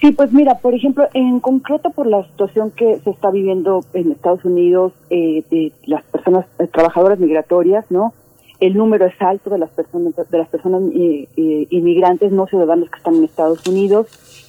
[0.00, 4.10] Sí, pues mira, por ejemplo, en concreto por la situación que se está viviendo en
[4.10, 8.12] Estados Unidos eh, de las personas eh, trabajadoras migratorias, ¿no?
[8.58, 13.16] El número es alto de las personas de las personas inmigrantes no ciudadanos que están
[13.16, 14.06] en Estados Unidos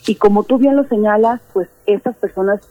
[0.07, 2.61] y como tú bien lo señalas, pues estas personas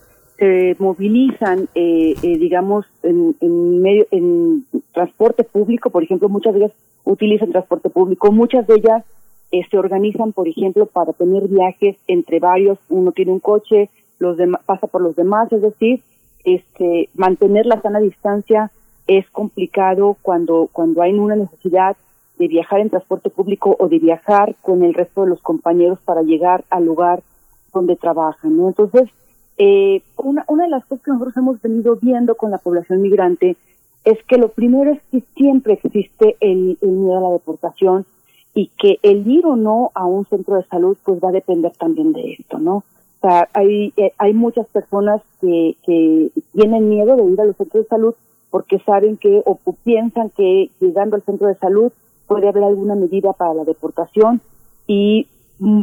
[0.42, 6.72] se movilizan, eh, eh, digamos, en, medio, en transporte público, por ejemplo, muchas de ellas
[7.04, 9.04] utilizan transporte público, muchas de ellas
[9.52, 13.88] eh, se organizan, por ejemplo, para tener viajes entre varios, uno tiene un coche,
[14.18, 14.36] los
[14.66, 16.02] pasa por los demás, es decir,
[16.42, 18.72] este, mantener la sana distancia
[19.06, 21.96] es complicado cuando, cuando hay una necesidad
[22.40, 26.22] de viajar en transporte público o de viajar con el resto de los compañeros para
[26.22, 27.22] llegar al lugar
[27.72, 28.66] donde trabajan, ¿no?
[28.66, 29.08] Entonces,
[29.58, 33.56] eh, una, una de las cosas que nosotros hemos venido viendo con la población migrante
[34.04, 38.04] es que lo primero es que siempre existe el, miedo a la deportación
[38.54, 41.72] y que el ir o no a un centro de salud pues va a depender
[41.78, 42.76] también de esto, ¿no?
[42.76, 42.84] O
[43.28, 47.84] sea, hay, eh, hay muchas personas que, que tienen miedo de ir a los centros
[47.84, 48.14] de salud
[48.50, 51.92] porque saben que o piensan que llegando al centro de salud
[52.26, 54.40] puede haber alguna medida para la deportación
[54.86, 55.28] y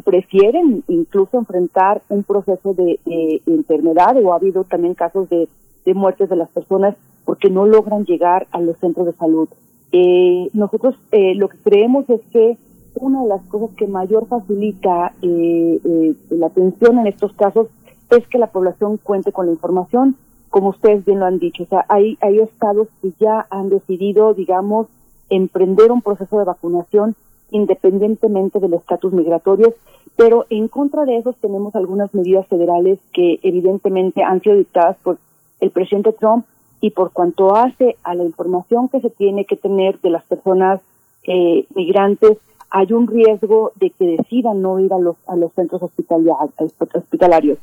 [0.04, 3.00] prefieren incluso enfrentar un proceso de,
[3.46, 5.48] enfermedad o ha habido también casos de,
[5.96, 6.96] muertes de las personas
[7.26, 9.50] porque no logran llegar a los centros de salud.
[9.92, 12.58] Eh, nosotros eh, lo que creemos es que
[12.94, 17.70] una de las cosas que mayor facilita eh, la atención en estos casos
[18.12, 20.16] es que la población cuente con la información,
[20.52, 21.64] como ustedes bien lo han dicho.
[21.64, 24.88] O sea, hay, hay estados que ya han decidido, digamos,
[25.30, 27.16] emprender un proceso de vacunación
[27.52, 29.74] independientemente del estatus migratorio,
[30.16, 35.18] pero en contra de eso tenemos algunas medidas federales que evidentemente han sido dictadas por
[35.60, 36.46] el presidente Trump
[36.82, 40.82] y por cuanto hace a la información que se tiene que tener de las personas
[41.24, 42.38] eh, migrantes,
[42.72, 47.60] hay un riesgo de que decidan no ir a los, a los centros hospitalarios.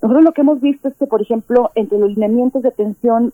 [0.00, 3.32] Nosotros lo que hemos visto es que, por ejemplo, entre los lineamientos de atención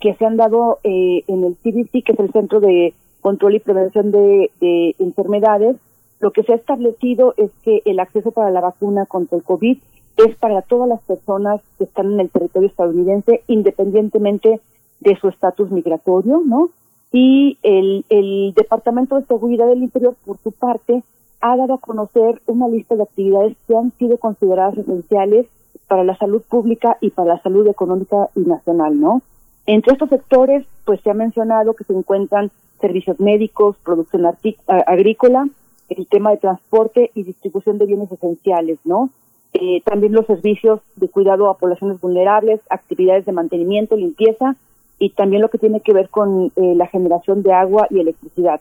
[0.00, 3.60] que se han dado eh, en el CDC, que es el Centro de Control y
[3.60, 5.76] Prevención de, de Enfermedades,
[6.20, 9.78] lo que se ha establecido es que el acceso para la vacuna contra el COVID
[10.16, 14.60] es para todas las personas que están en el territorio estadounidense, independientemente
[15.00, 16.70] de su estatus migratorio, ¿no?
[17.12, 21.02] Y el, el Departamento de Seguridad del Interior, por su parte,
[21.40, 25.46] ha dado a conocer una lista de actividades que han sido consideradas esenciales
[25.86, 29.22] para la salud pública y para la salud económica y nacional, ¿no?
[29.66, 32.50] Entre estos sectores, pues se ha mencionado que se encuentran
[32.80, 34.26] servicios médicos, producción
[34.66, 35.48] agrícola,
[35.88, 39.10] el tema de transporte y distribución de bienes esenciales, ¿no?
[39.54, 44.56] Eh, también los servicios de cuidado a poblaciones vulnerables, actividades de mantenimiento, limpieza
[44.98, 48.60] y también lo que tiene que ver con eh, la generación de agua y electricidad.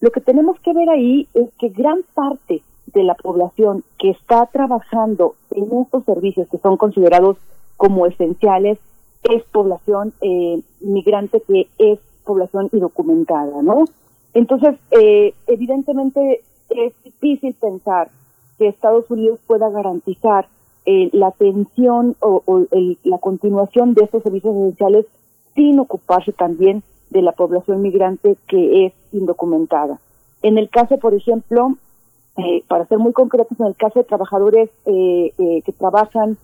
[0.00, 4.46] Lo que tenemos que ver ahí es que gran parte de la población que está
[4.46, 7.36] trabajando en estos servicios que son considerados
[7.76, 8.78] como esenciales
[9.24, 13.84] es población eh, migrante que es población indocumentada, ¿no?
[14.34, 16.40] Entonces, eh, evidentemente
[16.70, 18.08] es difícil pensar
[18.58, 20.46] que Estados Unidos pueda garantizar
[20.84, 22.42] eh, la atención o,
[23.04, 25.06] la continuación de estos servicios esenciales
[25.54, 30.00] sin ocuparse también de la población migrante que es indocumentada.
[30.42, 31.76] En el caso, por ejemplo,
[32.36, 36.36] eh, para ser muy concretos, en el caso de trabajadores eh, que trabajan,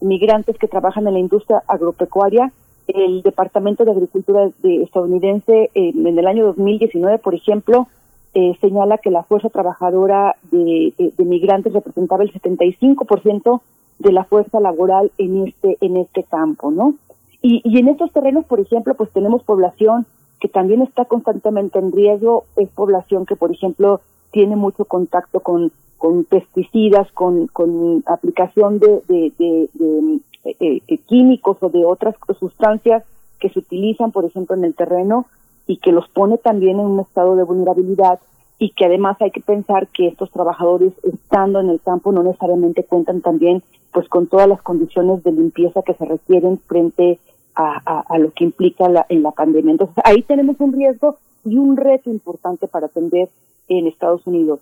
[0.00, 2.52] migrantes que trabajan en la industria agropecuaria,
[2.88, 7.88] el Departamento de Agricultura de estadounidense en el año 2019, por ejemplo,
[8.34, 13.60] eh, señala que la fuerza trabajadora de, migrantes representaba el 75%
[13.98, 16.94] de la fuerza laboral en este en este campo, ¿no?
[17.40, 20.06] Y, y en estos terrenos, por ejemplo, pues tenemos población
[20.40, 24.00] que también está constantemente en riesgo, es población que, por ejemplo,
[24.32, 31.56] tiene mucho contacto con, con pesticidas, con, con aplicación de, de, de, eh, eh, químicos
[31.60, 33.04] o de otras sustancias
[33.38, 35.26] que se utilizan, por ejemplo, en el terreno
[35.66, 38.20] y que los pone también en un estado de vulnerabilidad
[38.58, 42.84] y que además hay que pensar que estos trabajadores estando en el campo no necesariamente
[42.84, 43.62] cuentan también
[43.92, 47.18] pues con todas las condiciones de limpieza que se requieren frente
[47.54, 49.72] a, a, lo que implica la, en la pandemia.
[49.72, 53.30] Entonces ahí tenemos un riesgo y un reto importante para atender
[53.68, 54.60] en Estados Unidos.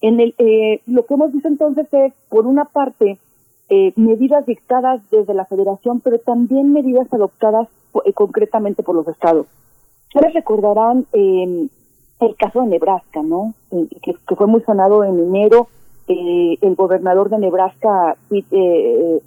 [0.00, 3.18] En el, eh, lo que hemos visto entonces es, por una parte,
[3.68, 7.68] eh, medidas dictadas desde la federación, pero también medidas adoptadas
[8.04, 9.46] eh, concretamente por los estados.
[10.06, 11.68] Ustedes recordarán eh,
[12.20, 13.54] el caso de Nebraska, ¿no?
[13.70, 15.68] Eh, que, fue muy sonado en enero.
[16.08, 19.20] Eh, el gobernador de Nebraska, eh,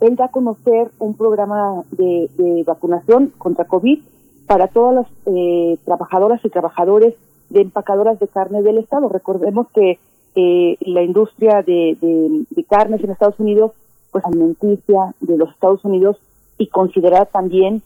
[0.00, 4.00] él da a conocer un programa de, vacunación contra COVID
[4.46, 7.14] para todas las trabajadoras y trabajadores
[7.50, 9.08] de empacadoras de carne del Estado.
[9.08, 9.98] Recordemos que
[10.34, 13.72] eh, la industria de, de, carnes en Estados Unidos,
[14.12, 16.18] pues alimenticia de los Estados Unidos
[16.58, 17.82] y considerada también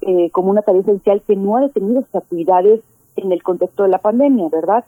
[0.00, 2.80] eh, como una tarea esencial que no ha detenido sus actividades
[3.16, 4.84] en el contexto de la pandemia, ¿verdad?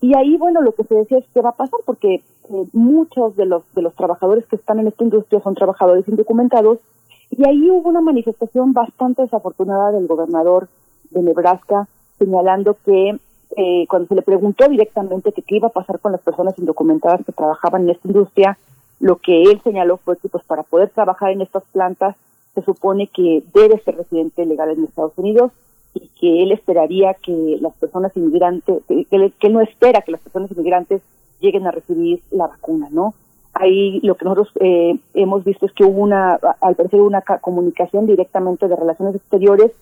[0.00, 3.36] Y ahí, bueno, lo que se decía es qué va a pasar, porque eh, muchos
[3.36, 6.78] de los de los trabajadores que están en esta industria son trabajadores indocumentados,
[7.30, 10.68] y ahí hubo una manifestación bastante desafortunada del gobernador
[11.10, 11.88] de Nebraska
[12.18, 13.18] señalando que
[13.56, 17.24] eh, cuando se le preguntó directamente que qué iba a pasar con las personas indocumentadas
[17.24, 18.58] que trabajaban en esta industria,
[19.00, 22.16] lo que él señaló fue que pues para poder trabajar en estas plantas
[22.54, 25.52] se supone que debe ser residente legal en Estados Unidos
[25.94, 30.50] y que él esperaría que las personas inmigrantes, que él, no espera que las personas
[30.52, 31.02] inmigrantes
[31.40, 33.14] lleguen a recibir la vacuna, ¿no?
[33.52, 38.06] Ahí lo que nosotros eh, hemos visto es que hubo una, al parecer una comunicación
[38.06, 39.72] directamente de relaciones exteriores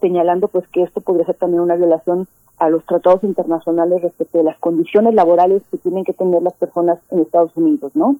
[0.00, 2.26] señalando pues que esto podría ser también una violación
[2.60, 6.98] a los tratados internacionales respecto de las condiciones laborales que tienen que tener las personas
[7.10, 8.16] en Estados Unidos, ¿no?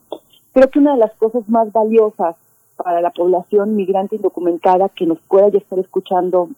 [0.53, 2.35] Creo que una de las cosas más valiosas
[2.77, 6.49] para la población migrante indocumentada que nos pueda ya estar escuchando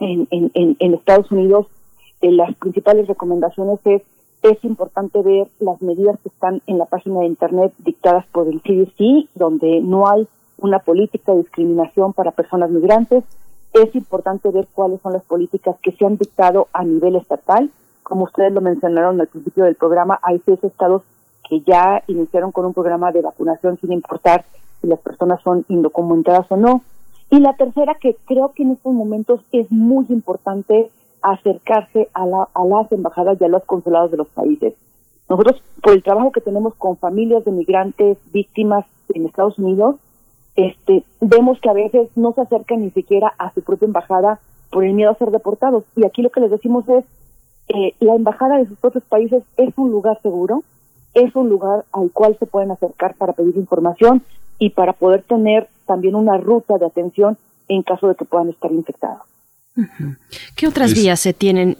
[0.00, 1.68] en, en, en, Estados Unidos,
[2.20, 4.02] eh, las principales recomendaciones es
[4.42, 8.60] es importante ver las medidas que están en la página de internet dictadas por el
[8.60, 10.26] CDC, donde no hay
[10.58, 13.24] una política de discriminación para personas migrantes.
[13.72, 17.70] Es importante ver cuáles son las políticas que se han dictado a nivel estatal.
[18.02, 21.02] Como ustedes lo mencionaron al principio del programa, hay seis estados
[21.48, 24.44] que ya iniciaron con un programa de vacunación sin importar
[24.80, 26.82] si las personas son indocumentadas o no.
[27.30, 30.90] Y la tercera, que creo que en estos momentos es muy importante
[31.22, 34.74] acercarse a, la, a las embajadas y a los consulados de los países.
[35.30, 38.84] Nosotros, por el trabajo que tenemos con familias de migrantes víctimas
[39.14, 39.96] en Estados Unidos,
[40.56, 44.84] este, vemos que a veces no se acercan ni siquiera a su propia embajada por
[44.84, 45.84] el miedo a ser deportados.
[45.96, 47.04] Y aquí lo que les decimos es,
[47.68, 50.62] eh, la embajada de sus propios países es un lugar seguro,
[51.14, 54.22] es un lugar al cual se pueden acercar para pedir información
[54.58, 57.36] y para poder tener también una ruta de atención
[57.68, 59.22] en caso de que puedan estar infectados.
[60.56, 61.76] ¿Qué otras vías se tienen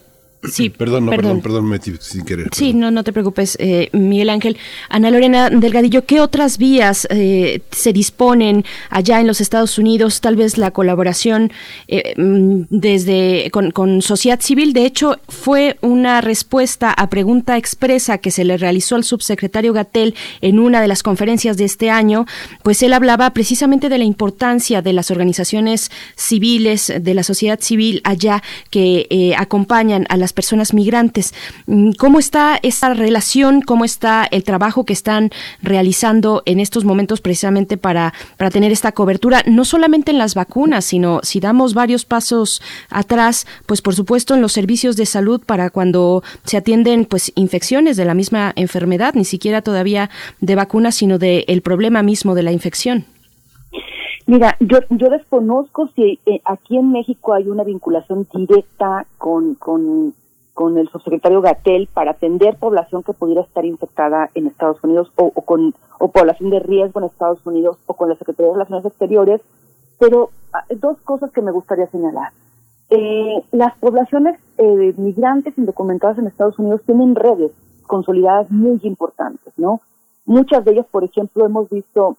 [0.51, 2.48] Sí, perdón, perdón, perdón, me metí sin querer.
[2.51, 4.56] Sí, no, no te preocupes, eh, Miguel Ángel.
[4.89, 10.20] Ana Lorena Delgadillo, ¿qué otras vías eh, se disponen allá en los Estados Unidos?
[10.20, 11.52] Tal vez la colaboración
[11.86, 14.73] eh, mm, desde con, con, sociedad civil.
[14.73, 20.16] De hecho, fue una respuesta a pregunta expresa que se le realizó al subsecretario Gatel
[20.40, 22.27] en una de las conferencias de este año.
[22.64, 28.01] Pues él hablaba precisamente de la importancia de las organizaciones civiles, de la sociedad civil
[28.02, 31.35] allá que acompañan a las personas migrantes.
[31.67, 33.63] Mm, ¿Cómo está esa relación?
[33.63, 35.31] ¿Cómo está el trabajo que están
[35.63, 39.43] realizando en estos momentos precisamente para, para tener esta cobertura?
[39.47, 44.41] No solamente en las vacunas, sino si damos varios pasos atrás, pues por supuesto en
[44.41, 49.25] los servicios de salud para cuando se atienden pues infecciones de la misma enfermedad, ni
[49.25, 50.11] siquiera todavía
[50.41, 53.05] de vacunas, sino del el problema mismo de la infección.
[54.27, 60.15] Mira, yo, yo desconozco si eh, aquí en México hay una vinculación directa con, con
[60.55, 65.31] con el subsecretario Gatel para atender población que pudiera estar infectada en Estados Unidos o,
[65.31, 69.41] con o población de riesgo en Estados Unidos o con la Secretaría de Relaciones Exteriores,
[69.99, 72.33] pero ah, dos cosas que me gustaría señalar.
[72.91, 77.53] Eh, las poblaciones eh, migrantes indocumentadas en Estados Unidos tienen redes
[77.87, 79.81] consolidadas muy importantes, ¿no?
[80.27, 82.16] Muchas de ellas, por ejemplo, hemos visto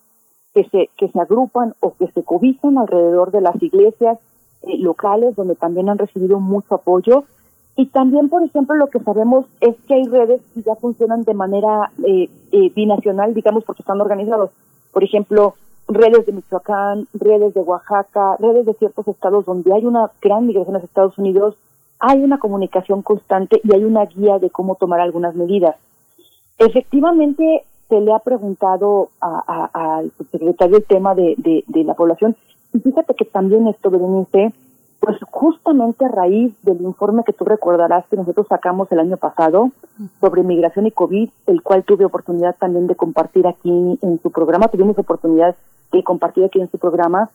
[0.53, 4.17] que se que se agrupan o que se cobijan alrededor de las iglesias
[4.63, 7.25] eh, locales donde también han recibido mucho apoyo
[7.75, 11.33] y también, por ejemplo, lo que sabemos es que hay redes que ya funcionan de
[11.33, 14.51] manera eh, eh, binacional, digamos, porque están organizados.
[14.91, 15.55] Por ejemplo,
[15.87, 20.75] redes de Michoacán, redes de Oaxaca, redes de ciertos estados donde hay una gran migración
[20.75, 21.55] a Estados Unidos,
[21.99, 25.75] hay una comunicación constante y hay una guía de cómo tomar algunas medidas.
[26.59, 32.35] Efectivamente, se le ha preguntado al secretario el tema de, la población
[32.73, 34.53] y fíjate que también esto, Berenice,
[35.03, 39.71] pues justamente a raíz del informe que tú recordarás que nosotros sacamos el año pasado
[40.21, 44.69] sobre migración y COVID, el cual tuve oportunidad también de compartir aquí en su programa,
[44.69, 45.57] tuvimos oportunidad
[45.91, 47.29] de compartir aquí en su programa,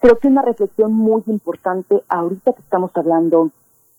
[0.00, 3.50] creo que una reflexión muy importante ahorita que estamos hablando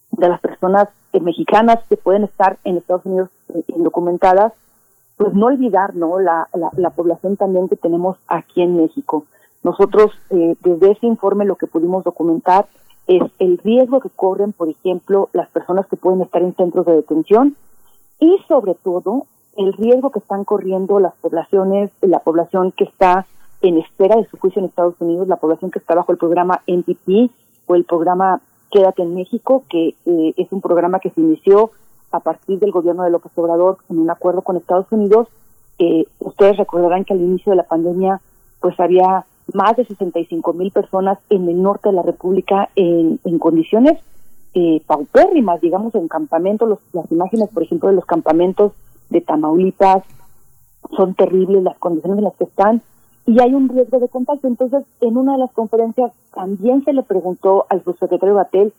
[0.09, 4.53] de las personas eh, mexicanas que pueden estar en Estados Unidos eh, indocumentadas,
[5.17, 6.19] pues no olvidar ¿no?
[6.19, 9.25] La, la, población también que tenemos aquí en México.
[9.61, 12.65] Nosotros, eh, desde ese informe, lo que pudimos documentar
[13.07, 16.93] es el riesgo que corren, por ejemplo, las personas que pueden estar en centros de
[16.93, 17.55] detención
[18.19, 19.25] y sobre todo
[19.57, 23.25] el riesgo que están corriendo las poblaciones, la población que está
[23.61, 26.61] en espera de su juicio en Estados Unidos, la población que está bajo el programa
[26.67, 27.31] NTP
[27.67, 31.71] o el programa Quédate en México, que eh, es un programa que se inició
[32.11, 35.27] a partir del gobierno de López Obrador en un acuerdo con Estados Unidos.
[35.77, 38.21] Eh, ustedes recordarán que al inicio de la pandemia
[38.59, 43.39] pues había más de 65 mil personas en el norte de la República en, en
[43.39, 43.99] condiciones
[44.53, 46.79] eh, paupérrimas, digamos, en campamentos.
[46.93, 48.73] las imágenes, por ejemplo, de los campamentos
[49.09, 50.03] de Tamaulipas
[50.95, 52.81] son terribles, las condiciones en las que están,
[53.25, 54.47] y hay un riesgo de contagio.
[54.47, 58.73] Entonces, en una de las conferencias también se le preguntó al subsecretario Batel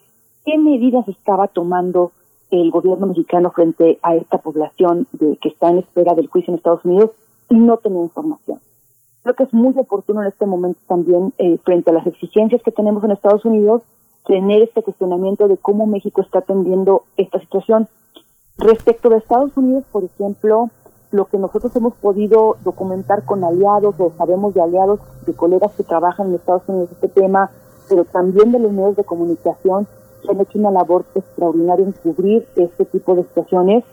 [0.44, 2.12] qué medidas estaba tomando
[2.50, 6.58] el gobierno mexicano frente a esta población de, que está en espera del juicio en
[6.58, 7.10] Estados Unidos
[7.48, 8.60] y no tenía información.
[9.24, 12.70] Creo que es muy oportuno en este momento también, eh, frente a las exigencias que
[12.70, 13.80] tenemos en Estados Unidos,
[14.26, 17.88] tener este cuestionamiento de cómo México está atendiendo esta situación.
[18.58, 20.68] Respecto de Estados Unidos, por ejemplo,
[21.10, 25.84] lo que nosotros hemos podido documentar con aliados o sabemos de aliados, de colegas que
[25.84, 27.50] trabajan en Estados Unidos este tema,
[27.88, 29.86] pero también de los medios de comunicación
[30.22, 33.84] que han hecho una labor extraordinaria en cubrir este tipo de situaciones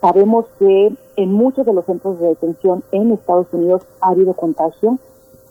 [0.00, 4.98] Sabemos que en muchos de los centros de detención en Estados Unidos ha habido contagio.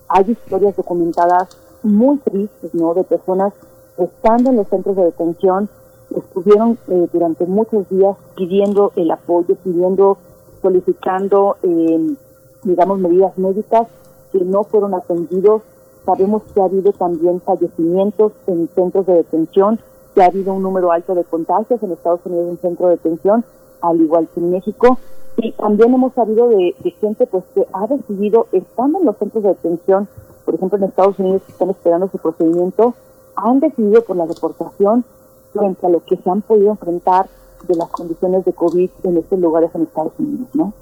[0.07, 1.49] Hay historias documentadas
[1.81, 2.93] muy tristes, ¿no?
[2.93, 3.53] De personas
[3.97, 5.69] estando en los centros de detención,
[6.15, 10.17] estuvieron eh, durante muchos días pidiendo el apoyo, pidiendo,
[10.61, 12.15] solicitando, eh,
[12.63, 13.87] digamos, medidas médicas
[14.31, 15.61] que no fueron atendidos.
[16.05, 19.79] Sabemos que ha habido también fallecimientos en centros de detención,
[20.13, 23.43] que ha habido un número alto de contagios en Estados Unidos en centro de detención
[23.83, 24.97] al igual que en México.
[25.37, 29.49] Y también hemos sabido de, gente pues que ha decidido, estando en los centros de
[29.49, 30.07] detención,
[30.45, 32.93] por ejemplo en Estados Unidos que están esperando su procedimiento,
[33.35, 35.03] han decidido por la deportación
[35.51, 37.27] frente a lo que se han podido enfrentar
[37.67, 40.73] de las condiciones de COVID en estos lugares en Estados Unidos, ¿no?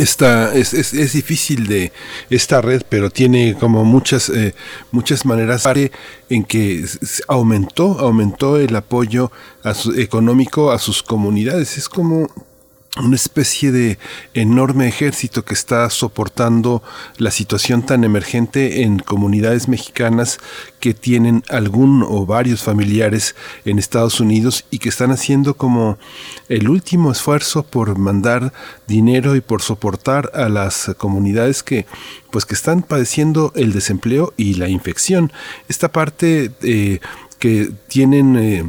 [0.00, 1.92] Esta es, es, es, difícil de
[2.30, 4.54] esta red pero tiene como muchas eh,
[4.90, 5.64] muchas maneras.
[6.28, 6.84] En que
[7.28, 9.30] aumentó aumentó el apoyo
[9.96, 11.76] económico a sus comunidades.
[11.76, 12.28] Es como
[12.98, 13.98] una especie de
[14.34, 16.82] enorme ejército que está soportando
[17.16, 20.38] la situación tan emergente en comunidades mexicanas
[20.78, 25.98] que tienen algún o varios familiares en Estados Unidos y que están haciendo como
[26.50, 28.52] el último esfuerzo por mandar
[28.86, 31.86] dinero y por soportar a las comunidades que
[32.30, 35.32] pues que están padeciendo el desempleo y la infección.
[35.68, 37.00] Esta parte eh,
[37.38, 38.64] que tienen eh,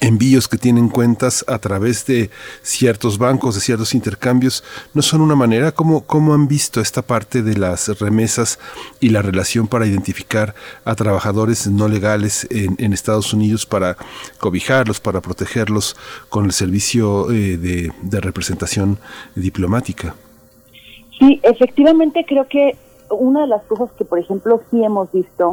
[0.00, 2.30] envíos que tienen cuentas a través de
[2.62, 4.64] ciertos bancos, de ciertos intercambios,
[4.94, 8.58] no son una manera como cómo han visto esta parte de las remesas
[9.00, 10.54] y la relación para identificar
[10.84, 13.96] a trabajadores no legales en, Estados Unidos para
[14.40, 15.96] cobijarlos, para protegerlos
[16.28, 18.98] con el servicio eh, de representación
[19.36, 20.14] diplomática.
[21.18, 22.76] Sí, efectivamente creo que
[23.10, 25.50] una de las cosas que, por ejemplo, sí hemos visto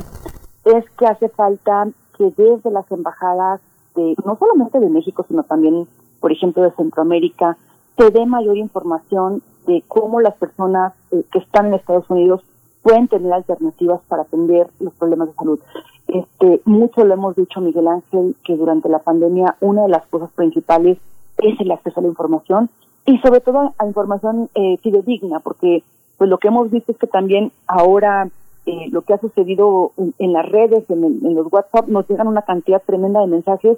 [0.63, 3.61] es que hace falta que desde las embajadas
[3.95, 5.87] no solamente de México, sino también,
[6.19, 7.57] por ejemplo, de Centroamérica,
[7.97, 12.41] se dé mayor información de cómo las personas eh, que están en Estados Unidos
[12.81, 15.59] pueden tener alternativas para atender los problemas de salud.
[16.07, 20.29] Este, mucho lo hemos dicho, Miguel Ángel, que durante la pandemia una de las cosas
[20.33, 20.99] principales
[21.37, 22.69] es el acceso a la información
[23.05, 25.83] y sobre todo a información eh, fidedigna, porque
[26.17, 28.29] pues lo que hemos visto es que también ahora
[28.65, 32.81] eh, lo que ha sucedido en, las redes, en, los WhatsApp, nos llegan una cantidad
[32.83, 33.77] tremenda de mensajes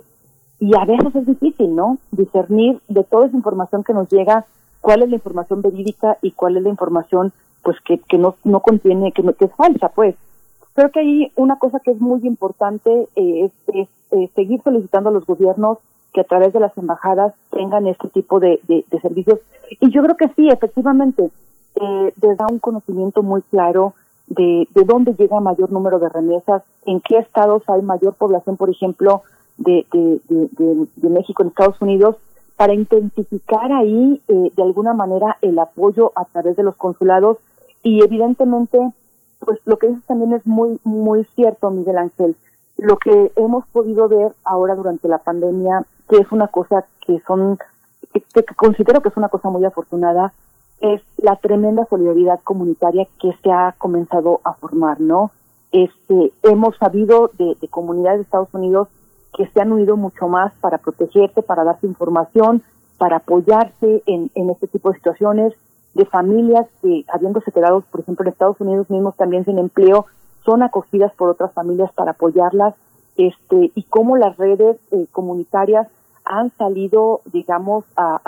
[0.60, 1.98] y a veces es difícil, ¿no?
[2.12, 4.46] Discernir de toda esa información que nos llega,
[4.82, 7.34] cuál es la información verídica y cuál es la información
[7.64, 10.16] pues que, que no, contiene, que, que es falsa, pues.
[10.74, 15.12] Creo que ahí una cosa que es muy importante eh, es, eh, seguir solicitando a
[15.12, 15.80] los gobiernos
[16.14, 19.40] que a través de las embajadas tengan este tipo de, de, servicios.
[19.82, 21.30] Y yo creo que sí, efectivamente,
[21.76, 23.94] eh, les da un conocimiento muy claro
[24.28, 28.70] de, de dónde llega mayor número de remesas, en qué estados hay mayor población, por
[28.70, 29.24] ejemplo,
[29.58, 32.18] de, de, de, México en Estados Unidos,
[32.56, 37.38] para intensificar ahí eh, de alguna manera el apoyo a través de los consulados.
[37.84, 38.80] Y evidentemente
[39.40, 42.36] pues lo que dices también es muy muy cierto Miguel Ángel.
[42.78, 47.58] Lo que hemos podido ver ahora durante la pandemia que es una cosa que son
[48.34, 50.34] que considero que es una cosa muy afortunada
[50.80, 55.32] es la tremenda solidaridad comunitaria que se ha comenzado a formar, ¿no?
[55.72, 58.88] Este, hemos sabido de, comunidades de Estados Unidos
[59.36, 62.64] que se han unido mucho más para protegerte, para darte información,
[62.98, 65.54] para apoyarse en, en este tipo de situaciones,
[65.94, 70.06] de familias que, habiéndose quedado, por ejemplo, en Estados Unidos mismos también sin empleo,
[70.46, 72.76] son acogidas por otras familias para apoyarlas,
[73.18, 75.88] este, y cómo las redes eh, comunitarias
[76.30, 78.20] han salido, digamos, a,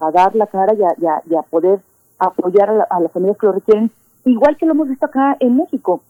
[0.00, 1.80] a, dar la cara y a, poder
[2.18, 3.90] apoyar a, las familias que lo requieren,
[4.24, 6.00] igual que lo hemos visto acá en México.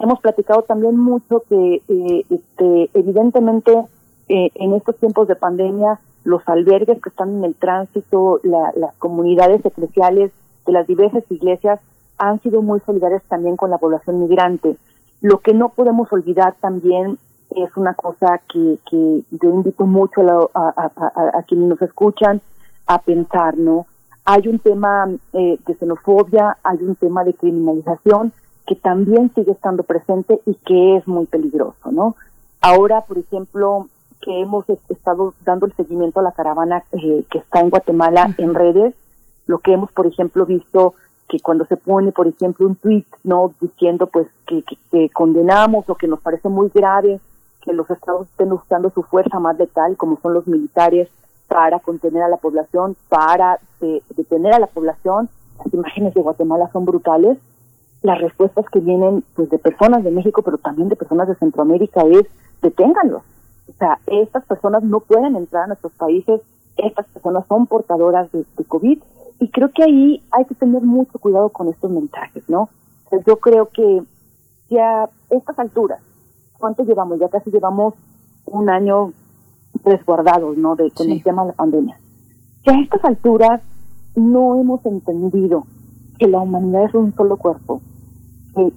[0.00, 3.72] Hemos platicado también mucho que, eh, este, evidentemente,
[4.28, 9.64] eh, en estos tiempos de pandemia, los albergues que están en el tránsito, las comunidades
[9.64, 10.32] eclesiales
[10.66, 11.80] de las diversas iglesias
[12.16, 14.76] han sido muy solidarias también con la población migrante.
[15.20, 17.18] Lo que no podemos olvidar también
[17.54, 20.22] es una cosa que, que yo invito mucho
[20.54, 20.90] a,
[21.34, 22.40] a, quienes nos escuchan
[22.86, 23.86] a pensar, ¿no?
[24.24, 28.32] Hay un tema eh, de xenofobia, hay un tema de criminalización
[28.66, 32.16] que también sigue estando presente y que es muy peligroso, ¿no?
[32.60, 33.88] Ahora, por ejemplo,
[34.22, 38.54] que hemos estado dando el seguimiento a la caravana eh, que está en Guatemala en
[38.54, 38.94] redes,
[39.46, 40.94] lo que hemos, por ejemplo, visto
[41.28, 43.52] que cuando se pone, por ejemplo, un tweet, ¿no?
[43.60, 47.20] Diciendo, pues, que, que condenamos o que nos parece muy grave
[47.64, 51.08] que los estados estén usando su fuerza más letal, como son los militares,
[51.48, 55.28] para contener a la población, para eh, detener a la población.
[55.64, 57.38] Las imágenes de Guatemala son brutales.
[58.02, 62.02] Las respuestas que vienen pues de personas de México, pero también de personas de Centroamérica
[62.02, 62.26] es
[62.60, 63.22] deténganlos.
[63.68, 66.42] O sea, estas personas no pueden entrar a nuestros países,
[66.76, 69.02] estas personas son portadoras de, de COVID
[69.40, 72.68] y creo que ahí hay que tener mucho cuidado con estos mensajes, ¿no?
[73.26, 74.02] yo creo que
[74.68, 76.00] ya a estas alturas
[76.64, 77.18] ¿cuánto llevamos?
[77.18, 77.92] Ya casi llevamos
[78.46, 79.12] un año
[79.84, 80.76] resguardados, ¿no?
[80.76, 81.98] De, con el tema de la pandemia.
[82.62, 83.60] Que a estas alturas
[84.16, 85.66] no hemos entendido
[86.18, 87.82] que la humanidad es un solo cuerpo,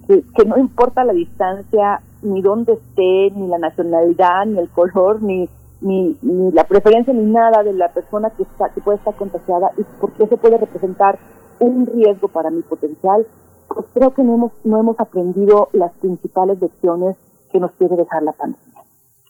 [0.06, 5.22] que, que, no importa la distancia, ni dónde esté, ni la nacionalidad, ni el color,
[5.22, 5.48] ni,
[5.80, 9.70] ni, ni la preferencia, ni nada de la persona que, está, que puede estar contagiada
[9.78, 11.18] y porque eso puede representar
[11.58, 13.26] un riesgo para mi potencial,
[13.66, 17.16] pues creo que no hemos, no hemos aprendido las principales lecciones
[17.50, 18.82] que nos quiere dejar la pandemia.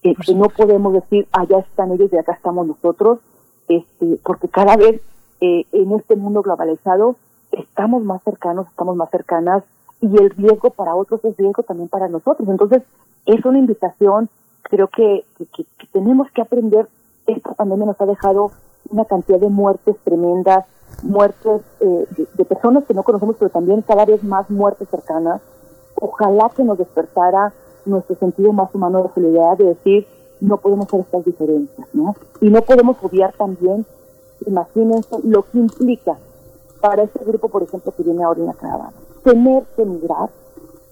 [0.02, 3.18] que no podemos decir, allá están ellos y acá estamos nosotros,
[3.68, 5.00] este, porque cada vez
[5.40, 7.16] eh, en este mundo globalizado
[7.52, 9.64] estamos más cercanos, estamos más cercanas
[10.00, 12.48] y el riesgo para otros es riesgo también para nosotros.
[12.48, 12.82] Entonces,
[13.26, 14.28] es una invitación,
[14.62, 15.24] creo que,
[15.54, 16.88] que, tenemos que aprender,
[17.26, 18.52] esta pandemia nos ha dejado
[18.90, 20.64] una cantidad de muertes tremendas,
[21.02, 25.40] muertes eh, de, personas que no conocemos, pero también cada vez más muertes cercanas.
[26.00, 27.52] Ojalá que nos despertara
[27.88, 30.06] nuestro sentido más humano de solidaridad, de decir,
[30.40, 32.14] no podemos hacer estas diferencias, ¿no?
[32.40, 33.84] Y no podemos obviar también,
[34.46, 36.16] imagínense, lo que implica
[36.80, 38.92] para ese grupo, por ejemplo, que viene ahora en la caravana,
[39.24, 40.30] tener que emigrar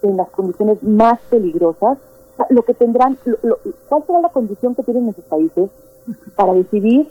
[0.02, 1.98] en las condiciones más peligrosas,
[2.50, 3.18] lo que tendrán,
[3.88, 5.70] ¿cuál será la condición que tienen en sus países
[6.34, 7.08] para decidir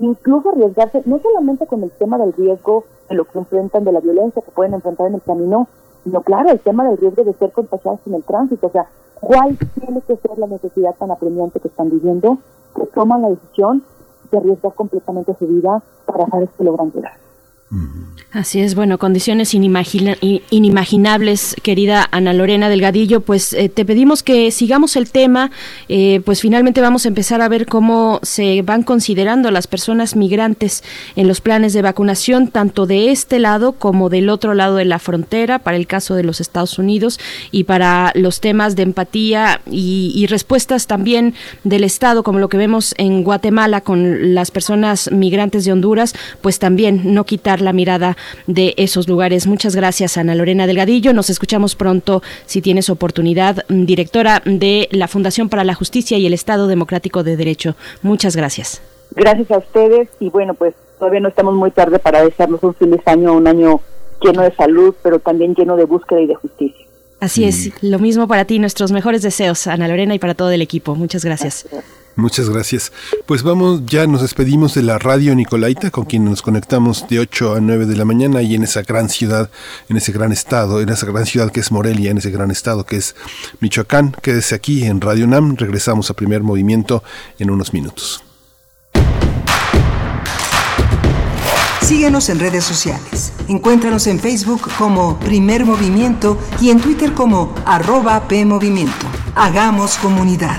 [0.00, 4.00] incluso arriesgarse, no solamente con el tema del riesgo de lo que enfrentan, de la
[4.00, 5.68] violencia que pueden enfrentar en el camino,
[6.04, 8.88] sino claro, el tema del riesgo de ser contagiados en el tránsito, o sea,
[9.20, 12.38] ¿cuál tiene que ser la necesidad tan apremiante que están viviendo,
[12.74, 13.82] que toman la decisión
[14.30, 17.25] de arriesgar completamente su vida para saber que logran llegar?
[18.30, 24.94] Así es, bueno, condiciones inimaginables, querida Ana Lorena Delgadillo, pues eh, te pedimos que sigamos
[24.94, 25.50] el tema,
[25.88, 30.84] eh, pues finalmente vamos a empezar a ver cómo se van considerando las personas migrantes
[31.16, 35.00] en los planes de vacunación, tanto de este lado como del otro lado de la
[35.00, 37.18] frontera, para el caso de los Estados Unidos
[37.50, 41.34] y para los temas de empatía y, respuestas también
[41.64, 46.58] del Estado, como lo que vemos en Guatemala con las personas migrantes de Honduras, pues
[46.58, 48.16] también no quitar la mirada
[48.46, 49.46] de esos lugares.
[49.46, 51.12] Muchas gracias, Ana Lorena Delgadillo.
[51.12, 56.26] Nos escuchamos pronto, si tienes oportunidad, mm, directora de la Fundación para la Justicia y
[56.26, 57.74] el Estado Democrático de Derecho.
[58.02, 58.80] Muchas gracias.
[59.14, 63.00] Gracias a ustedes y bueno, pues todavía no estamos muy tarde para desearnos un feliz
[63.06, 63.80] año, un año
[64.22, 66.86] lleno de salud, pero también lleno de búsqueda y de justicia.
[67.18, 70.62] Así es, lo mismo para ti, nuestros mejores deseos, Ana Lorena, y para todo el
[70.62, 70.94] equipo.
[70.94, 71.66] Muchas gracias.
[72.16, 72.92] Muchas gracias.
[73.26, 77.56] Pues vamos, ya nos despedimos de la radio Nicolaita, con quien nos conectamos de 8
[77.56, 79.50] a 9 de la mañana y en esa gran ciudad,
[79.90, 82.84] en ese gran estado, en esa gran ciudad que es Morelia, en ese gran estado
[82.84, 83.14] que es
[83.60, 84.16] Michoacán.
[84.22, 85.56] Quédese aquí en Radio NAM.
[85.56, 87.04] Regresamos a primer movimiento
[87.38, 88.24] en unos minutos.
[91.82, 93.32] Síguenos en redes sociales.
[93.46, 99.06] Encuéntranos en Facebook como Primer Movimiento y en Twitter como arroba PMovimiento.
[99.36, 100.58] Hagamos comunidad.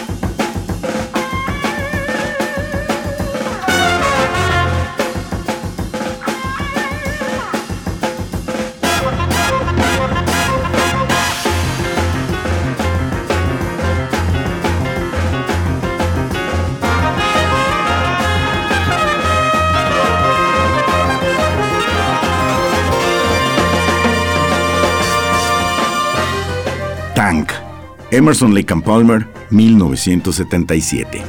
[28.11, 31.23] Emerson Lake and Palmer, 1977.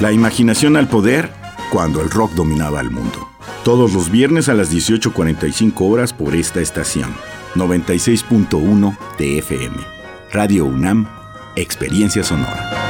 [0.00, 1.30] La imaginación al poder
[1.70, 3.28] cuando el rock dominaba el mundo.
[3.62, 7.14] Todos los viernes a las 18.45 horas por esta estación.
[7.54, 9.76] 96.1 TFM.
[10.32, 11.06] Radio UNAM,
[11.56, 12.89] Experiencia Sonora.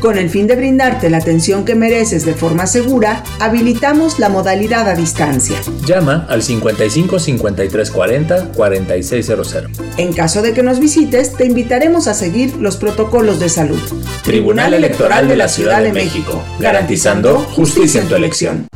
[0.00, 4.88] Con el fin de brindarte la atención que mereces de forma segura, habilitamos la modalidad
[4.88, 5.58] a distancia.
[5.84, 9.56] Llama al 55 53 40 4600.
[9.96, 13.80] En caso de que nos visites, te invitaremos a seguir los protocolos de salud.
[14.22, 18.68] Tribunal Electoral de la Ciudad de México, garantizando justicia en tu elección.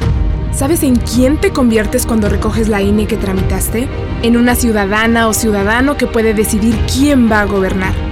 [0.53, 3.89] ¿Sabes en quién te conviertes cuando recoges la INE que tramitaste?
[4.23, 8.11] En una ciudadana o ciudadano que puede decidir quién va a gobernar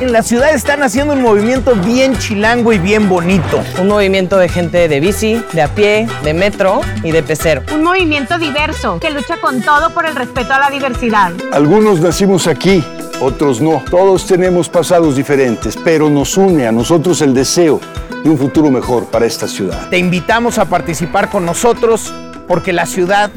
[0.00, 3.62] En la ciudad están haciendo un movimiento bien chilango y bien bonito.
[3.78, 7.60] Un movimiento de gente de bici, de a pie, de metro y de pecero.
[7.74, 11.32] Un movimiento diverso que lucha con todo por el respeto a la diversidad.
[11.52, 12.82] Algunos nacimos aquí,
[13.20, 13.82] otros no.
[13.90, 17.78] Todos tenemos pasados diferentes, pero nos une a nosotros el deseo
[18.24, 19.90] de un futuro mejor para esta ciudad.
[19.90, 22.10] Te invitamos a participar con nosotros
[22.48, 23.30] porque la ciudad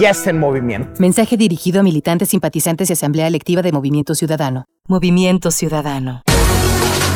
[0.00, 0.90] ya está en movimiento.
[0.98, 4.64] Mensaje dirigido a militantes, simpatizantes y asamblea electiva de Movimiento Ciudadano.
[4.88, 6.22] Movimiento Ciudadano.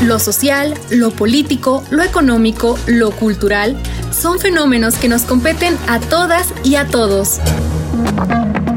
[0.02, 3.76] Lo social, lo político, lo económico, lo cultural
[4.10, 7.40] son fenómenos que nos competen a todas y a todos.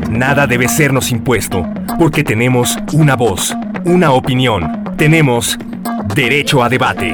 [0.10, 1.68] Nada debe sernos impuesto,
[2.00, 3.54] porque tenemos una voz,
[3.84, 5.58] una opinión, tenemos
[6.16, 7.14] derecho a debate.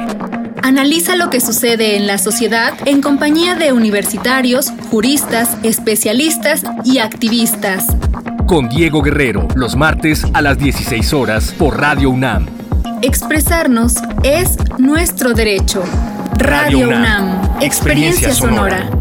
[0.63, 7.87] Analiza lo que sucede en la sociedad en compañía de universitarios, juristas, especialistas y activistas.
[8.45, 12.45] Con Diego Guerrero, los martes a las 16 horas por Radio UNAM.
[13.01, 15.83] Expresarnos es nuestro derecho.
[16.37, 19.00] Radio, UNAM, experiencia sonora.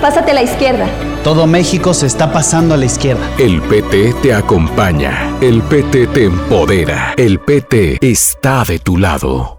[0.00, 0.86] Pásate a la izquierda.
[1.24, 3.28] Todo México se está pasando a la izquierda.
[3.36, 5.36] El PT te acompaña.
[5.40, 7.14] El PT te empodera.
[7.16, 9.58] El PT está de tu lado.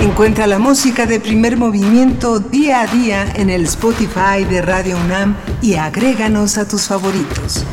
[0.00, 5.36] Encuentra la música de primer movimiento día a día en el Spotify de Radio UNAM
[5.60, 7.64] y agréganos a tus favoritos.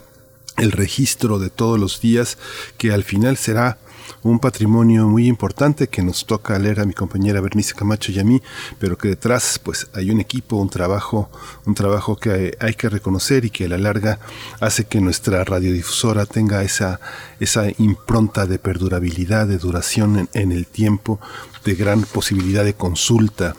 [0.61, 2.37] el registro de todos los días,
[2.77, 3.79] que al final será
[4.21, 8.23] un patrimonio muy importante que nos toca leer a mi compañera Bernice Camacho y a
[8.23, 8.41] mí,
[8.77, 11.31] pero que detrás pues hay un equipo, un trabajo,
[11.65, 14.19] un trabajo que hay, que reconocer y que a la larga
[14.59, 16.99] hace que nuestra radiodifusora tenga esa,
[17.39, 21.19] esa impronta de perdurabilidad, de duración en, en el tiempo,
[21.65, 23.55] de gran posibilidad de consulta,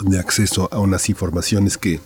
[0.00, 2.00] de acceso a unas informaciones que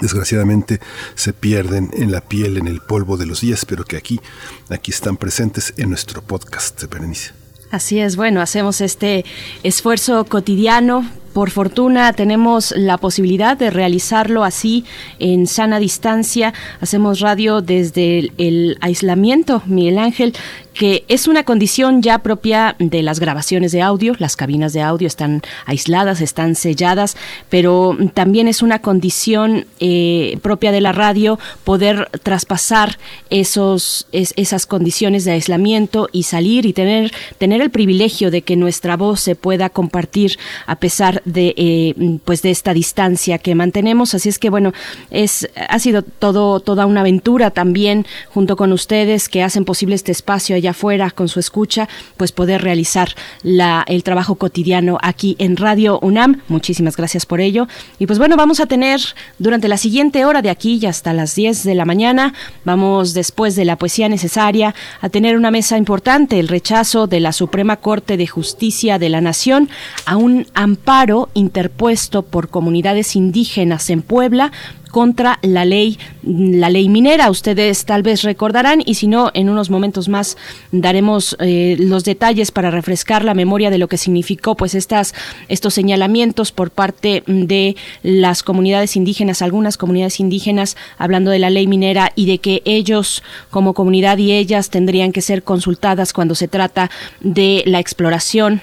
[0.00, 0.80] desgraciadamente
[1.14, 4.20] se pierden en la piel, en el polvo de los días, pero que aquí,
[4.68, 7.32] aquí están presentes en nuestro podcast, Berenice.
[7.70, 9.24] Así es, bueno, hacemos este
[9.62, 11.04] esfuerzo cotidiano
[11.36, 14.86] por fortuna tenemos la posibilidad de realizarlo así
[15.18, 16.54] en sana distancia.
[16.80, 20.32] Hacemos radio desde el, aislamiento, Miguel Ángel.
[20.72, 25.06] que es una condición ya propia de las grabaciones de audio, las cabinas de audio
[25.06, 27.16] están aisladas, están selladas,
[27.48, 32.98] pero también es una condición eh, propia de la radio poder traspasar
[33.30, 38.98] esos, esas condiciones de aislamiento y salir y tener, tener el privilegio de que nuestra
[38.98, 44.14] voz se pueda compartir a pesar de, eh, pues de esta distancia que mantenemos.
[44.14, 44.72] Así es que bueno,
[45.10, 50.12] es, ha sido todo, toda una aventura también junto con ustedes que hacen posible este
[50.12, 53.10] espacio allá afuera con su escucha, pues poder realizar
[53.42, 56.40] la, el trabajo cotidiano aquí en Radio UNAM.
[56.48, 57.68] Muchísimas gracias por ello.
[57.98, 59.00] Y pues bueno, vamos a tener
[59.38, 62.32] durante la siguiente hora de aquí y hasta las 10 de la mañana,
[62.64, 67.32] vamos después de la poesía necesaria a tener una mesa importante, el rechazo de la
[67.32, 69.68] Suprema Corte de Justicia de la Nación
[70.04, 74.52] a un amparo interpuesto por comunidades indígenas en Puebla
[74.96, 77.30] contra la ley, la ley minera.
[77.30, 80.38] Ustedes tal vez recordarán y si no, en unos momentos más
[80.72, 85.14] daremos eh, los detalles para refrescar la memoria de lo que significó pues estas,
[85.48, 91.66] estos señalamientos por parte de las comunidades indígenas, algunas comunidades indígenas hablando de la ley
[91.66, 96.48] minera y de que ellos como comunidad y ellas tendrían que ser consultadas cuando se
[96.48, 96.90] trata
[97.20, 98.62] de la exploración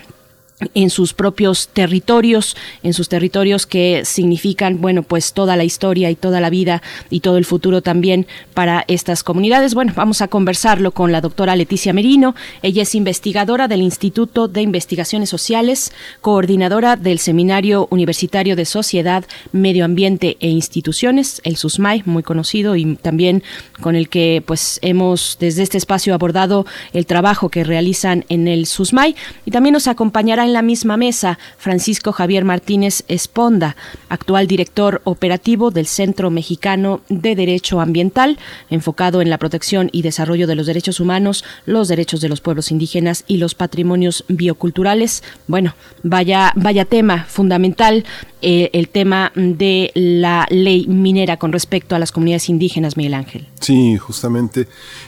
[0.74, 6.16] en sus propios territorios, en sus territorios que significan, bueno, pues toda la historia y
[6.16, 9.74] toda la vida y todo el futuro también para estas comunidades.
[9.74, 12.36] Bueno, vamos a conversarlo con la doctora Leticia Merino.
[12.62, 15.92] Ella es investigadora del Instituto de Investigaciones Sociales,
[16.22, 22.96] coordinadora del Seminario Universitario de Sociedad, Medio Ambiente e Instituciones, el SUSMAI, muy conocido y
[22.96, 23.44] también
[23.82, 28.66] con el que pues hemos desde este espacio abordado el trabajo que realizan en el
[28.66, 29.16] SUSMAI
[29.46, 33.76] y también nos acompañará en la misma mesa Francisco Javier Martínez Esponda,
[34.10, 38.38] actual director operativo del Centro Mexicano de Derecho Ambiental,
[38.70, 42.72] enfocado en la protección y desarrollo de los derechos humanos, los derechos de los pueblos
[42.72, 45.24] indígenas y los patrimonios bioculturales.
[45.48, 48.06] Bueno, vaya, vaya tema fundamental
[48.46, 53.48] eh, el tema de la ley minera con respecto a las comunidades indígenas, Miguel Ángel.
[53.62, 54.68] Sí, justamente.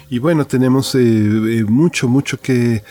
[0.09, 2.81] Y bueno, tenemos eh, eh, mucho, mucho que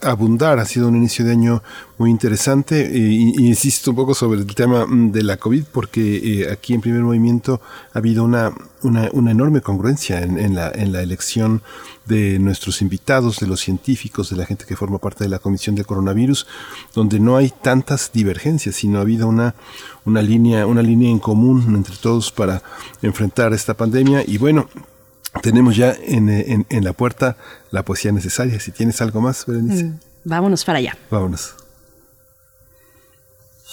[0.00, 0.58] abundar.
[0.58, 1.62] Ha sido un inicio de año
[1.96, 2.90] muy interesante.
[2.94, 7.60] insisto un poco sobre el tema mm, de la COVID, porque aquí en primer movimiento
[7.92, 8.52] ha habido una,
[8.82, 11.62] una, una enorme congruencia en, en, la, en la elección
[12.06, 15.74] de nuestros invitados, de los científicos, de la gente que forma parte de la Comisión
[15.74, 16.46] de Coronavirus,
[16.94, 19.54] donde no hay tantas divergencias, sino ha habido una,
[20.04, 22.62] una, línea, una línea en común entre todos para
[23.02, 24.22] enfrentar esta pandemia.
[24.26, 24.68] Y bueno,
[25.42, 27.36] tenemos ya en, en, en la puerta
[27.70, 28.60] la poesía necesaria.
[28.60, 29.84] Si tienes algo más, Berenice.
[29.84, 30.96] Mm, vámonos para allá.
[31.10, 31.54] Vámonos.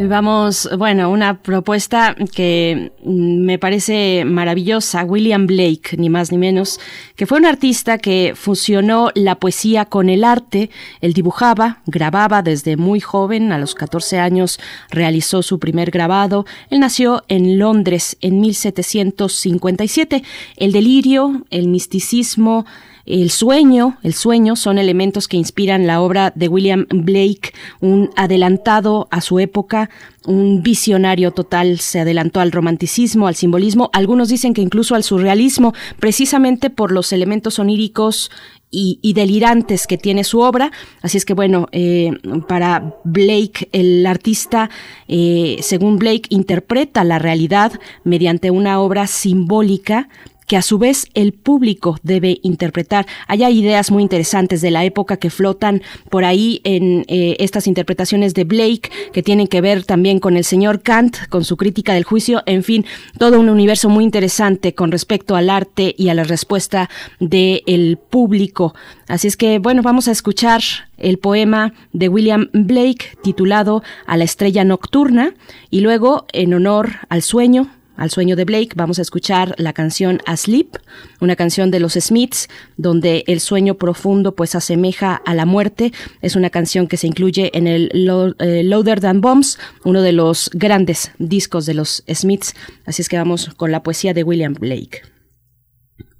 [0.00, 6.78] Vamos, bueno, una propuesta que me parece maravillosa, William Blake, ni más ni menos,
[7.16, 10.70] que fue un artista que fusionó la poesía con el arte,
[11.00, 16.78] él dibujaba, grababa desde muy joven, a los 14 años realizó su primer grabado, él
[16.78, 20.22] nació en Londres en 1757,
[20.58, 22.66] el delirio, el misticismo,
[23.08, 29.08] el sueño, el sueño son elementos que inspiran la obra de William Blake, un adelantado
[29.10, 29.88] a su época,
[30.26, 35.72] un visionario total, se adelantó al romanticismo, al simbolismo, algunos dicen que incluso al surrealismo,
[35.98, 38.30] precisamente por los elementos oníricos
[38.70, 40.70] y, delirantes que tiene su obra.
[41.00, 42.10] Así es que bueno, eh,
[42.46, 44.68] para Blake, el artista,
[45.08, 47.72] eh, según Blake, interpreta la realidad
[48.04, 50.08] mediante una obra simbólica
[50.48, 53.06] que a su vez el público debe interpretar.
[53.28, 58.34] Hay ideas muy interesantes de la época que flotan por ahí en eh, estas interpretaciones
[58.34, 62.04] de Blake, que tienen que ver también con el señor Kant, con su crítica del
[62.04, 62.84] juicio, en fin,
[63.18, 66.88] todo un universo muy interesante con respecto al arte y a la respuesta
[67.20, 68.74] del público.
[69.06, 70.62] Así es que, bueno, vamos a escuchar
[70.96, 75.34] el poema de William Blake titulado A la estrella nocturna
[75.70, 77.68] y luego, en honor al sueño,
[77.98, 80.76] al sueño de Blake, vamos a escuchar la canción Asleep,
[81.20, 85.92] una canción de los Smiths, donde el sueño profundo pues asemeja a la muerte.
[86.22, 87.90] Es una canción que se incluye en el
[88.38, 92.54] eh, Loader Than Bombs, uno de los grandes discos de los Smiths.
[92.86, 95.02] Así es que vamos con la poesía de William Blake.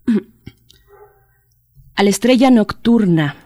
[1.95, 3.37] A la estrella nocturna,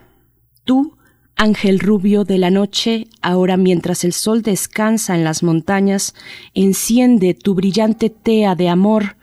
[0.65, 0.97] tú
[1.37, 6.15] Ángel rubio de la noche, ahora mientras el sol descansa en las montañas,
[6.55, 9.17] enciende tu brillante tea de amor.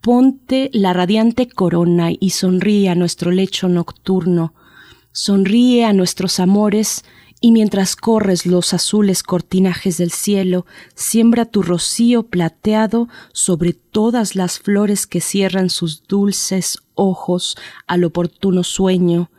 [0.00, 4.54] Ponte la radiante corona y sonríe a nuestro lecho nocturno,
[5.12, 7.04] sonríe a nuestros amores,
[7.40, 14.58] y mientras corres los azules cortinajes del cielo, siembra tu rocío plateado sobre todas las
[14.58, 17.56] flores que cierran sus dulces ojos
[17.86, 19.30] al oportuno sueño,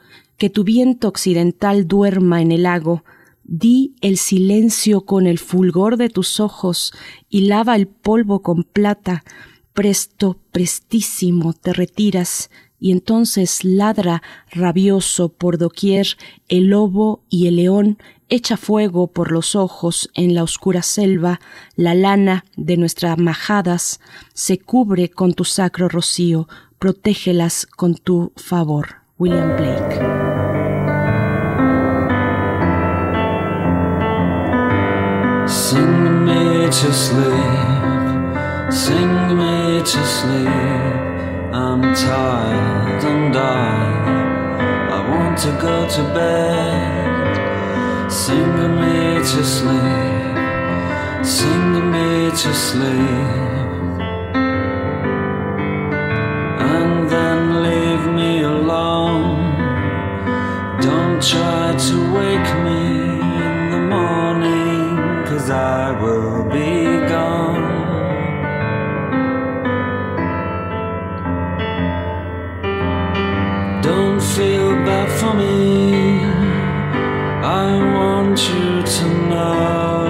[0.41, 3.03] que tu viento occidental duerma en el lago,
[3.43, 6.93] di el silencio con el fulgor de tus ojos
[7.29, 9.23] y lava el polvo con plata,
[9.73, 12.49] presto, prestísimo te retiras,
[12.79, 16.07] y entonces ladra rabioso por doquier
[16.47, 21.39] el lobo y el león echa fuego por los ojos en la oscura selva,
[21.75, 23.99] la lana de nuestras majadas
[24.33, 26.47] se cubre con tu sacro rocío,
[26.79, 29.01] protégelas con tu favor.
[29.21, 30.20] William Blake.
[36.71, 40.47] To sleep, sing me to sleep.
[41.53, 47.31] I'm tired and I, I want to go to bed.
[48.09, 50.37] Sing me to sleep,
[51.25, 53.51] sing me to sleep.
[56.71, 59.59] And then leave me alone.
[60.79, 62.80] Don't try to wake me
[65.41, 67.81] cause I will be gone.
[73.81, 76.23] Don't feel bad for me.
[77.43, 80.07] I want you to know.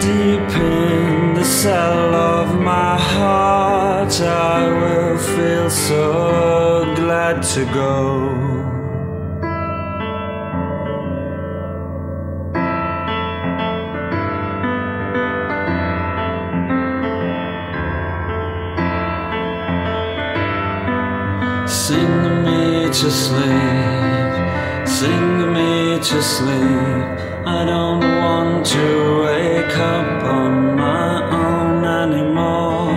[0.00, 8.51] Deep in the cell of my heart, I will feel so glad to go.
[22.92, 27.06] To sleep, sing me to sleep.
[27.46, 32.92] I don't want to wake up on my own anymore.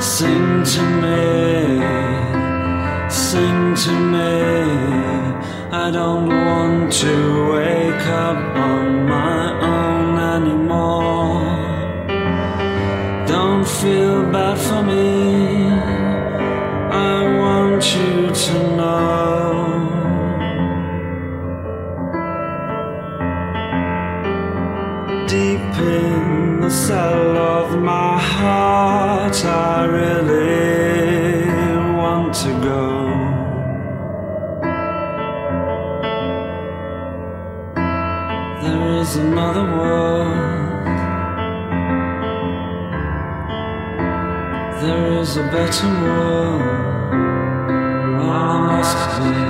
[0.00, 1.80] Sing to me,
[3.10, 4.42] sing to me.
[5.70, 9.01] I don't want to wake up on
[45.22, 46.62] is a better world.
[48.20, 49.41] I must be.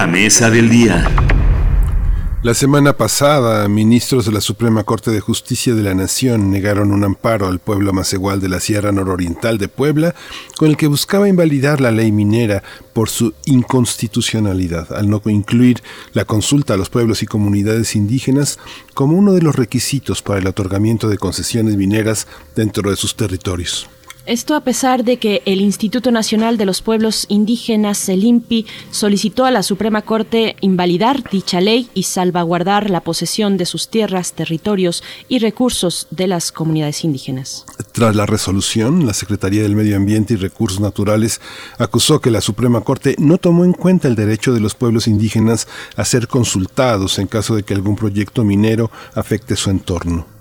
[0.00, 1.06] La mesa del día.
[2.42, 7.04] La semana pasada, ministros de la Suprema Corte de Justicia de la Nación negaron un
[7.04, 10.14] amparo al pueblo macegual de la Sierra Nororiental de Puebla,
[10.56, 12.62] con el que buscaba invalidar la ley minera
[12.94, 15.82] por su inconstitucionalidad, al no incluir
[16.14, 18.58] la consulta a los pueblos y comunidades indígenas
[18.94, 23.86] como uno de los requisitos para el otorgamiento de concesiones mineras dentro de sus territorios.
[24.26, 29.46] Esto a pesar de que el Instituto Nacional de los Pueblos Indígenas, el INPI, solicitó
[29.46, 35.02] a la Suprema Corte invalidar dicha ley y salvaguardar la posesión de sus tierras, territorios
[35.28, 37.64] y recursos de las comunidades indígenas.
[37.92, 41.40] Tras la resolución, la Secretaría del Medio Ambiente y Recursos Naturales
[41.78, 45.66] acusó que la Suprema Corte no tomó en cuenta el derecho de los pueblos indígenas
[45.96, 50.39] a ser consultados en caso de que algún proyecto minero afecte su entorno.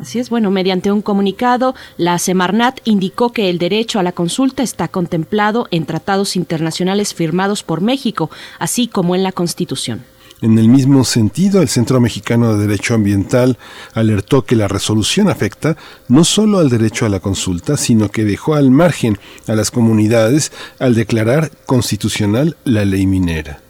[0.00, 4.62] Así es, bueno, mediante un comunicado, la Semarnat indicó que el derecho a la consulta
[4.62, 10.02] está contemplado en tratados internacionales firmados por México, así como en la Constitución.
[10.40, 13.58] En el mismo sentido, el Centro Mexicano de Derecho Ambiental
[13.92, 15.76] alertó que la resolución afecta
[16.08, 20.50] no solo al derecho a la consulta, sino que dejó al margen a las comunidades
[20.78, 23.60] al declarar constitucional la ley minera.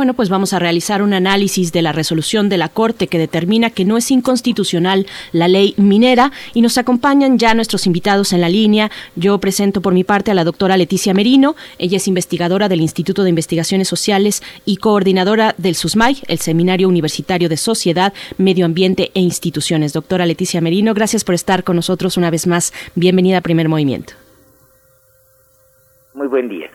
[0.00, 3.68] Bueno, pues vamos a realizar un análisis de la resolución de la Corte que determina
[3.68, 8.48] que no es inconstitucional la ley minera y nos acompañan ya nuestros invitados en la
[8.48, 8.90] línea.
[9.14, 11.54] Yo presento por mi parte a la doctora Leticia Merino.
[11.76, 17.50] Ella es investigadora del Instituto de Investigaciones Sociales y coordinadora del SUSMAI, el Seminario Universitario
[17.50, 19.92] de Sociedad, Medio Ambiente e Instituciones.
[19.92, 22.72] Doctora Leticia Merino, gracias por estar con nosotros una vez más.
[22.94, 24.14] Bienvenida a Primer Movimiento.
[26.14, 26.70] Muy buen día.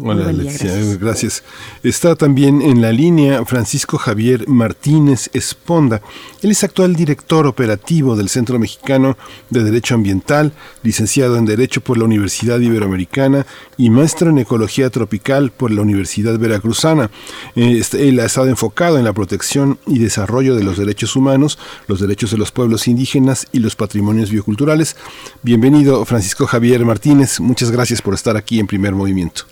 [0.00, 1.42] Hola, Alexia, gracias.
[1.82, 6.00] Está también en la línea Francisco Javier Martínez Esponda.
[6.40, 9.18] Él es actual director operativo del Centro Mexicano
[9.50, 10.52] de Derecho Ambiental,
[10.82, 13.46] licenciado en Derecho por la Universidad Iberoamericana
[13.76, 17.10] y maestro en Ecología Tropical por la Universidad Veracruzana.
[17.54, 21.58] Eh, este, él ha estado enfocado en la protección y desarrollo de los derechos humanos,
[21.86, 24.96] los derechos de los pueblos indígenas y los patrimonios bioculturales.
[25.42, 27.40] Bienvenido, Francisco Javier Martínez.
[27.40, 29.44] Muchas gracias por estar aquí en Primer Movimiento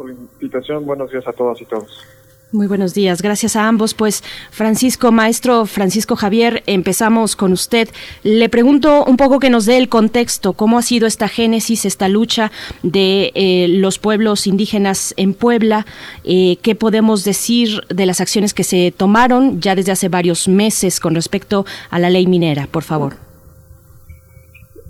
[0.00, 0.86] por la invitación.
[0.86, 2.06] Buenos días a todas y todos.
[2.52, 3.92] Muy buenos días, gracias a ambos.
[3.92, 7.86] Pues Francisco, maestro Francisco Javier, empezamos con usted.
[8.24, 12.08] Le pregunto un poco que nos dé el contexto, cómo ha sido esta génesis, esta
[12.08, 12.50] lucha
[12.82, 15.84] de eh, los pueblos indígenas en Puebla,
[16.24, 20.98] eh, qué podemos decir de las acciones que se tomaron ya desde hace varios meses
[20.98, 23.12] con respecto a la ley minera, por favor.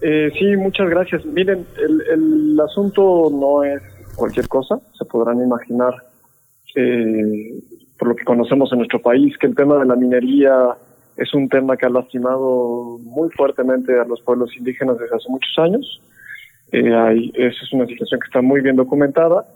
[0.02, 1.26] Eh, sí, muchas gracias.
[1.26, 3.82] Miren, el, el asunto no es
[4.20, 4.78] cualquier cosa.
[4.98, 5.94] Se podrán imaginar,
[6.76, 7.62] eh,
[7.98, 10.76] por lo que conocemos en nuestro país, que el tema de la minería
[11.16, 15.58] es un tema que ha lastimado muy fuertemente a los pueblos indígenas desde hace muchos
[15.58, 16.02] años.
[16.72, 19.46] Eh, hay, esa es una situación que está muy bien documentada.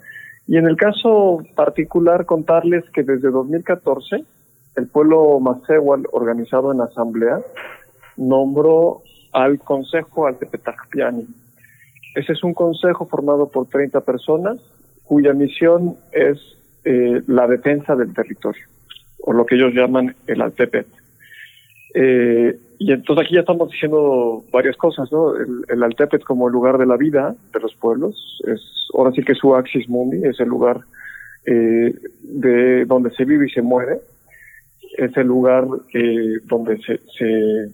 [0.47, 4.24] Y en el caso particular, contarles que desde 2014,
[4.77, 7.41] el pueblo Macehual, organizado en asamblea,
[8.16, 11.27] nombró al Consejo Altepetacpiani,
[12.15, 14.59] ese es un consejo formado por 30 personas
[15.05, 16.39] cuya misión es
[16.85, 18.65] eh, la defensa del territorio,
[19.20, 20.86] o lo que ellos llaman el Altepet.
[21.95, 25.36] Eh, y entonces aquí ya estamos diciendo varias cosas, ¿no?
[25.36, 28.61] El, el, Altepet como el lugar de la vida de los pueblos, es
[28.95, 30.81] ahora sí que su axis mundi, es el lugar
[31.47, 33.99] eh, de donde se vive y se muere,
[34.97, 37.70] es el lugar eh, donde se, se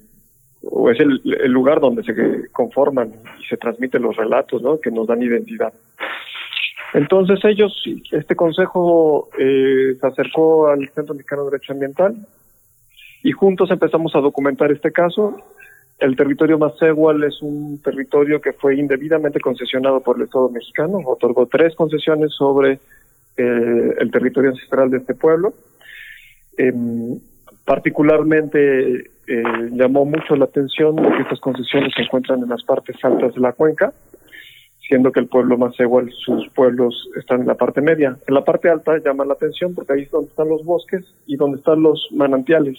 [0.62, 1.20] o es el,
[1.50, 4.78] lugar donde se conforman y se transmiten los relatos ¿no?
[4.78, 5.72] que nos dan identidad.
[6.92, 7.72] Entonces ellos,
[8.10, 12.16] este consejo eh, se acercó al Centro Mexicano de Derecho Ambiental
[13.22, 15.36] y juntos empezamos a documentar este caso.
[15.98, 21.46] El territorio Macehual es un territorio que fue indebidamente concesionado por el Estado mexicano, otorgó
[21.46, 22.80] tres concesiones sobre
[23.36, 25.54] eh, el territorio ancestral de este pueblo.
[26.56, 26.72] Eh,
[27.70, 33.32] particularmente eh, llamó mucho la atención que estas concesiones se encuentran en las partes altas
[33.32, 33.92] de la cuenca,
[34.88, 38.16] siendo que el pueblo más igual, sus pueblos están en la parte media.
[38.26, 41.36] En la parte alta llama la atención porque ahí es donde están los bosques y
[41.36, 42.76] donde están los manantiales.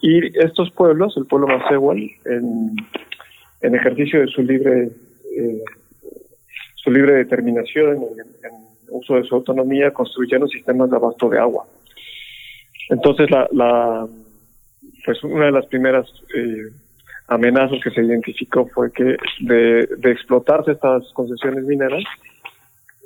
[0.00, 1.70] Y estos pueblos, el pueblo más
[2.24, 2.74] en,
[3.60, 4.88] en ejercicio de su libre,
[5.36, 5.62] eh,
[6.76, 8.52] su libre determinación, en, en
[8.88, 11.66] uso de su autonomía, construyeron sistemas de abasto de agua.
[12.88, 14.06] Entonces, la, la,
[15.04, 16.70] pues una de las primeras eh,
[17.28, 22.02] amenazas que se identificó fue que de, de explotarse estas concesiones mineras,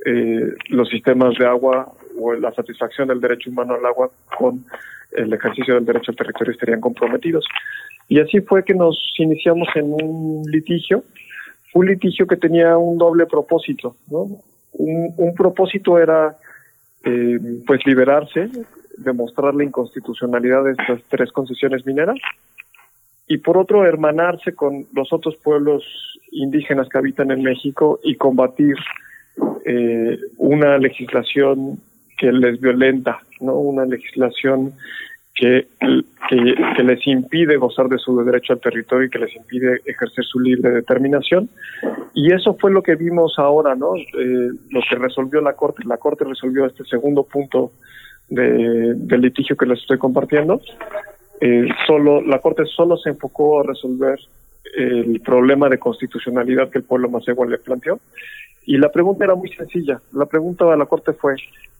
[0.04, 4.64] eh, los sistemas de agua o la satisfacción del derecho humano al agua con
[5.12, 7.44] el ejercicio del derecho al territorio estarían comprometidos.
[8.08, 11.04] Y así fue que nos iniciamos en un litigio,
[11.74, 14.28] un litigio que tenía un doble propósito, ¿no?
[14.72, 16.36] Un, un propósito era
[17.04, 18.48] eh, pues liberarse
[18.98, 22.16] demostrar la inconstitucionalidad de estas tres concesiones mineras
[23.28, 25.84] y por otro hermanarse con los otros pueblos
[26.30, 28.76] indígenas que habitan en México y combatir
[29.64, 31.78] eh, una legislación
[32.16, 34.72] que les violenta, no una legislación
[35.34, 35.66] que,
[36.30, 40.40] que, les impide gozar de su derecho al territorio y que les impide ejercer su
[40.40, 41.50] libre determinación.
[42.14, 43.96] Y eso fue lo que vimos ahora, ¿no?
[43.96, 45.82] Eh, lo que resolvió la Corte.
[45.84, 47.72] La Corte resolvió este segundo punto
[48.28, 50.60] de, del litigio que les estoy compartiendo.
[51.40, 54.18] Eh, solo la Corte solo se enfocó a resolver
[54.76, 58.00] el problema de constitucionalidad que el pueblo igual le planteó.
[58.66, 60.00] Y la pregunta era muy sencilla.
[60.12, 61.36] La pregunta de la Corte fue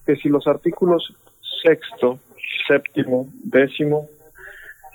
[0.06, 1.14] que si los artículos
[1.62, 2.20] sexto,
[2.68, 4.08] séptimo, décimo,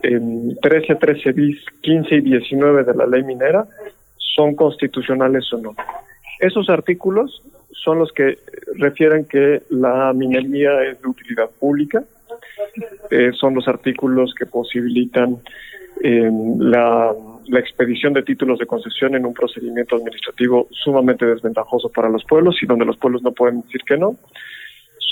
[0.04, 3.68] en 13, 13 bis, 15 y 19 de la ley minera
[4.18, 5.76] son constitucionales o no.
[6.40, 7.44] Esos artículos
[7.74, 8.38] son los que
[8.76, 12.04] refieren que la minería es de utilidad pública,
[13.10, 15.38] eh, son los artículos que posibilitan
[16.04, 17.14] la,
[17.48, 22.58] la expedición de títulos de concesión en un procedimiento administrativo sumamente desventajoso para los pueblos
[22.62, 24.16] y donde los pueblos no pueden decir que no.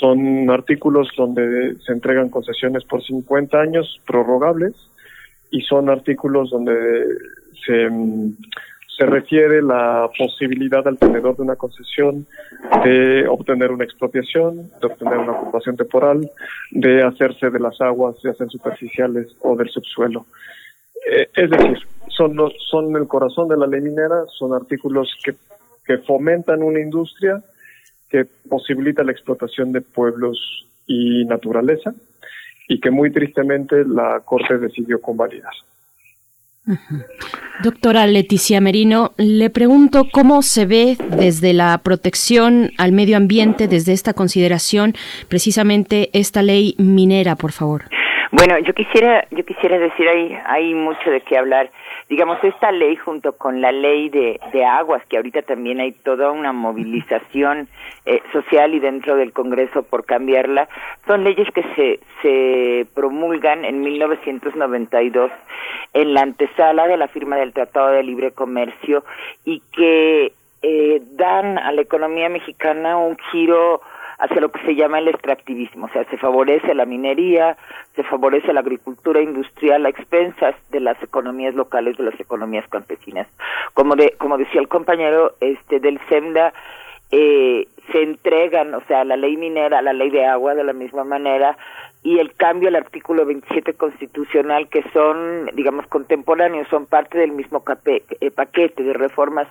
[0.00, 4.74] Son artículos donde se entregan concesiones por 50 años prorrogables
[5.50, 7.04] y son artículos donde
[7.66, 7.88] se,
[9.00, 12.26] se refiere la posibilidad al tenedor de una concesión
[12.84, 16.30] de obtener una expropiación, de obtener una ocupación temporal,
[16.70, 20.26] de hacerse de las aguas, ya sean superficiales o del subsuelo.
[21.10, 25.32] Eh, es decir, son, los, son el corazón de la ley minera, son artículos que,
[25.86, 27.42] que fomentan una industria
[28.10, 31.94] que posibilita la explotación de pueblos y naturaleza
[32.68, 35.54] y que muy tristemente la Corte decidió convalidar.
[37.62, 43.92] Doctora Leticia Merino, le pregunto cómo se ve desde la protección al medio ambiente, desde
[43.92, 44.94] esta consideración,
[45.28, 47.84] precisamente esta ley minera, por favor.
[48.32, 51.70] Bueno, yo quisiera, yo quisiera decir ahí hay mucho de qué hablar.
[52.10, 56.32] Digamos, esta ley junto con la ley de, de aguas, que ahorita también hay toda
[56.32, 57.68] una movilización
[58.04, 60.68] eh, social y dentro del Congreso por cambiarla,
[61.06, 65.30] son leyes que se, se promulgan en 1992
[65.92, 69.04] en la antesala de la firma del Tratado de Libre Comercio
[69.44, 70.32] y que
[70.62, 73.82] eh, dan a la economía mexicana un giro
[74.20, 77.56] hacia lo que se llama el extractivismo, o sea, se favorece la minería,
[77.96, 83.26] se favorece la agricultura industrial a expensas de las economías locales, de las economías campesinas.
[83.72, 86.52] Como de, como decía el compañero este del SEMDA,
[87.10, 91.02] eh, se entregan, o sea, la ley minera, la ley de agua de la misma
[91.02, 91.56] manera,
[92.02, 97.62] y el cambio al artículo 27 constitucional que son, digamos, contemporáneos, son parte del mismo
[97.84, 99.48] eh, paquete de reformas.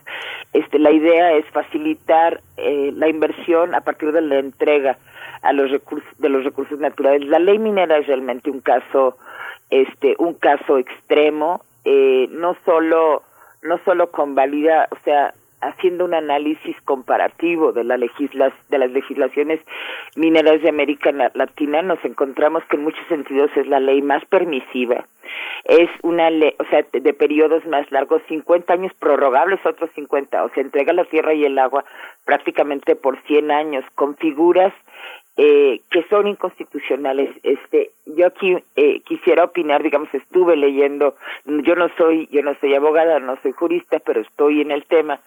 [0.54, 4.98] Este, la idea es facilitar eh, la inversión a partir de la entrega
[5.44, 7.28] a los recursos de los recursos naturales.
[7.28, 9.18] La ley minera es realmente un caso,
[9.70, 13.24] este, un caso extremo, eh, no solo
[13.62, 19.60] no solo convalida, o sea, haciendo un análisis comparativo de, la legisla de las legislaciones
[20.16, 25.06] mineras de América Latina, nos encontramos que en muchos sentidos es la ley más permisiva.
[25.66, 30.50] Es una ley, o sea, de periodos más largos, 50 años prorrogables, otros 50, o
[30.50, 31.86] sea, entrega la tierra y el agua
[32.26, 34.74] prácticamente por 100 años, con figuras
[35.42, 37.30] eh, que son inconstitucionales.
[37.44, 42.76] Este, yo aquí eh, quisiera opinar, digamos, estuve leyendo, yo no soy, yo no soy
[42.76, 45.22] abogada, no soy jurista, pero estoy en el tema.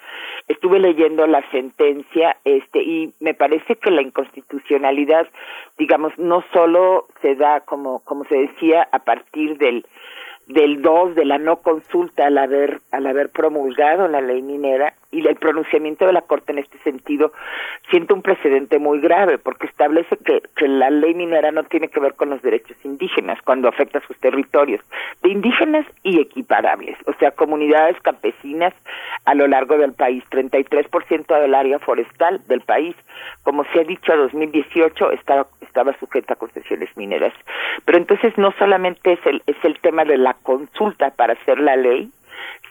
[0.49, 5.29] Estuve leyendo la sentencia, este, y me parece que la inconstitucionalidad,
[5.79, 9.87] digamos, no solo se da como, como se decía, a partir del
[10.49, 15.29] del 2 de la no consulta al haber al haber promulgado la ley minera y
[15.29, 17.33] el pronunciamiento de la Corte en este sentido
[17.91, 22.15] siente un precedente muy grave porque establece que, la ley minera no tiene que ver
[22.15, 24.81] con los derechos indígenas cuando afecta a sus territorios,
[25.23, 28.73] de indígenas y equiparables, o sea, comunidades campesinas
[29.27, 32.97] a lo largo del país, 33% del área forestal del país,
[33.43, 37.35] como se ha dicho, a 2018 estaba, estaba sujeta a concesiones mineras.
[37.85, 41.77] Pero entonces no solamente es el, es el tema de la consulta para hacer la
[41.77, 42.11] ley,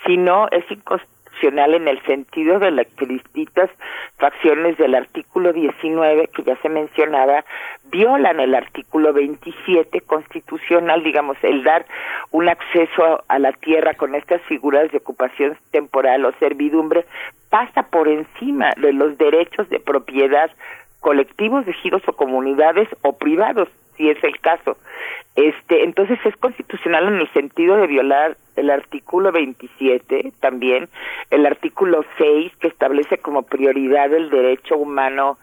[0.05, 3.69] sino es inconstitucional en el sentido de las distintas
[4.17, 7.43] facciones del artículo 19 que ya se mencionaba
[7.85, 11.85] violan el artículo 27 constitucional, digamos, el dar
[12.31, 17.05] un acceso a la tierra con estas figuras de ocupación temporal o servidumbre
[17.49, 20.49] pasa por encima de los derechos de propiedad
[21.01, 24.77] colectivos de giros o comunidades o privados si es el caso.
[25.35, 30.88] Este, entonces es constitucional en el sentido de violar el artículo 27 también,
[31.30, 35.38] el artículo 6 que establece como prioridad el derecho humano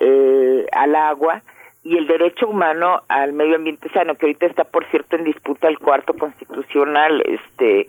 [0.00, 1.42] eh, al agua
[1.84, 5.68] y el derecho humano al medio ambiente sano, que ahorita está por cierto en disputa
[5.68, 7.88] el cuarto constitucional, este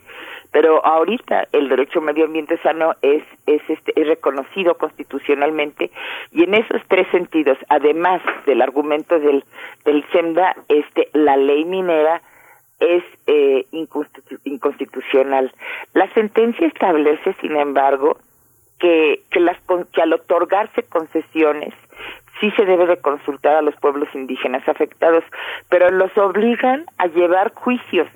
[0.53, 5.91] pero ahorita el derecho a medio ambiente sano es es este es reconocido constitucionalmente
[6.31, 9.43] y en esos tres sentidos además del argumento del
[9.83, 12.21] del SEMDA este la ley minera
[12.79, 13.65] es eh,
[14.43, 15.53] inconstitucional.
[15.93, 18.17] La sentencia establece sin embargo
[18.79, 19.57] que que las
[19.91, 21.73] que al otorgarse concesiones
[22.39, 25.23] sí se debe de consultar a los pueblos indígenas afectados
[25.69, 28.07] pero los obligan a llevar juicios.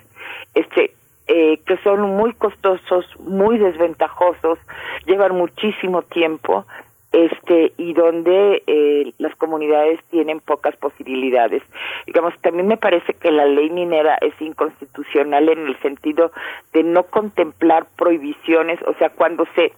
[0.54, 0.92] Este
[1.28, 4.60] eh, que son muy costosos, muy desventajosos,
[5.06, 6.66] llevan muchísimo tiempo,
[7.12, 11.64] este y donde eh, las comunidades tienen pocas posibilidades.
[12.06, 16.32] Digamos, también me parece que la ley minera es inconstitucional en el sentido
[16.74, 19.74] de no contemplar prohibiciones, o sea, cuando se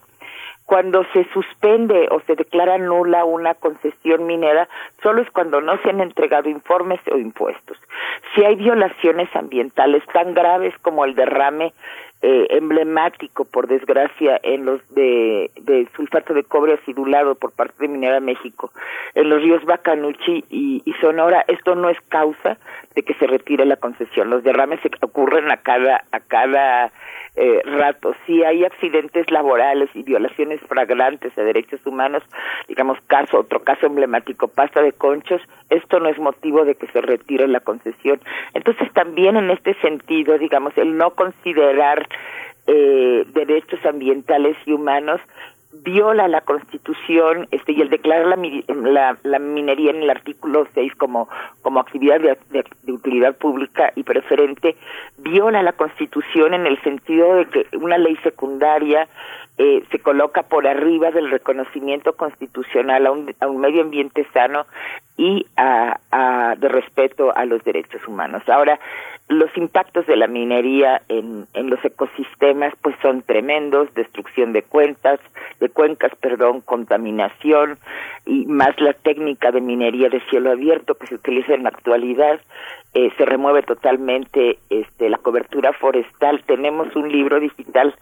[0.70, 4.68] cuando se suspende o se declara nula una concesión minera,
[5.02, 7.76] solo es cuando no se han entregado informes o impuestos.
[8.32, 11.72] Si hay violaciones ambientales tan graves como el derrame
[12.22, 17.88] eh, emblemático, por desgracia, en los de, de, sulfato de cobre acidulado por parte de
[17.88, 18.70] Minera México,
[19.16, 22.58] en los ríos Bacanuchi y, y, Sonora, esto no es causa
[22.94, 24.30] de que se retire la concesión.
[24.30, 26.92] Los derrames se ocurren a cada, a cada
[27.36, 28.14] eh, rato.
[28.26, 32.22] Si hay accidentes laborales y violaciones flagrantes de derechos humanos,
[32.68, 37.00] digamos caso, otro caso emblemático, pasta de conchos, esto no es motivo de que se
[37.00, 38.20] retire la concesión.
[38.54, 42.08] Entonces también en este sentido, digamos, el no considerar
[42.66, 45.20] eh, derechos ambientales y humanos
[45.72, 51.28] viola la Constitución este y el declarar la, la, minería en el artículo 6 como,
[51.62, 54.76] como actividad de, utilidad pública y preferente
[55.18, 59.08] viola la Constitución en el sentido de que una ley secundaria
[59.58, 64.66] eh, se coloca por arriba del reconocimiento constitucional a un, a un medio ambiente sano
[65.16, 68.42] y a, a, de respeto a los derechos humanos.
[68.48, 68.80] Ahora,
[69.28, 75.20] los impactos de la minería en, en los ecosistemas pues son tremendos, destrucción de cuentas,
[75.60, 77.78] de cuencas, perdón, contaminación
[78.26, 82.40] y más la técnica de minería de cielo abierto que se utiliza en la actualidad,
[82.94, 86.42] eh, se remueve totalmente este la cobertura forestal.
[86.46, 87.94] Tenemos un libro digital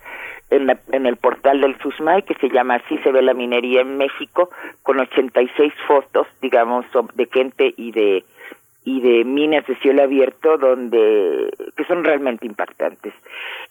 [0.50, 3.82] en, la, en el portal del SUSMAI que se llama Así se ve la minería
[3.82, 4.50] en México
[4.82, 8.24] con 86 fotos, digamos, de gente y de
[8.88, 13.12] y de minas de cielo abierto donde que son realmente impactantes.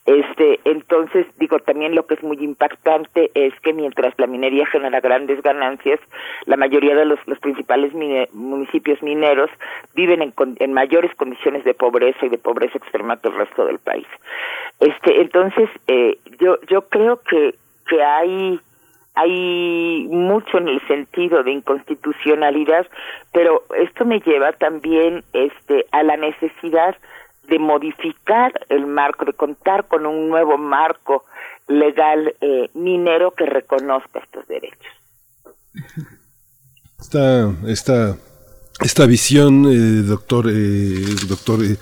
[0.06, 5.00] Este, entonces digo también lo que es muy impactante es que mientras la minería genera
[5.00, 6.00] grandes ganancias,
[6.46, 7.94] la mayoría de los, los principales
[8.32, 9.50] municipios mineros
[9.96, 13.80] viven en, en mayores condiciones de pobreza y de pobreza extrema que el resto del
[13.80, 14.08] país.
[14.80, 17.56] Este, entonces eh, yo yo creo que
[17.90, 18.60] que hay
[19.18, 22.86] hay mucho en el sentido de inconstitucionalidad,
[23.34, 26.96] pero esto me lleva también este a la necesidad
[27.48, 31.26] de modificar el marco, de contar con un nuevo marco
[31.68, 34.94] legal eh, minero que reconozca estos derechos.
[37.00, 38.18] Esta, esta
[38.82, 41.78] esta visión, eh, doctor, eh, doctor eh,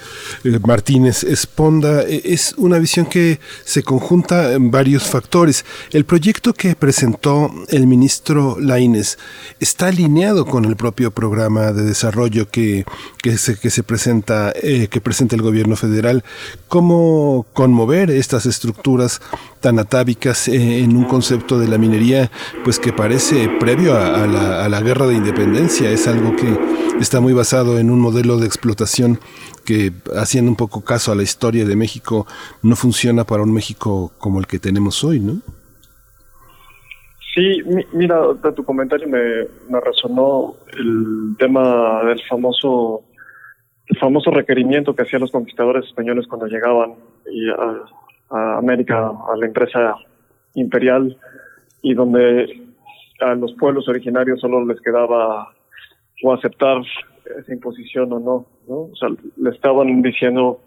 [0.65, 5.65] Martínez Esponda, es una visión que se conjunta en varios factores.
[5.91, 9.17] El proyecto que presentó el ministro Laines
[9.59, 12.85] está alineado con el propio programa de desarrollo que,
[13.21, 16.23] que, se, que se presenta, que presenta el gobierno federal.
[16.69, 19.21] ¿Cómo conmover estas estructuras
[19.59, 22.31] tan atávicas en un concepto de la minería,
[22.63, 25.89] pues que parece previo a, la, a la guerra de independencia?
[25.89, 29.19] Es algo que está muy basado en un modelo de explotación
[29.65, 32.25] que, haciendo un poco caso a la historia de México,
[32.63, 35.41] no funciona para un México como el que tenemos hoy, ¿no?
[37.33, 43.03] Sí, mira, de tu comentario me, resonó el tema del famoso
[43.87, 46.95] el famoso requerimiento que hacían los conquistadores españoles cuando llegaban
[48.31, 49.95] a América, a la empresa
[50.55, 51.15] imperial,
[51.83, 52.63] y donde
[53.19, 55.54] a los pueblos originarios solo les quedaba
[56.23, 56.81] o aceptar
[57.39, 58.75] esa imposición o no, ¿no?
[58.75, 60.61] O sea, le estaban diciendo,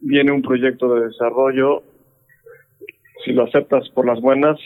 [0.00, 1.82] viene un proyecto de desarrollo,
[3.24, 4.58] si lo aceptas por las buenas,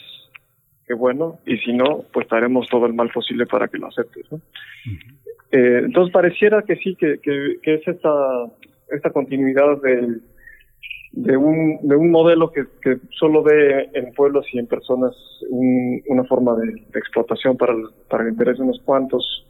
[0.86, 4.30] qué bueno, y si no, pues haremos todo el mal posible para que lo aceptes,
[4.30, 4.40] ¿no?
[5.50, 8.10] eh, entonces pareciera que sí, que, que, que, es esta,
[8.90, 10.22] esta continuidad del,
[11.12, 15.14] de, un, de un modelo que, que solo ve en pueblos y en personas
[15.48, 19.46] un, una forma de, de explotación para el, para el interés de unos cuantos,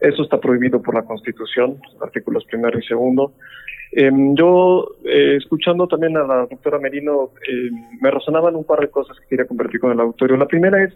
[0.00, 3.32] eso está prohibido por la Constitución, artículos primero y segundo.
[3.92, 7.70] Eh, yo, eh, escuchando también a la doctora Merino, eh,
[8.00, 10.36] me resonaban un par de cosas que quería compartir con el auditorio.
[10.36, 10.94] La primera es,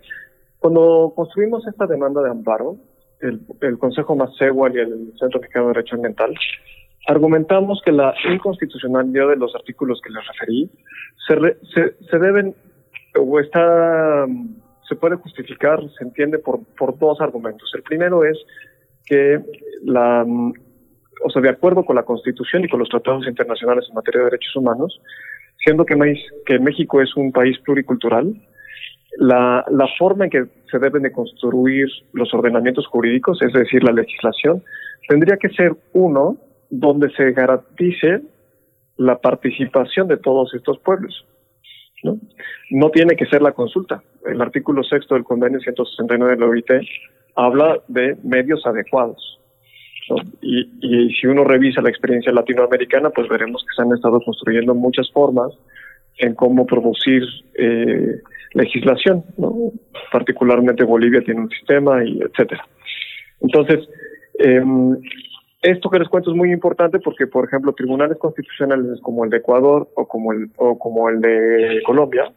[0.58, 2.76] cuando construimos esta demanda de amparo,
[3.20, 6.34] el, el Consejo Macehual y el Centro Mexicano de Derecho Ambiental,
[7.06, 10.70] argumentamos que la inconstitucionalidad de los artículos que les referí
[11.26, 12.55] se, re, se, se deben
[13.18, 14.26] o está
[14.89, 17.70] se puede justificar, se entiende por, por dos argumentos.
[17.74, 18.36] El primero es
[19.06, 19.40] que
[19.84, 20.24] la,
[21.24, 24.31] o sea, de acuerdo con la Constitución y con los tratados internacionales en materia de
[24.31, 25.00] derechos humanos,
[25.64, 25.97] siendo que,
[26.58, 28.34] México es un país pluricultural,
[29.18, 33.92] la, la forma en que se deben de construir los ordenamientos jurídicos, es decir, la
[33.92, 34.62] legislación,
[35.08, 36.36] tendría que ser uno
[36.70, 38.22] donde se garantice
[38.97, 41.26] la participación de todos estos pueblos.
[42.02, 42.18] ¿no?
[42.70, 44.02] no tiene que ser la consulta.
[44.26, 46.70] El artículo sexto del convenio 169 de la OIT
[47.34, 49.38] habla de medios adecuados.
[50.40, 55.10] Y, si uno revisa la experiencia latinoamericana, pues veremos que se han estado construyendo muchas
[55.12, 55.52] formas
[56.18, 57.22] en cómo producir
[57.54, 58.20] eh,
[58.52, 59.24] legislación,
[60.10, 62.66] particularmente Bolivia tiene un sistema y etcétera.
[63.40, 63.88] Entonces,
[64.38, 64.98] em,
[65.62, 69.38] esto que les cuento es muy importante porque, por ejemplo, tribunales constitucionales como el de
[69.38, 72.30] Ecuador o como el, o como el de Colombia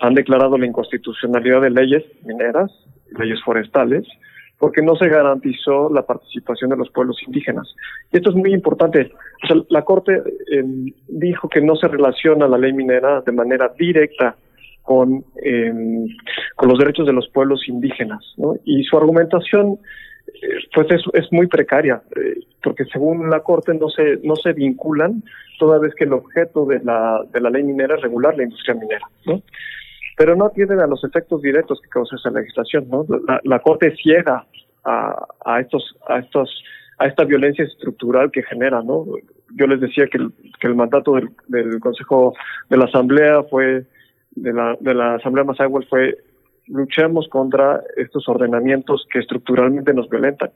[0.00, 2.70] han declarado la inconstitucionalidad de leyes mineras,
[3.18, 4.06] leyes forestales,
[4.58, 7.74] porque no se garantizó la participación de los pueblos indígenas.
[8.12, 9.12] Y esto es muy importante.
[9.44, 13.72] O sea, la Corte em, dijo que no se relaciona la ley minera de manera
[13.78, 14.36] directa
[14.82, 16.06] con, em,
[16.54, 18.24] con los derechos de los pueblos indígenas.
[18.64, 19.78] Y su argumentación
[20.28, 24.52] eh, pues es, es muy precaria, eh, porque según la Corte no se, no se
[24.52, 25.22] vinculan
[25.58, 28.74] toda vez que el objeto de la, de la ley minera es regular la industria
[28.74, 29.06] minera.
[29.26, 29.42] ¿no?
[30.16, 33.06] Pero no atienden a los efectos directos que causa esa legislación, ¿no?
[33.44, 34.46] La, Corte ciega
[34.84, 36.64] a, estos, a estos,
[36.98, 39.04] a esta violencia estructural que genera, ¿no?
[39.54, 41.14] Yo les decía que el, mandato
[41.48, 42.34] del, Consejo
[42.70, 43.84] de la Asamblea fue,
[44.30, 46.16] de la, Asamblea Mazahual fue
[46.68, 50.50] luchemos contra estos ordenamientos que estructuralmente nos violentan.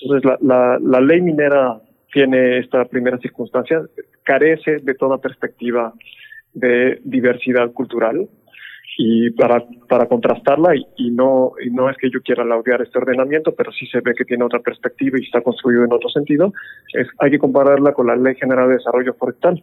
[0.00, 1.80] Entonces, la, la, la ley minera
[2.12, 3.82] tiene esta primera circunstancia,
[4.22, 5.92] carece de toda perspectiva
[6.54, 8.28] de diversidad cultural,
[8.96, 12.98] y para, para contrastarla y, y, no y no es que yo quiera laudear este
[12.98, 16.52] ordenamiento pero sí se ve que tiene otra perspectiva y está construido en otro sentido
[16.92, 19.62] es hay que compararla con la ley general de desarrollo forestal.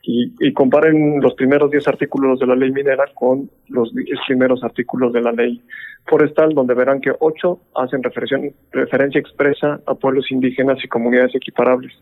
[0.00, 4.62] Y, y comparen los primeros 10 artículos de la ley minera con los 10 primeros
[4.62, 5.60] artículos de la ley
[6.06, 8.38] forestal donde verán que ocho hacen referencia,
[8.72, 11.92] referencia expresa a pueblos indígenas y comunidades equiparables.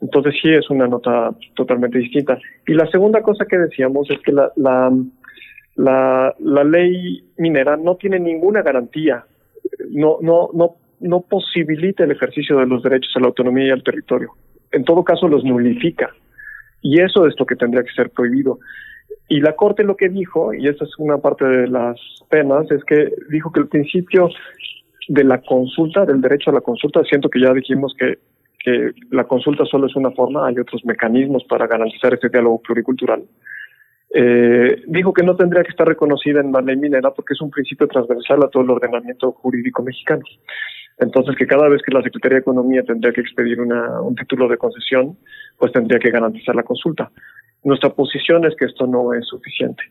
[0.00, 2.38] Entonces sí es una nota totalmente distinta.
[2.66, 4.90] Y la segunda cosa que decíamos es que la, la
[5.80, 9.24] la, la ley minera no tiene ninguna garantía,
[9.90, 13.82] no, no, no, no posibilita el ejercicio de los derechos a la autonomía y al
[13.82, 14.32] territorio.
[14.72, 16.10] En todo caso, los nulifica.
[16.82, 18.58] Y eso es lo que tendría que ser prohibido.
[19.28, 22.84] Y la Corte lo que dijo, y esa es una parte de las penas, es
[22.84, 24.28] que dijo que el principio
[25.08, 28.18] de la consulta, del derecho a la consulta, siento que ya dijimos que,
[28.62, 33.22] que la consulta solo es una forma, hay otros mecanismos para garantizar este diálogo pluricultural
[34.12, 37.50] eh, dijo que no tendría que estar reconocida en la ley minera porque es un
[37.50, 40.22] principio transversal a todo el ordenamiento jurídico mexicano.
[40.98, 44.48] Entonces, que cada vez que la Secretaría de Economía tendría que expedir una, un título
[44.48, 45.16] de concesión,
[45.58, 47.10] pues tendría que garantizar la consulta.
[47.64, 49.82] Nuestra posición es que esto no es suficiente.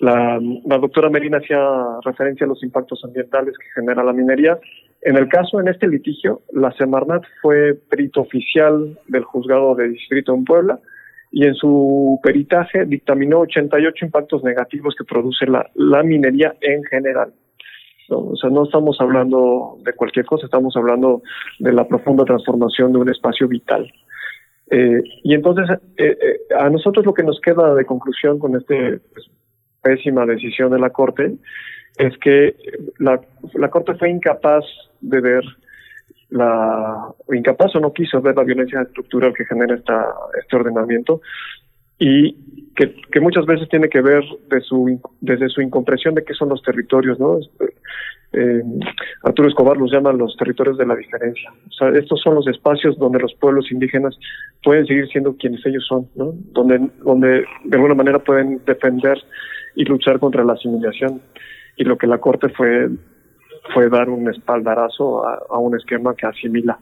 [0.00, 1.60] La, la doctora Merina hacía
[2.04, 4.58] referencia a los impactos ambientales que genera la minería.
[5.02, 10.34] En el caso, en este litigio, la Semarnat fue perito oficial del juzgado de distrito
[10.34, 10.80] en Puebla,
[11.32, 17.32] y en su peritaje dictaminó 88 impactos negativos que produce la, minería en general.
[18.10, 21.22] o sea, no estamos hablando de cualquier cosa, estamos hablando
[21.58, 23.90] de la profunda transformación de un espacio vital.
[24.70, 28.74] Eh, y entonces, eh, eh, a nosotros lo que nos queda de conclusión con esta
[29.12, 29.30] pues,
[29.82, 31.32] pésima decisión de la Corte
[31.96, 32.54] es que
[32.98, 34.64] la Corte fue incapaz
[35.00, 35.44] de ver
[36.32, 40.06] la incapaz o no quiso ver la violencia estructural que genera esta,
[40.40, 41.20] este ordenamiento
[41.98, 42.34] y
[42.74, 46.48] que, que muchas veces tiene que ver de su, desde su incomprensión de qué son
[46.48, 47.38] los territorios, ¿no?
[48.32, 48.62] Eh,
[49.24, 51.52] Arturo Escobar los llama los territorios de la diferencia.
[51.68, 54.18] O sea, estos son los espacios donde los pueblos indígenas
[54.62, 56.32] pueden seguir siendo quienes ellos son, ¿no?
[56.52, 59.22] Donde, donde de alguna manera pueden defender
[59.76, 61.20] y luchar contra la asimilación.
[61.76, 62.88] Y lo que la Corte fue
[63.72, 66.78] fue dar un espaldarazo a, un esquema que asimila.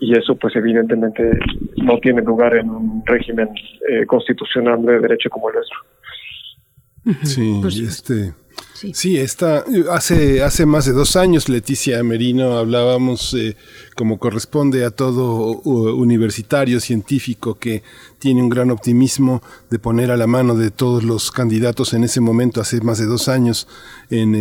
[0.00, 1.38] Y eso, pues, evidentemente
[1.76, 3.48] no tiene lugar en un régimen
[3.88, 5.78] eh, constitucional de derecho como el nuestro.
[7.24, 8.32] Sí, pues, este.
[8.94, 9.18] Sí.
[9.18, 13.54] esta, hace, hace más de dos años, Leticia Merino, hablábamos eh,
[13.94, 17.82] como corresponde a todo universitario, científico que
[18.18, 22.22] tiene un gran optimismo de poner a la mano de todos los candidatos en ese
[22.22, 23.68] momento, hace más de dos años,
[24.08, 24.40] en eh,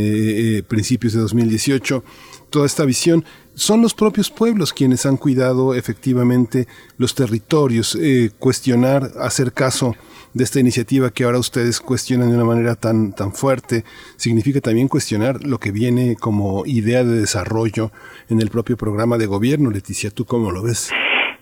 [0.57, 2.03] eh, principios de 2018,
[2.49, 3.25] toda esta visión.
[3.55, 6.65] Son los propios pueblos quienes han cuidado efectivamente
[6.97, 7.97] los territorios,
[8.39, 9.97] cuestionar, hacer caso
[10.33, 13.83] de esta iniciativa que ahora ustedes cuestionan de una manera tan, tan fuerte,
[14.15, 17.91] significa también cuestionar lo que viene como idea de desarrollo
[18.29, 19.71] en el propio programa de gobierno.
[19.71, 20.91] Leticia, ¿tú cómo lo ves?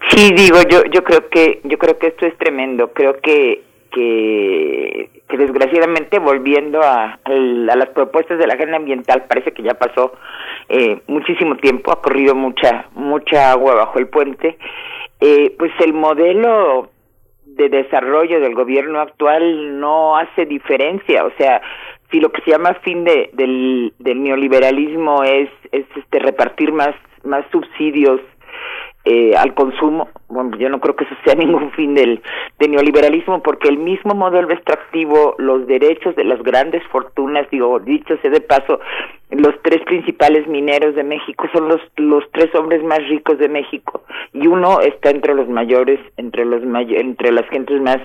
[0.10, 2.92] Sí, digo, yo, yo creo que, yo creo que esto es tremendo.
[2.94, 9.64] Creo que, que, desgraciadamente volviendo a, a, las propuestas de la agenda ambiental, parece que
[9.64, 10.14] ya pasó
[10.70, 14.58] eh, muchísimo tiempo, ha corrido mucha, mucha agua bajo el puente.
[15.20, 16.90] Eh, pues el modelo
[17.58, 21.62] de desarrollo del gobierno actual no hace diferencia, o sea,
[22.12, 26.96] si lo que se llama fin de, del, del neoliberalismo es, es este repartir más,
[27.24, 28.22] más subsidios
[29.10, 30.10] eh, al consumo.
[30.28, 32.22] Bueno, yo no creo que eso sea ningún fin del,
[32.60, 38.18] del neoliberalismo, porque el mismo modelo extractivo, los derechos de las grandes fortunas, digo, dicho
[38.18, 38.82] sea de paso,
[39.30, 44.04] los tres principales mineros de México son los los tres hombres más ricos de México
[44.34, 47.98] y uno está entre los mayores, entre los may entre las gentes más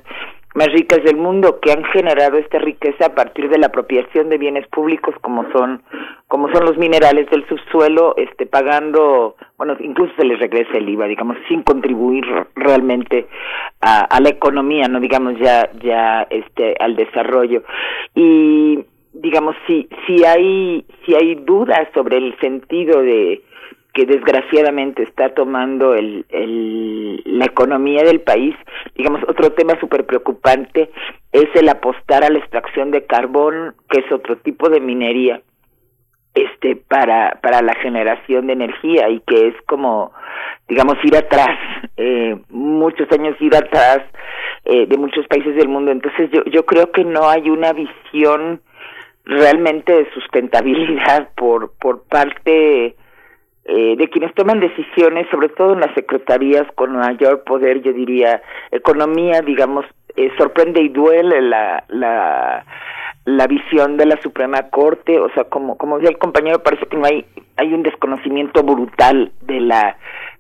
[0.55, 4.39] más ricas del mundo que han generado esta riqueza a partir de la apropiación de
[4.39, 5.83] bienes públicos como son
[6.29, 11.07] como son los minerales del subsuelo este pagando bueno incluso se les regresa el IVA
[11.07, 12.25] digamos sin contribuir
[12.55, 13.27] realmente
[13.81, 17.63] a, a la economía no digamos ya ya este al desarrollo.
[18.15, 23.43] Y digamos si si hay si hay dudas sobre el sentido de
[23.95, 28.55] que desgraciadamente está tomando el, el, la economía del país.
[28.95, 30.91] Digamos, otro tema súper preocupante
[31.33, 35.43] es el apostar a la extracción de carbón, que es otro tipo de minería
[36.35, 40.12] este para para la generación de energía y que es como
[40.67, 41.59] digamos ir atrás
[41.99, 43.99] eh, muchos años ir atrás
[44.65, 48.62] eh, de muchos países del mundo entonces yo yo creo que no hay una visión
[49.27, 52.97] realmente de sustentabilidad por por parte
[53.65, 58.43] eh, de quienes toman decisiones, sobre todo en las secretarías con mayor poder, yo diría,
[58.71, 59.85] economía, digamos,
[60.17, 62.65] eh, sorprende y duele la, la,
[63.25, 66.97] la visión de la Suprema Corte, o sea, como, como decía el compañero, parece que
[66.97, 67.25] no hay,
[67.57, 69.97] hay un desconocimiento brutal de la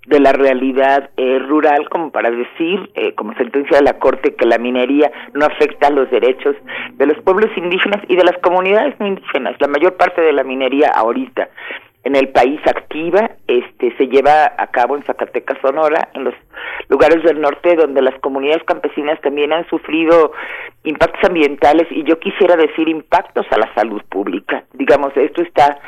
[0.06, 4.46] de la realidad eh, rural como para decir, eh, como sentencia de la Corte, que
[4.46, 6.56] la minería no afecta los derechos
[6.94, 9.54] de los pueblos indígenas y de las comunidades indígenas.
[9.60, 11.48] La mayor parte de la minería ahorita
[12.04, 16.34] en el país activa, este se lleva a cabo en Zacatecas, Sonora, en los
[16.88, 20.32] lugares del norte donde las comunidades campesinas también han sufrido
[20.84, 24.64] impactos ambientales y yo quisiera decir impactos a la salud pública.
[24.72, 25.78] Digamos, esto está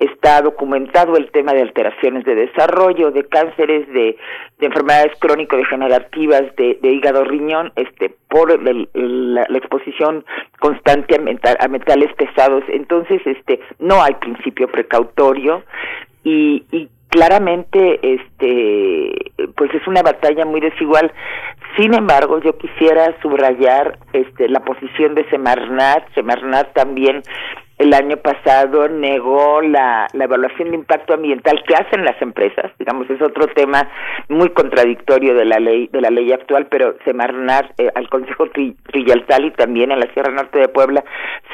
[0.00, 4.16] está documentado el tema de alteraciones de desarrollo, de cánceres, de,
[4.58, 10.24] de enfermedades crónico-degenerativas, de, de, hígado riñón, este, por la, exposición
[10.58, 12.64] constante a, a, metales pesados.
[12.68, 15.59] Entonces, este, no hay principio precautorio
[16.24, 21.12] y, y claramente este pues es una batalla muy desigual.
[21.76, 26.12] Sin embargo yo quisiera subrayar este la posición de Semarnat.
[26.14, 27.22] Semarnat también
[27.80, 33.08] el año pasado negó la, la evaluación de impacto ambiental que hacen las empresas, digamos,
[33.08, 33.88] es otro tema
[34.28, 39.46] muy contradictorio de la ley de la ley actual, pero Semarnar eh, al Consejo Trillaltal
[39.46, 41.02] y también en la Sierra Norte de Puebla,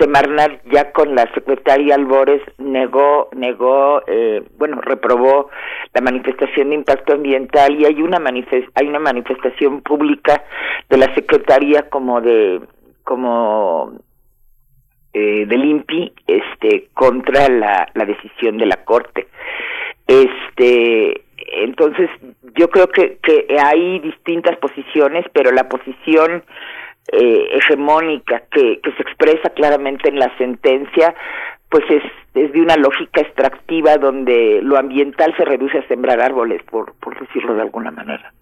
[0.00, 5.50] Semarnar ya con la secretaria Albores negó negó eh, bueno, reprobó
[5.94, 10.42] la manifestación de impacto ambiental y hay una manifest hay una manifestación pública
[10.90, 12.62] de la secretaria como de
[13.04, 13.92] como
[15.18, 19.28] eh, del INPI este contra la, la decisión de la corte.
[20.06, 21.22] Este
[21.62, 22.10] entonces
[22.54, 26.44] yo creo que, que hay distintas posiciones pero la posición
[27.12, 31.14] eh, hegemónica que, que se expresa claramente en la sentencia
[31.70, 32.02] pues es,
[32.34, 37.18] es de una lógica extractiva donde lo ambiental se reduce a sembrar árboles por por
[37.18, 38.34] decirlo de alguna manera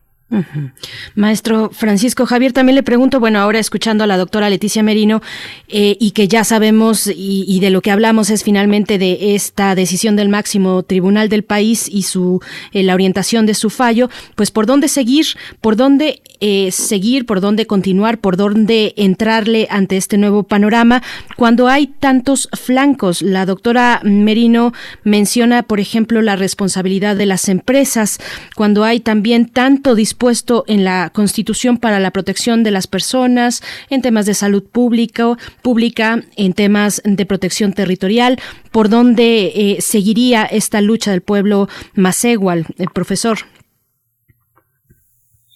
[1.14, 5.22] Maestro Francisco Javier, también le pregunto, bueno, ahora escuchando a la doctora Leticia Merino
[5.68, 10.16] eh, y que ya sabemos y, de lo que hablamos es finalmente de esta decisión
[10.16, 12.40] del máximo tribunal del país y su
[12.72, 15.26] eh, la orientación de su fallo, pues por dónde seguir,
[15.60, 21.02] por dónde eh, seguir, por dónde continuar, por dónde entrarle ante este nuevo panorama
[21.36, 23.22] cuando hay tantos flancos.
[23.22, 24.72] La doctora Merino
[25.04, 28.18] menciona, por ejemplo, la responsabilidad de las empresas,
[28.54, 34.00] cuando hay también tanto dispuesto en la Constitución para la protección de las personas, en
[34.00, 38.38] temas de salud pública, pública en temas de protección territorial,
[38.72, 43.36] por dónde eh, seguiría esta lucha del pueblo macegual, el profesor.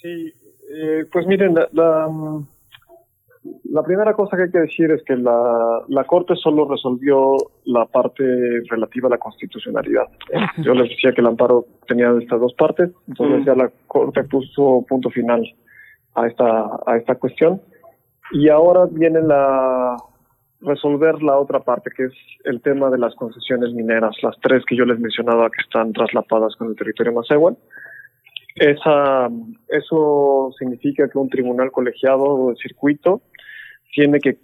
[0.02, 0.34] Sí,
[0.70, 2.08] eh, pues miren, la,
[3.82, 8.24] primera cosa que hay que decir es que la, la Corte solo resolvió la parte
[8.70, 10.06] relativa a la constitucionalidad.
[10.58, 14.84] Yo les decía que el amparo tenía estas dos partes, entonces ya la Corte puso
[14.88, 15.42] punto final
[16.14, 17.60] a esta, a esta cuestión.
[18.32, 19.97] Y ahora viene la
[20.60, 22.12] resolver la otra parte, que es
[22.44, 26.56] el tema de las concesiones mineras, las tres que yo les mencionaba que están traslapadas
[26.56, 27.56] con el territorio Macehual.
[28.56, 29.28] Esa,
[29.68, 33.20] eso significa que un tribunal colegiado de circuito
[33.92, 34.39] tiene que,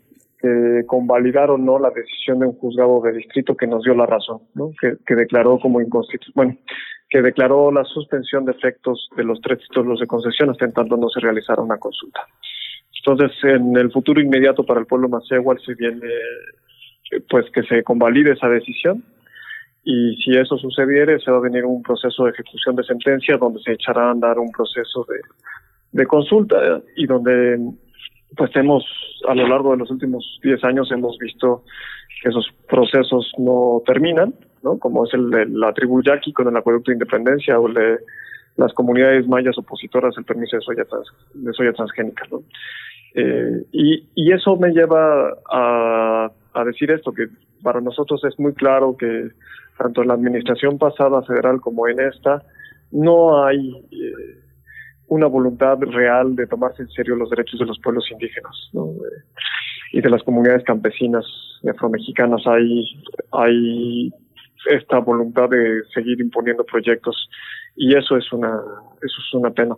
[0.87, 4.43] convalidar o no la decisión de un juzgado de distrito que nos dio la razón,
[4.55, 4.73] ¿no?
[4.79, 6.59] que, declaró como inconstitucional, bueno,
[7.09, 10.99] que declaró la suspensión de efectos de los tres títulos de concesión hasta en tanto
[10.99, 12.21] no se realizara una consulta.
[13.07, 16.11] Entonces, en el futuro inmediato para el pueblo igual se viene
[17.31, 19.03] pues que se convalide esa decisión
[19.83, 23.61] y si eso sucediere se va a venir un proceso de ejecución de sentencia donde
[23.61, 25.07] se echará a andar un proceso
[25.93, 27.59] de consulta y donde
[28.37, 28.85] pues hemos
[29.29, 31.65] a lo largo de los últimos 10 años hemos visto
[32.23, 34.79] que esos procesos no terminan, ¿no?
[34.79, 37.99] como es el de la tribu Yaqui con el acueducto de independencia o el de
[38.57, 42.25] las comunidades mayas opositoras al permiso de soya, trans, de soya transgénica.
[42.31, 42.43] ¿no?
[43.15, 46.31] Eh, y, y eso me lleva a,
[46.65, 47.29] decir esto, que
[47.63, 49.31] para nosotros es muy claro que
[49.79, 52.43] tanto en la administración pasada federal como en esta,
[52.91, 54.44] no hay eh,
[55.09, 58.71] una voluntad real de tomarse en serio los derechos de los pueblos indígenas
[59.93, 61.25] y de las comunidades campesinas
[61.69, 62.43] afromexicanas.
[62.47, 62.85] Hay,
[63.33, 64.13] hay
[64.71, 67.29] esta voluntad de seguir imponiendo proyectos
[67.77, 68.61] y eso es una,
[69.03, 69.77] eso es una pena.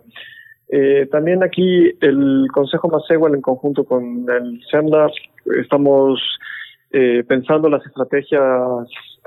[0.69, 5.09] Eh, también aquí el Consejo Macehual en conjunto con el SEMDA
[5.61, 6.19] estamos
[6.91, 8.41] eh, pensando las estrategias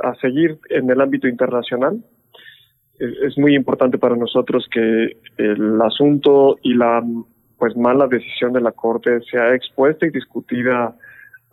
[0.02, 2.02] a seguir en el ámbito internacional.
[3.00, 7.02] Es, muy importante para nosotros que el asunto y la
[7.58, 10.94] pues mala decisión de la Corte sea expuesta y discutida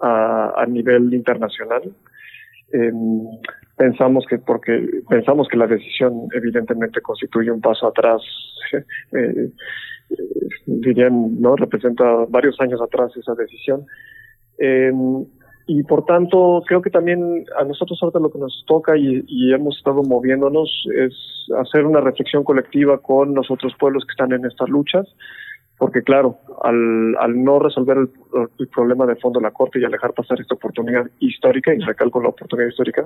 [0.02, 1.84] a, nivel internacional.
[2.74, 2.92] Eh,
[3.78, 8.22] pensamos que porque pensamos que la decisión evidentemente constituye un paso atrás
[9.14, 9.50] eh,
[10.66, 13.86] dirían no representa varios años atrás esa decisión
[14.58, 14.92] eh,
[15.68, 19.78] y por tanto creo que también a nosotros ahora lo que nos toca y, hemos
[19.78, 21.14] estado moviéndonos es
[21.60, 25.08] hacer una reflexión colectiva con los otros pueblos que están en estas luchas
[25.78, 30.14] porque claro, al, no resolver el, problema de fondo de la Corte y al dejar
[30.14, 33.06] pasar esta oportunidad histórica, y recalco la oportunidad histórica,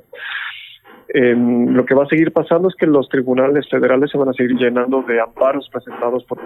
[1.13, 4.33] eh, lo que va a seguir pasando es que los tribunales federales se van a
[4.33, 6.39] seguir llenando de amparos presentados por,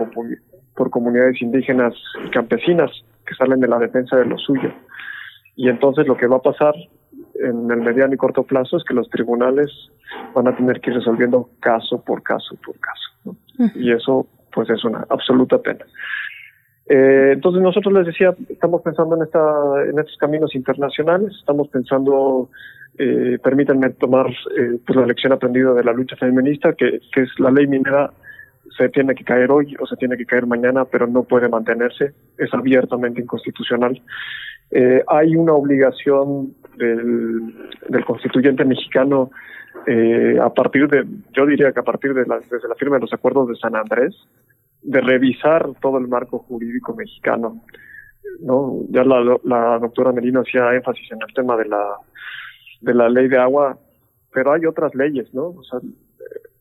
[0.75, 1.93] por comunidades indígenas
[2.25, 2.89] y campesinas
[3.27, 4.73] que salen de la defensa de lo suyo.
[5.55, 6.73] Y entonces lo que va a pasar
[7.35, 9.71] en el mediano y corto plazo es que los tribunales
[10.33, 13.09] van a tener que ir resolviendo caso por caso por caso.
[13.25, 13.35] ¿no?
[13.75, 15.85] Y eso pues es una absoluta pena.
[16.87, 19.39] Eh, entonces nosotros les decía, estamos pensando en, esta,
[19.89, 22.49] en estos caminos internacionales, estamos pensando,
[22.97, 27.29] eh, permítanme tomar eh, pues la lección aprendida de la lucha feminista, que, que es
[27.39, 28.11] la ley minera
[28.77, 32.13] se tiene que caer hoy o se tiene que caer mañana, pero no puede mantenerse,
[32.37, 34.01] es abiertamente inconstitucional.
[34.71, 37.53] Eh, hay una obligación del,
[37.87, 39.31] del constituyente mexicano
[39.87, 43.13] eh, a partir de, yo diría que a partir de la, desde firma de los
[43.13, 44.15] acuerdos de San Andrés,
[44.81, 47.61] de revisar todo el marco jurídico mexicano.
[48.41, 48.81] ¿no?
[48.89, 51.97] Ya la, la doctora Merino hacía énfasis en el tema de la,
[52.81, 53.77] de la ley de agua,
[54.33, 55.47] pero hay otras leyes, ¿no?
[55.47, 55.79] O sea,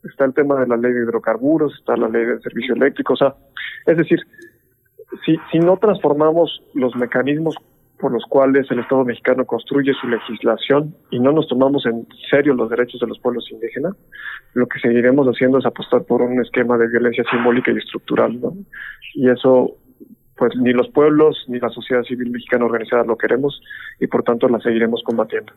[0.05, 3.17] está el tema de la ley de hidrocarburos, está la ley del servicio eléctrico, o
[3.17, 3.35] sea,
[3.87, 4.21] es decir,
[5.25, 7.57] si, si no transformamos los mecanismos
[8.05, 12.53] por los cuales el Estado mexicano construye su legislación y no nos tomamos en serio
[12.53, 13.95] los derechos de los pueblos indígenas,
[14.53, 18.53] lo que seguiremos haciendo es apostar por un esquema de violencia simbólica y estructural, ¿no?
[19.15, 19.79] Y eso,
[20.37, 23.59] pues ni los pueblos ni la sociedad civil mexicana organizada lo queremos
[23.99, 25.55] y por tanto la seguiremos combatiendo.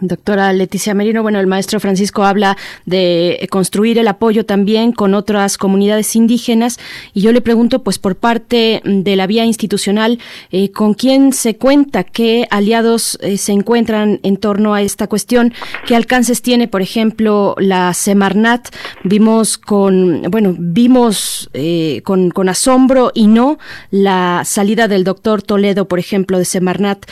[0.00, 2.56] Doctora Leticia Merino, bueno, el maestro Francisco habla
[2.86, 6.78] de construir el apoyo también con otras comunidades indígenas
[7.12, 10.18] y yo le pregunto, pues por parte de la vía institucional,
[10.50, 12.02] eh, ¿con quién se cuenta?
[12.02, 15.52] ¿Qué aliados eh, se encuentran en torno a esta cuestión?
[15.86, 18.68] ¿Qué alcances tiene, por ejemplo, la Semarnat?
[19.04, 23.58] Vimos con, bueno, vimos eh, con, con, asombro y no
[23.90, 27.06] la salida del doctor Toledo, por ejemplo, de Semarnat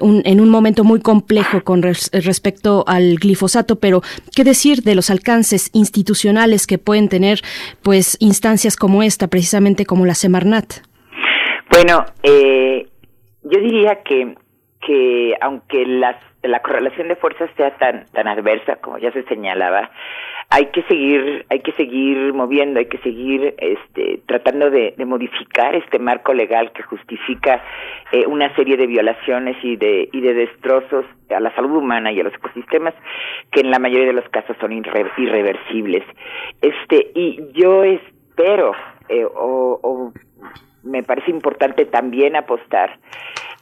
[0.00, 4.00] un, en un momento muy complejo con respecto al glifosato, pero
[4.34, 7.40] ¿qué decir de los alcances institucionales que pueden tener
[7.82, 10.82] pues instancias como esta, precisamente como la Semarnat?
[11.70, 12.86] Bueno, eh,
[13.42, 14.34] yo diría que,
[14.80, 19.90] que aunque las, la correlación de fuerzas sea tan, tan adversa, como ya se señalaba,
[20.52, 26.00] hay que seguir hay que seguir moviendo hay que seguir este tratando de, modificar este
[26.00, 27.62] marco legal que justifica
[28.10, 32.20] eh, una serie de violaciones y de y de destrozos a la salud humana y
[32.20, 32.94] a los ecosistemas
[33.52, 36.02] que en la mayoría de los casos son irre, irreversibles.
[36.60, 38.72] Este y yo espero
[39.08, 40.12] eh, o, o
[40.82, 42.98] me parece importante también apostar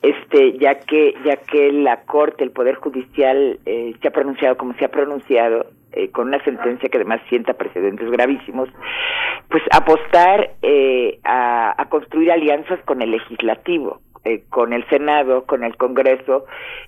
[0.01, 4.73] este ya que ya que la corte el poder judicial eh, se ha pronunciado como
[4.75, 8.69] se ha pronunciado eh, con una sentencia que además sienta precedentes gravísimos
[9.49, 15.77] pues apostar eh, a, construir alianzas con el legislativo eh, con el Senado, con el
[15.77, 16.45] Congreso,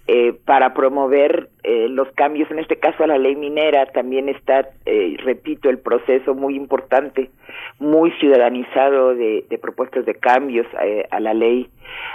[0.06, 4.68] eh, para promover eh, los cambios, en este caso a la ley minera, también está,
[4.84, 7.30] eh, repito, el proceso muy importante,
[7.78, 10.66] muy ciudadanizado de, de propuestas de cambios
[11.10, 11.70] a la ley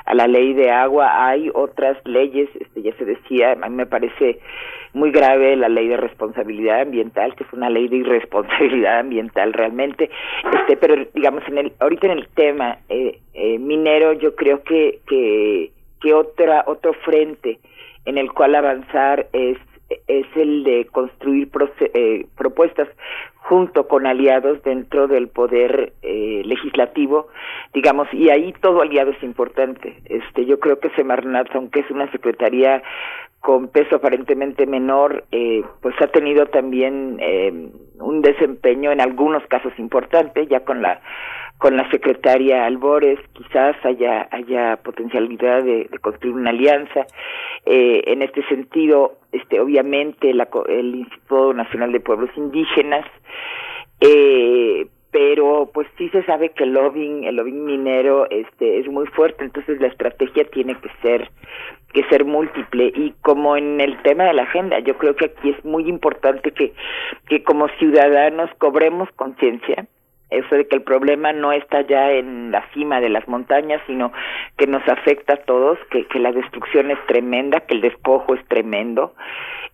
[0.06, 1.28] a la ley de agua.
[1.28, 4.40] Hay otras leyes, este, ya se decía, a mí me parece
[4.94, 10.10] muy grave la ley de responsabilidad ambiental, que es una ley de irresponsabilidad ambiental realmente.
[10.54, 15.00] Este, pero digamos, en el, ahorita en el tema eh, eh, minero, yo creo que,
[15.08, 15.72] que,
[16.02, 17.60] que otra, otro frente
[18.06, 19.58] en el cual avanzar es
[20.08, 21.50] es el de construir
[21.80, 22.88] eh, propuestas
[23.36, 27.28] junto con aliados dentro del poder eh, legislativo,
[27.74, 30.02] digamos, y ahí todo aliado es importante.
[30.06, 32.82] Este, yo creo que Semarnat, aunque es una secretaría
[33.42, 39.72] con peso aparentemente menor, eh, pues ha tenido también eh, un desempeño en algunos casos
[39.78, 41.00] importante, ya con la
[41.58, 47.06] con la secretaria Albores quizás haya haya potencialidad de, construir una alianza.
[47.66, 53.06] Eh, en este sentido este obviamente la, el Instituto Nacional de Pueblos Indígenas
[54.02, 59.08] eh, pero pues sí se sabe que el lobbying el lobbying minero este es muy
[59.08, 61.32] fuerte entonces la estrategia tiene que ser
[61.94, 62.92] que ser múltiple.
[62.94, 66.52] Y como en el tema de la agenda yo creo que aquí es muy importante
[66.52, 66.74] que
[67.28, 69.88] que como ciudadanos cobremos conciencia
[70.36, 74.12] eso de que el problema no está ya en la cima de las montañas, sino
[74.58, 78.46] que nos afecta a todos, que, que la destrucción es tremenda, que el despojo es
[78.48, 79.14] tremendo,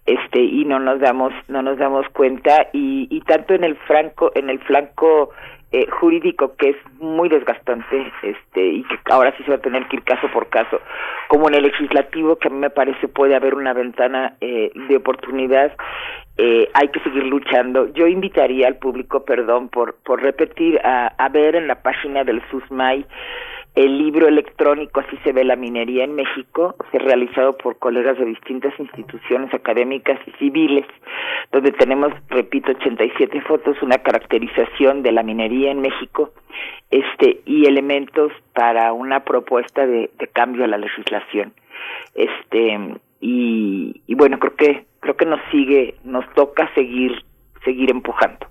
[0.05, 4.31] este y no nos damos no nos damos cuenta y, y tanto en el franco
[4.33, 5.31] en el flanco
[5.71, 9.87] eh, jurídico que es muy desgastante este y que ahora sí se va a tener
[9.87, 10.79] que ir caso por caso.
[11.27, 14.97] Como en el legislativo que a mí me parece puede haber una ventana eh, de
[14.97, 15.71] oportunidad
[16.37, 17.87] eh, hay que seguir luchando.
[17.93, 22.41] Yo invitaría al público perdón por por repetir a, a ver en la página del
[22.49, 23.05] SUSMAI
[23.75, 28.25] el libro electrónico Así se ve la minería en México, es realizado por colegas de
[28.25, 30.85] distintas instituciones académicas y civiles,
[31.51, 36.33] donde tenemos, repito, 87 fotos, una caracterización de la minería en México
[36.89, 41.53] este y elementos para una propuesta de, cambio a la legislación.
[42.13, 42.77] Este
[43.21, 47.23] y, y bueno, creo que creo que nos sigue, nos toca seguir
[47.63, 48.50] seguir empujando.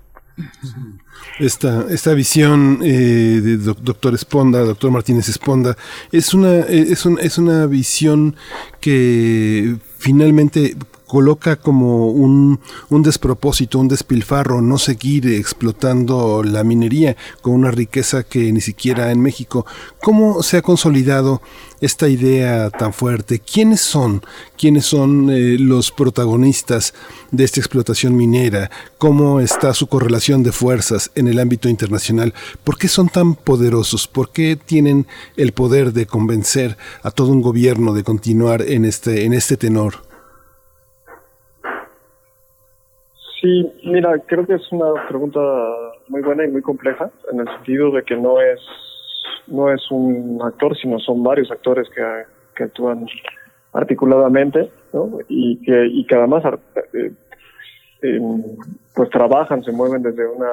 [1.38, 5.76] Esta, esta visión eh, de doctor Esponda, doctor Martínez Esponda,
[6.12, 8.36] es una, eh, es, un, es una visión
[8.80, 10.76] que finalmente
[11.10, 18.52] coloca como un, despropósito, un despilfarro, no seguir explotando la minería con una riqueza que
[18.52, 19.66] ni siquiera en México.
[20.00, 21.42] ¿Cómo se ha consolidado
[21.80, 23.40] esta idea tan fuerte?
[23.40, 24.22] ¿Quiénes son?
[24.56, 26.94] ¿Quiénes son eh, los protagonistas
[27.32, 28.70] de esta explotación minera?
[28.96, 32.34] ¿Cómo está su correlación de fuerzas en el ámbito internacional?
[32.62, 34.06] ¿Por qué son tan poderosos?
[34.06, 39.24] ¿Por qué tienen el poder de convencer a todo un gobierno de continuar en este,
[39.24, 40.09] en este tenor?
[43.40, 45.40] Sí, mira, creo que es una pregunta
[46.08, 48.60] muy buena y muy compleja, en el sentido de que no es
[49.46, 52.02] no es un actor, sino son varios actores que,
[52.54, 53.06] que actúan
[53.72, 55.18] articuladamente, ¿no?
[55.28, 56.44] Y que, y que además
[56.92, 57.12] eh,
[58.02, 58.20] eh,
[58.94, 60.50] pues trabajan, se mueven desde una,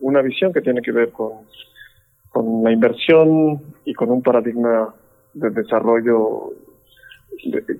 [0.00, 1.32] una visión que tiene que ver con,
[2.30, 4.94] con la inversión y con un paradigma
[5.34, 6.52] de desarrollo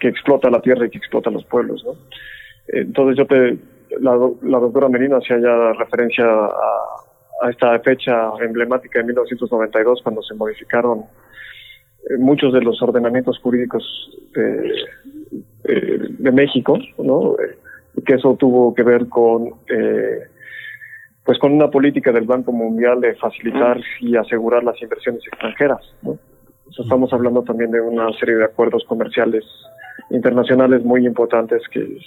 [0.01, 1.95] que explota la tierra y que explota los pueblos, ¿no?
[2.69, 3.59] Entonces yo te,
[4.01, 10.35] la, la doctora Merino hacía ya referencia a, esta fecha emblemática de 1992 cuando se
[10.35, 13.85] modificaron eh, muchos de los ordenamientos jurídicos
[14.35, 14.73] de,
[16.19, 17.37] de México, ¿no?
[17.95, 20.21] Y que eso tuvo que ver con eh,
[21.25, 26.19] pues con una política del Banco Mundial de facilitar y asegurar las inversiones extranjeras, ¿no?
[26.79, 29.45] estamos hablando también de una serie de acuerdos comerciales
[30.11, 31.99] internacionales muy importantes que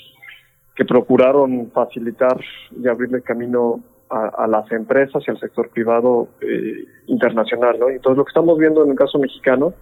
[0.79, 2.39] que procuraron facilitar
[2.71, 7.89] y abrirle camino a, las empresas y al sector privado eh, internacional, ¿no?
[7.89, 9.73] Entonces lo que estamos viendo en el caso mexicano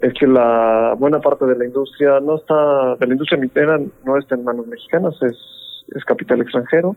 [0.00, 4.18] es que la buena parte de la industria no está, de la industria mitera no
[4.18, 5.36] está en manos mexicanas, es,
[5.94, 6.96] es capital extranjero.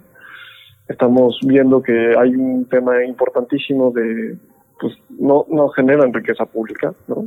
[0.87, 4.35] Estamos viendo que hay un tema importantísimo de,
[4.81, 7.23] pues no, no generan riqueza pública, ¿no?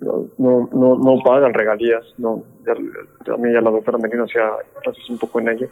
[0.00, 2.74] No, no, no, pagan regalías, no, ya,
[3.24, 4.50] también ya la doctora Medina hacía
[5.08, 5.68] un poco en ello.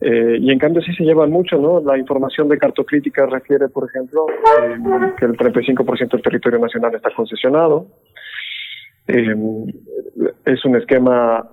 [0.00, 1.80] Eh, y en cambio sí se llevan mucho, ¿no?
[1.80, 4.76] La información de cartocrítica refiere, por ejemplo, eh,
[5.18, 7.86] que el 35% del territorio nacional está concesionado.
[9.06, 9.34] Eh,
[10.44, 11.48] es un esquema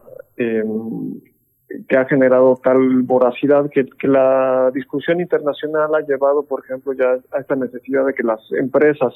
[1.87, 7.39] que ha generado tal voracidad que, la discusión internacional ha llevado, por ejemplo, ya a
[7.39, 9.13] esta necesidad de que las empresas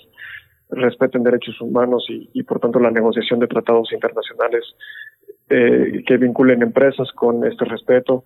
[0.69, 4.63] respeten derechos humanos y, por tanto la negociación de tratados internacionales
[5.49, 8.23] eh, que vinculen empresas con este respeto.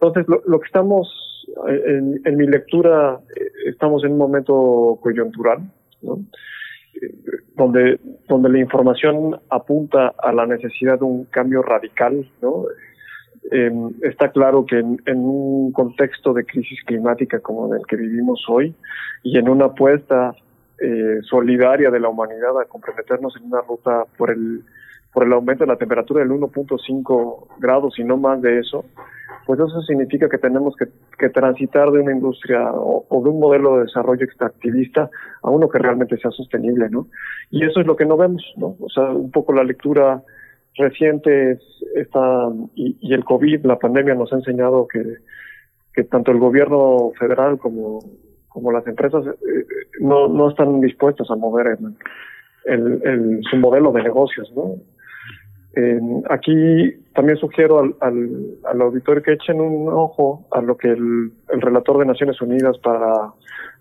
[0.00, 5.58] Entonces, lo, que estamos, en, mi lectura, eh, estamos en un momento coyuntural,
[6.02, 6.20] ¿no?
[7.56, 12.64] donde, donde la información apunta a la necesidad de un cambio radical, ¿no?
[13.50, 13.70] Eh,
[14.02, 18.74] está claro que en, en, un contexto de crisis climática como el que vivimos hoy
[19.22, 20.34] y en una apuesta
[20.80, 24.62] eh, solidaria de la humanidad a comprometernos en una ruta por el
[25.12, 28.84] por el aumento de la temperatura del 1.5 grados y no más de eso,
[29.46, 33.84] pues eso significa que tenemos que, transitar de una industria o, de un modelo de
[33.84, 35.10] desarrollo extractivista
[35.42, 37.08] a uno que realmente sea sostenible, ¿no?
[37.50, 38.76] Y eso es lo que no vemos, ¿no?
[38.78, 40.22] O sea, un poco la lectura
[40.76, 41.60] reciente es
[41.96, 45.02] esta, y, y el COVID, la pandemia nos ha enseñado que,
[45.94, 48.00] que tanto el gobierno federal como,
[48.48, 49.64] como las empresas eh,
[50.00, 51.94] no, no están dispuestas a mover el,
[52.64, 54.76] el, el, su modelo de negocios, ¿no?
[55.76, 58.28] Eh, aquí también sugiero al, al,
[58.64, 62.78] al, auditorio que echen un ojo a lo que el, el, relator de Naciones Unidas
[62.78, 63.32] para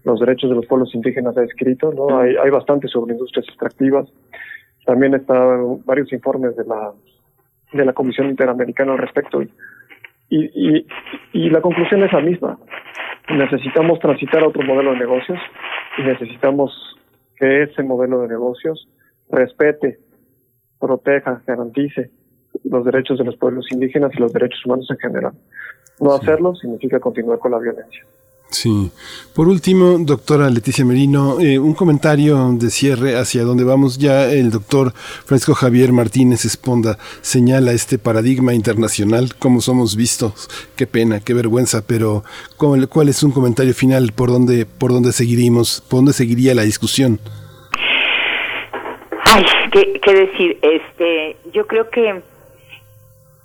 [0.04, 1.92] los derechos de los pueblos indígenas ha escrito.
[1.94, 2.20] ¿no?
[2.20, 4.08] Hay, hay bastante sobre industrias extractivas.
[4.86, 6.92] También están varios informes de la,
[7.74, 9.42] de la Comisión Interamericana al respecto.
[9.42, 9.50] Y,
[10.30, 10.86] y,
[11.34, 12.58] y la conclusión es la misma.
[13.30, 15.40] Necesitamos transitar a otro modelo de negocios
[15.98, 16.98] y necesitamos
[17.38, 18.88] que ese modelo de negocios
[19.30, 20.00] respete
[20.80, 22.12] proteja, garantice
[22.64, 25.34] los derechos de los pueblos indígenas y los derechos humanos en general.
[26.00, 28.06] No hacerlo significa continuar con la violencia.
[28.50, 28.92] Sí.
[29.36, 34.32] Por último, doctora Leticia Merino, eh, un comentario de cierre hacia donde vamos ya.
[34.32, 40.48] El doctor Francisco Javier Martínez Esponda señala este paradigma internacional, cómo somos vistos.
[40.78, 42.24] Qué pena, qué vergüenza, pero
[42.56, 44.14] ¿cuál es un comentario final?
[44.14, 45.84] ¿Por dónde, por dónde seguiríamos?
[45.90, 47.20] ¿Por dónde seguiría la discusión?
[49.26, 50.58] Ay, ¿qué, decir?
[50.62, 52.22] Este, yo creo que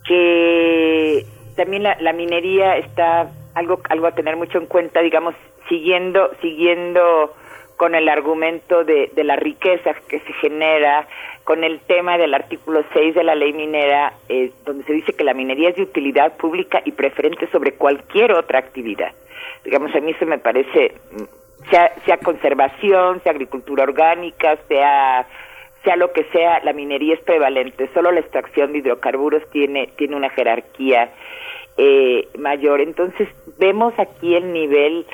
[0.04, 5.34] que también la, la minería está algo algo a tener mucho en cuenta, digamos,
[5.68, 7.34] siguiendo siguiendo
[7.76, 11.06] con el argumento de, de la riqueza que se genera,
[11.44, 15.24] con el tema del artículo 6 de la ley minera, eh, donde se dice que
[15.24, 19.12] la minería es de utilidad pública y preferente sobre cualquier otra actividad.
[19.64, 20.92] Digamos, a mí eso me parece,
[21.70, 25.26] sea, sea conservación, sea agricultura orgánica, sea
[25.84, 27.90] sea lo que sea, la minería es prevalente.
[27.92, 31.10] Solo la extracción de hidrocarburos tiene, tiene una jerarquía
[31.76, 32.80] eh, mayor.
[32.80, 33.28] Entonces,
[33.58, 35.06] vemos aquí el nivel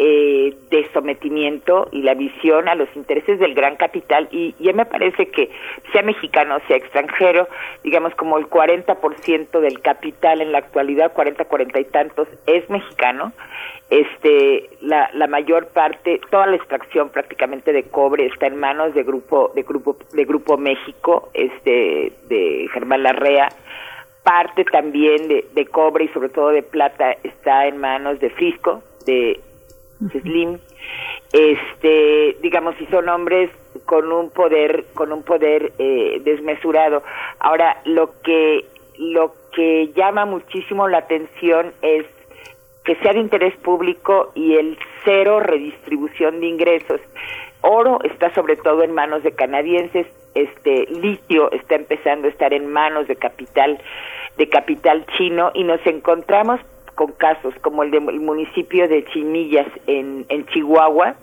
[0.00, 4.86] eh, de sometimiento y la visión a los intereses del gran capital y ya me
[4.86, 5.50] parece que
[5.90, 7.48] sea mexicano sea extranjero,
[7.82, 13.32] digamos como el 40% del capital en la actualidad, 40, 40 y tantos es mexicano
[13.90, 19.02] este la, la mayor parte toda la extracción prácticamente de cobre está en manos de
[19.02, 23.48] grupo de grupo de grupo México este de Germán Larrea
[24.22, 28.82] parte también de, de cobre y sobre todo de plata está en manos de Frisco
[29.04, 29.40] de
[30.12, 30.58] Slim.
[31.32, 33.50] Este digamos si son hombres
[33.84, 37.02] con un poder con un poder eh, desmesurado.
[37.38, 38.64] Ahora lo que
[38.98, 42.06] lo que llama muchísimo la atención es
[42.84, 47.00] que sea de interés público y el cero redistribución de ingresos.
[47.60, 50.06] Oro está sobre todo en manos de canadienses,
[50.42, 53.78] este litio está empezando a estar en manos de capital
[54.36, 56.60] de capital chino y nos encontramos
[56.94, 61.14] con casos como el del municipio de Chimillas en, en Chihuahua,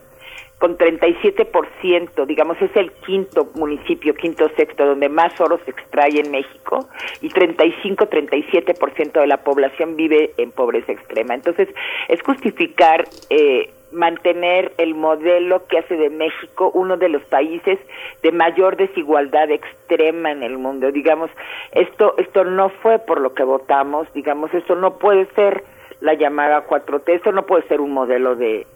[0.58, 6.32] con 37%, digamos, es el quinto municipio, quinto sexto, donde más oro se extrae en
[6.32, 6.88] México,
[7.22, 11.36] y 35-37% de la población vive en pobreza extrema.
[11.36, 11.68] Entonces,
[12.08, 17.80] es justificar eh, mantener el modelo que hace de México uno de los países
[18.22, 20.92] de mayor desigualdad extrema en el mundo.
[20.92, 21.32] Digamos,
[21.72, 25.64] esto, esto no fue por lo que votamos, digamos, esto no puede ser
[26.02, 28.68] la llamada 4T, esto no puede ser un modelo de...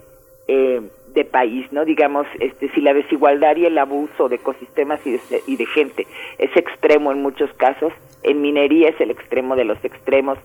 [0.48, 0.82] Eh,
[1.14, 1.86] de país, ¿no?
[1.86, 6.06] Digamos, este, si la desigualdad y el abuso de ecosistemas y de, y de gente
[6.38, 7.92] es extremo en muchos casos,
[8.22, 10.38] en minería es el extremo de los extremos.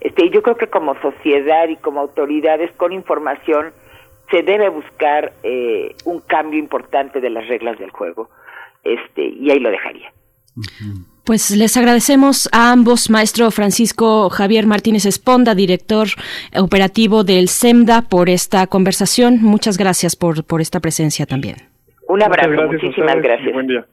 [0.00, 3.72] Este, yo creo que como sociedad y como autoridades con información
[4.30, 8.28] se debe buscar eh, un cambio importante de las reglas del juego.
[8.82, 10.12] Este, y ahí lo dejaría.
[11.24, 16.06] Pues les agradecemos a ambos, maestro Francisco Javier Martínez Esponda, director
[16.56, 19.42] operativo del SEMDA, por esta conversación.
[19.42, 21.56] Muchas gracias por, por esta presencia también.
[22.08, 23.52] Un abrazo, muchísimas gracias.
[23.52, 23.84] Buen día.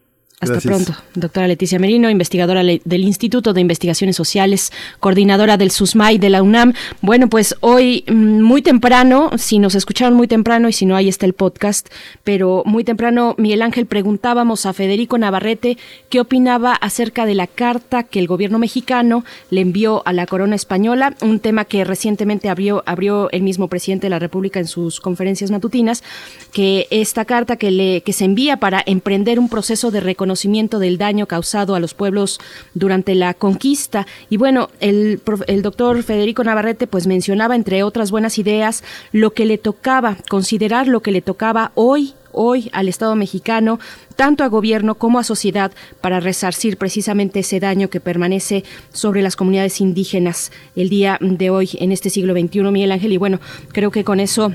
[0.44, 0.84] Hasta Gracias.
[0.84, 6.44] pronto, doctora Leticia Merino, investigadora del Instituto de Investigaciones Sociales, coordinadora del SUSMAI de la
[6.44, 6.74] UNAM.
[7.02, 11.08] Bueno, pues hoy mm, muy temprano, si nos escucharon muy temprano y si no, ahí
[11.08, 11.88] está el podcast,
[12.26, 15.78] pero muy temprano, Miguel Ángel, preguntábamos a Federico Navarrete
[16.10, 20.56] qué opinaba acerca de la carta que el gobierno mexicano le envió a la corona
[20.56, 25.00] española, un tema que recientemente abrió, abrió el mismo presidente de la República en sus
[25.00, 26.04] conferencias matutinas,
[26.52, 30.33] que esta carta que, le, que se envía para emprender un proceso de reconocimiento
[30.80, 32.40] del daño causado a los pueblos
[32.74, 34.06] durante la conquista.
[34.30, 39.46] Y bueno, el, el doctor Federico Navarrete pues mencionaba, entre otras buenas ideas, lo que
[39.46, 43.80] le tocaba, considerar lo que le tocaba hoy hoy al Estado mexicano,
[44.16, 45.72] tanto a gobierno como a sociedad,
[46.02, 51.70] para resarcir precisamente ese daño que permanece sobre las comunidades indígenas el día de hoy,
[51.80, 53.14] en este siglo XXI, Miguel Ángel.
[53.14, 53.40] Y bueno,
[53.72, 54.52] creo que con eso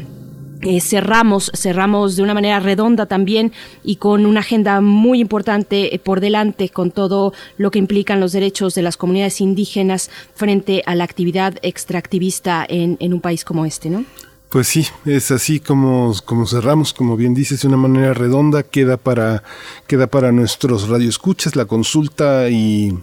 [0.62, 3.52] eh, cerramos, cerramos de una manera redonda también
[3.84, 8.32] y con una agenda muy importante eh, por delante con todo lo que implican los
[8.32, 13.64] derechos de las comunidades indígenas frente a la actividad extractivista en, en un país como
[13.64, 14.04] este, ¿no?
[14.48, 18.96] Pues sí, es así como, como cerramos, como bien dices, de una manera redonda, queda
[18.96, 19.42] para,
[19.86, 22.96] queda para nuestros radioescuchas la consulta y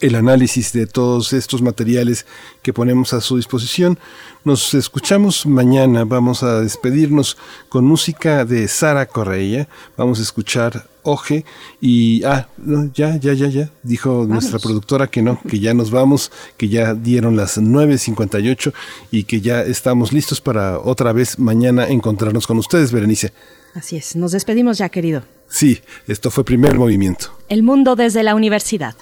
[0.00, 2.26] el análisis de todos estos materiales
[2.62, 3.98] que ponemos a su disposición.
[4.44, 7.36] Nos escuchamos mañana, vamos a despedirnos
[7.68, 11.46] con música de Sara Correia, vamos a escuchar Oje
[11.80, 15.90] y ah, no, ya, ya, ya, ya, dijo nuestra productora que no, que ya nos
[15.90, 18.74] vamos, que ya dieron las 9.58
[19.10, 23.32] y que ya estamos listos para otra vez mañana encontrarnos con ustedes, Berenice.
[23.74, 25.22] Así es, nos despedimos ya, querido.
[25.48, 27.32] Sí, esto fue primer movimiento.
[27.48, 28.94] El mundo desde la universidad.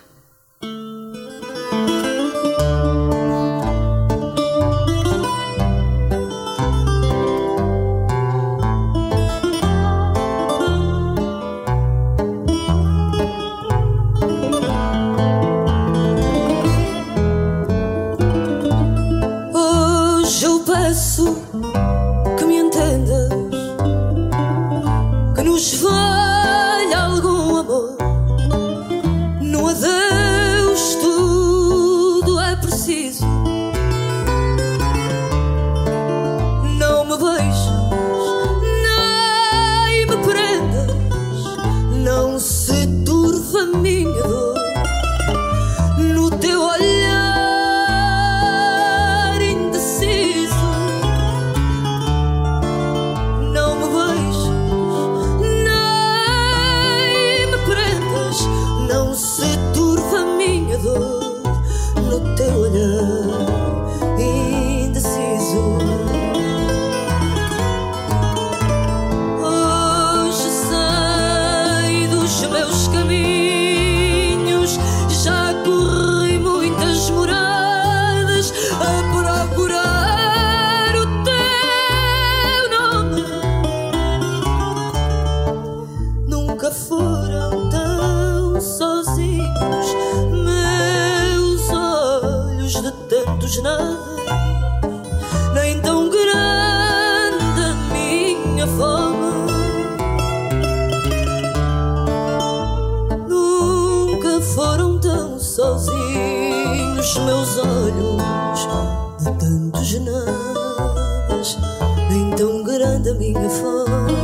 [113.07, 114.17] Tão grande a minha fome.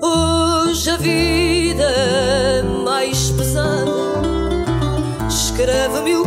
[0.00, 3.92] Hoje a vida é mais pesada,
[5.28, 6.26] escreve-me o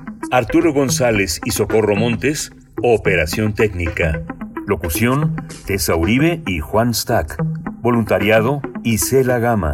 [0.31, 4.21] Arturo González y Socorro Montes, operación técnica.
[4.65, 5.35] Locución,
[5.65, 7.35] Tessa Uribe y Juan Stack.
[7.81, 9.73] Voluntariado, Isela Gama.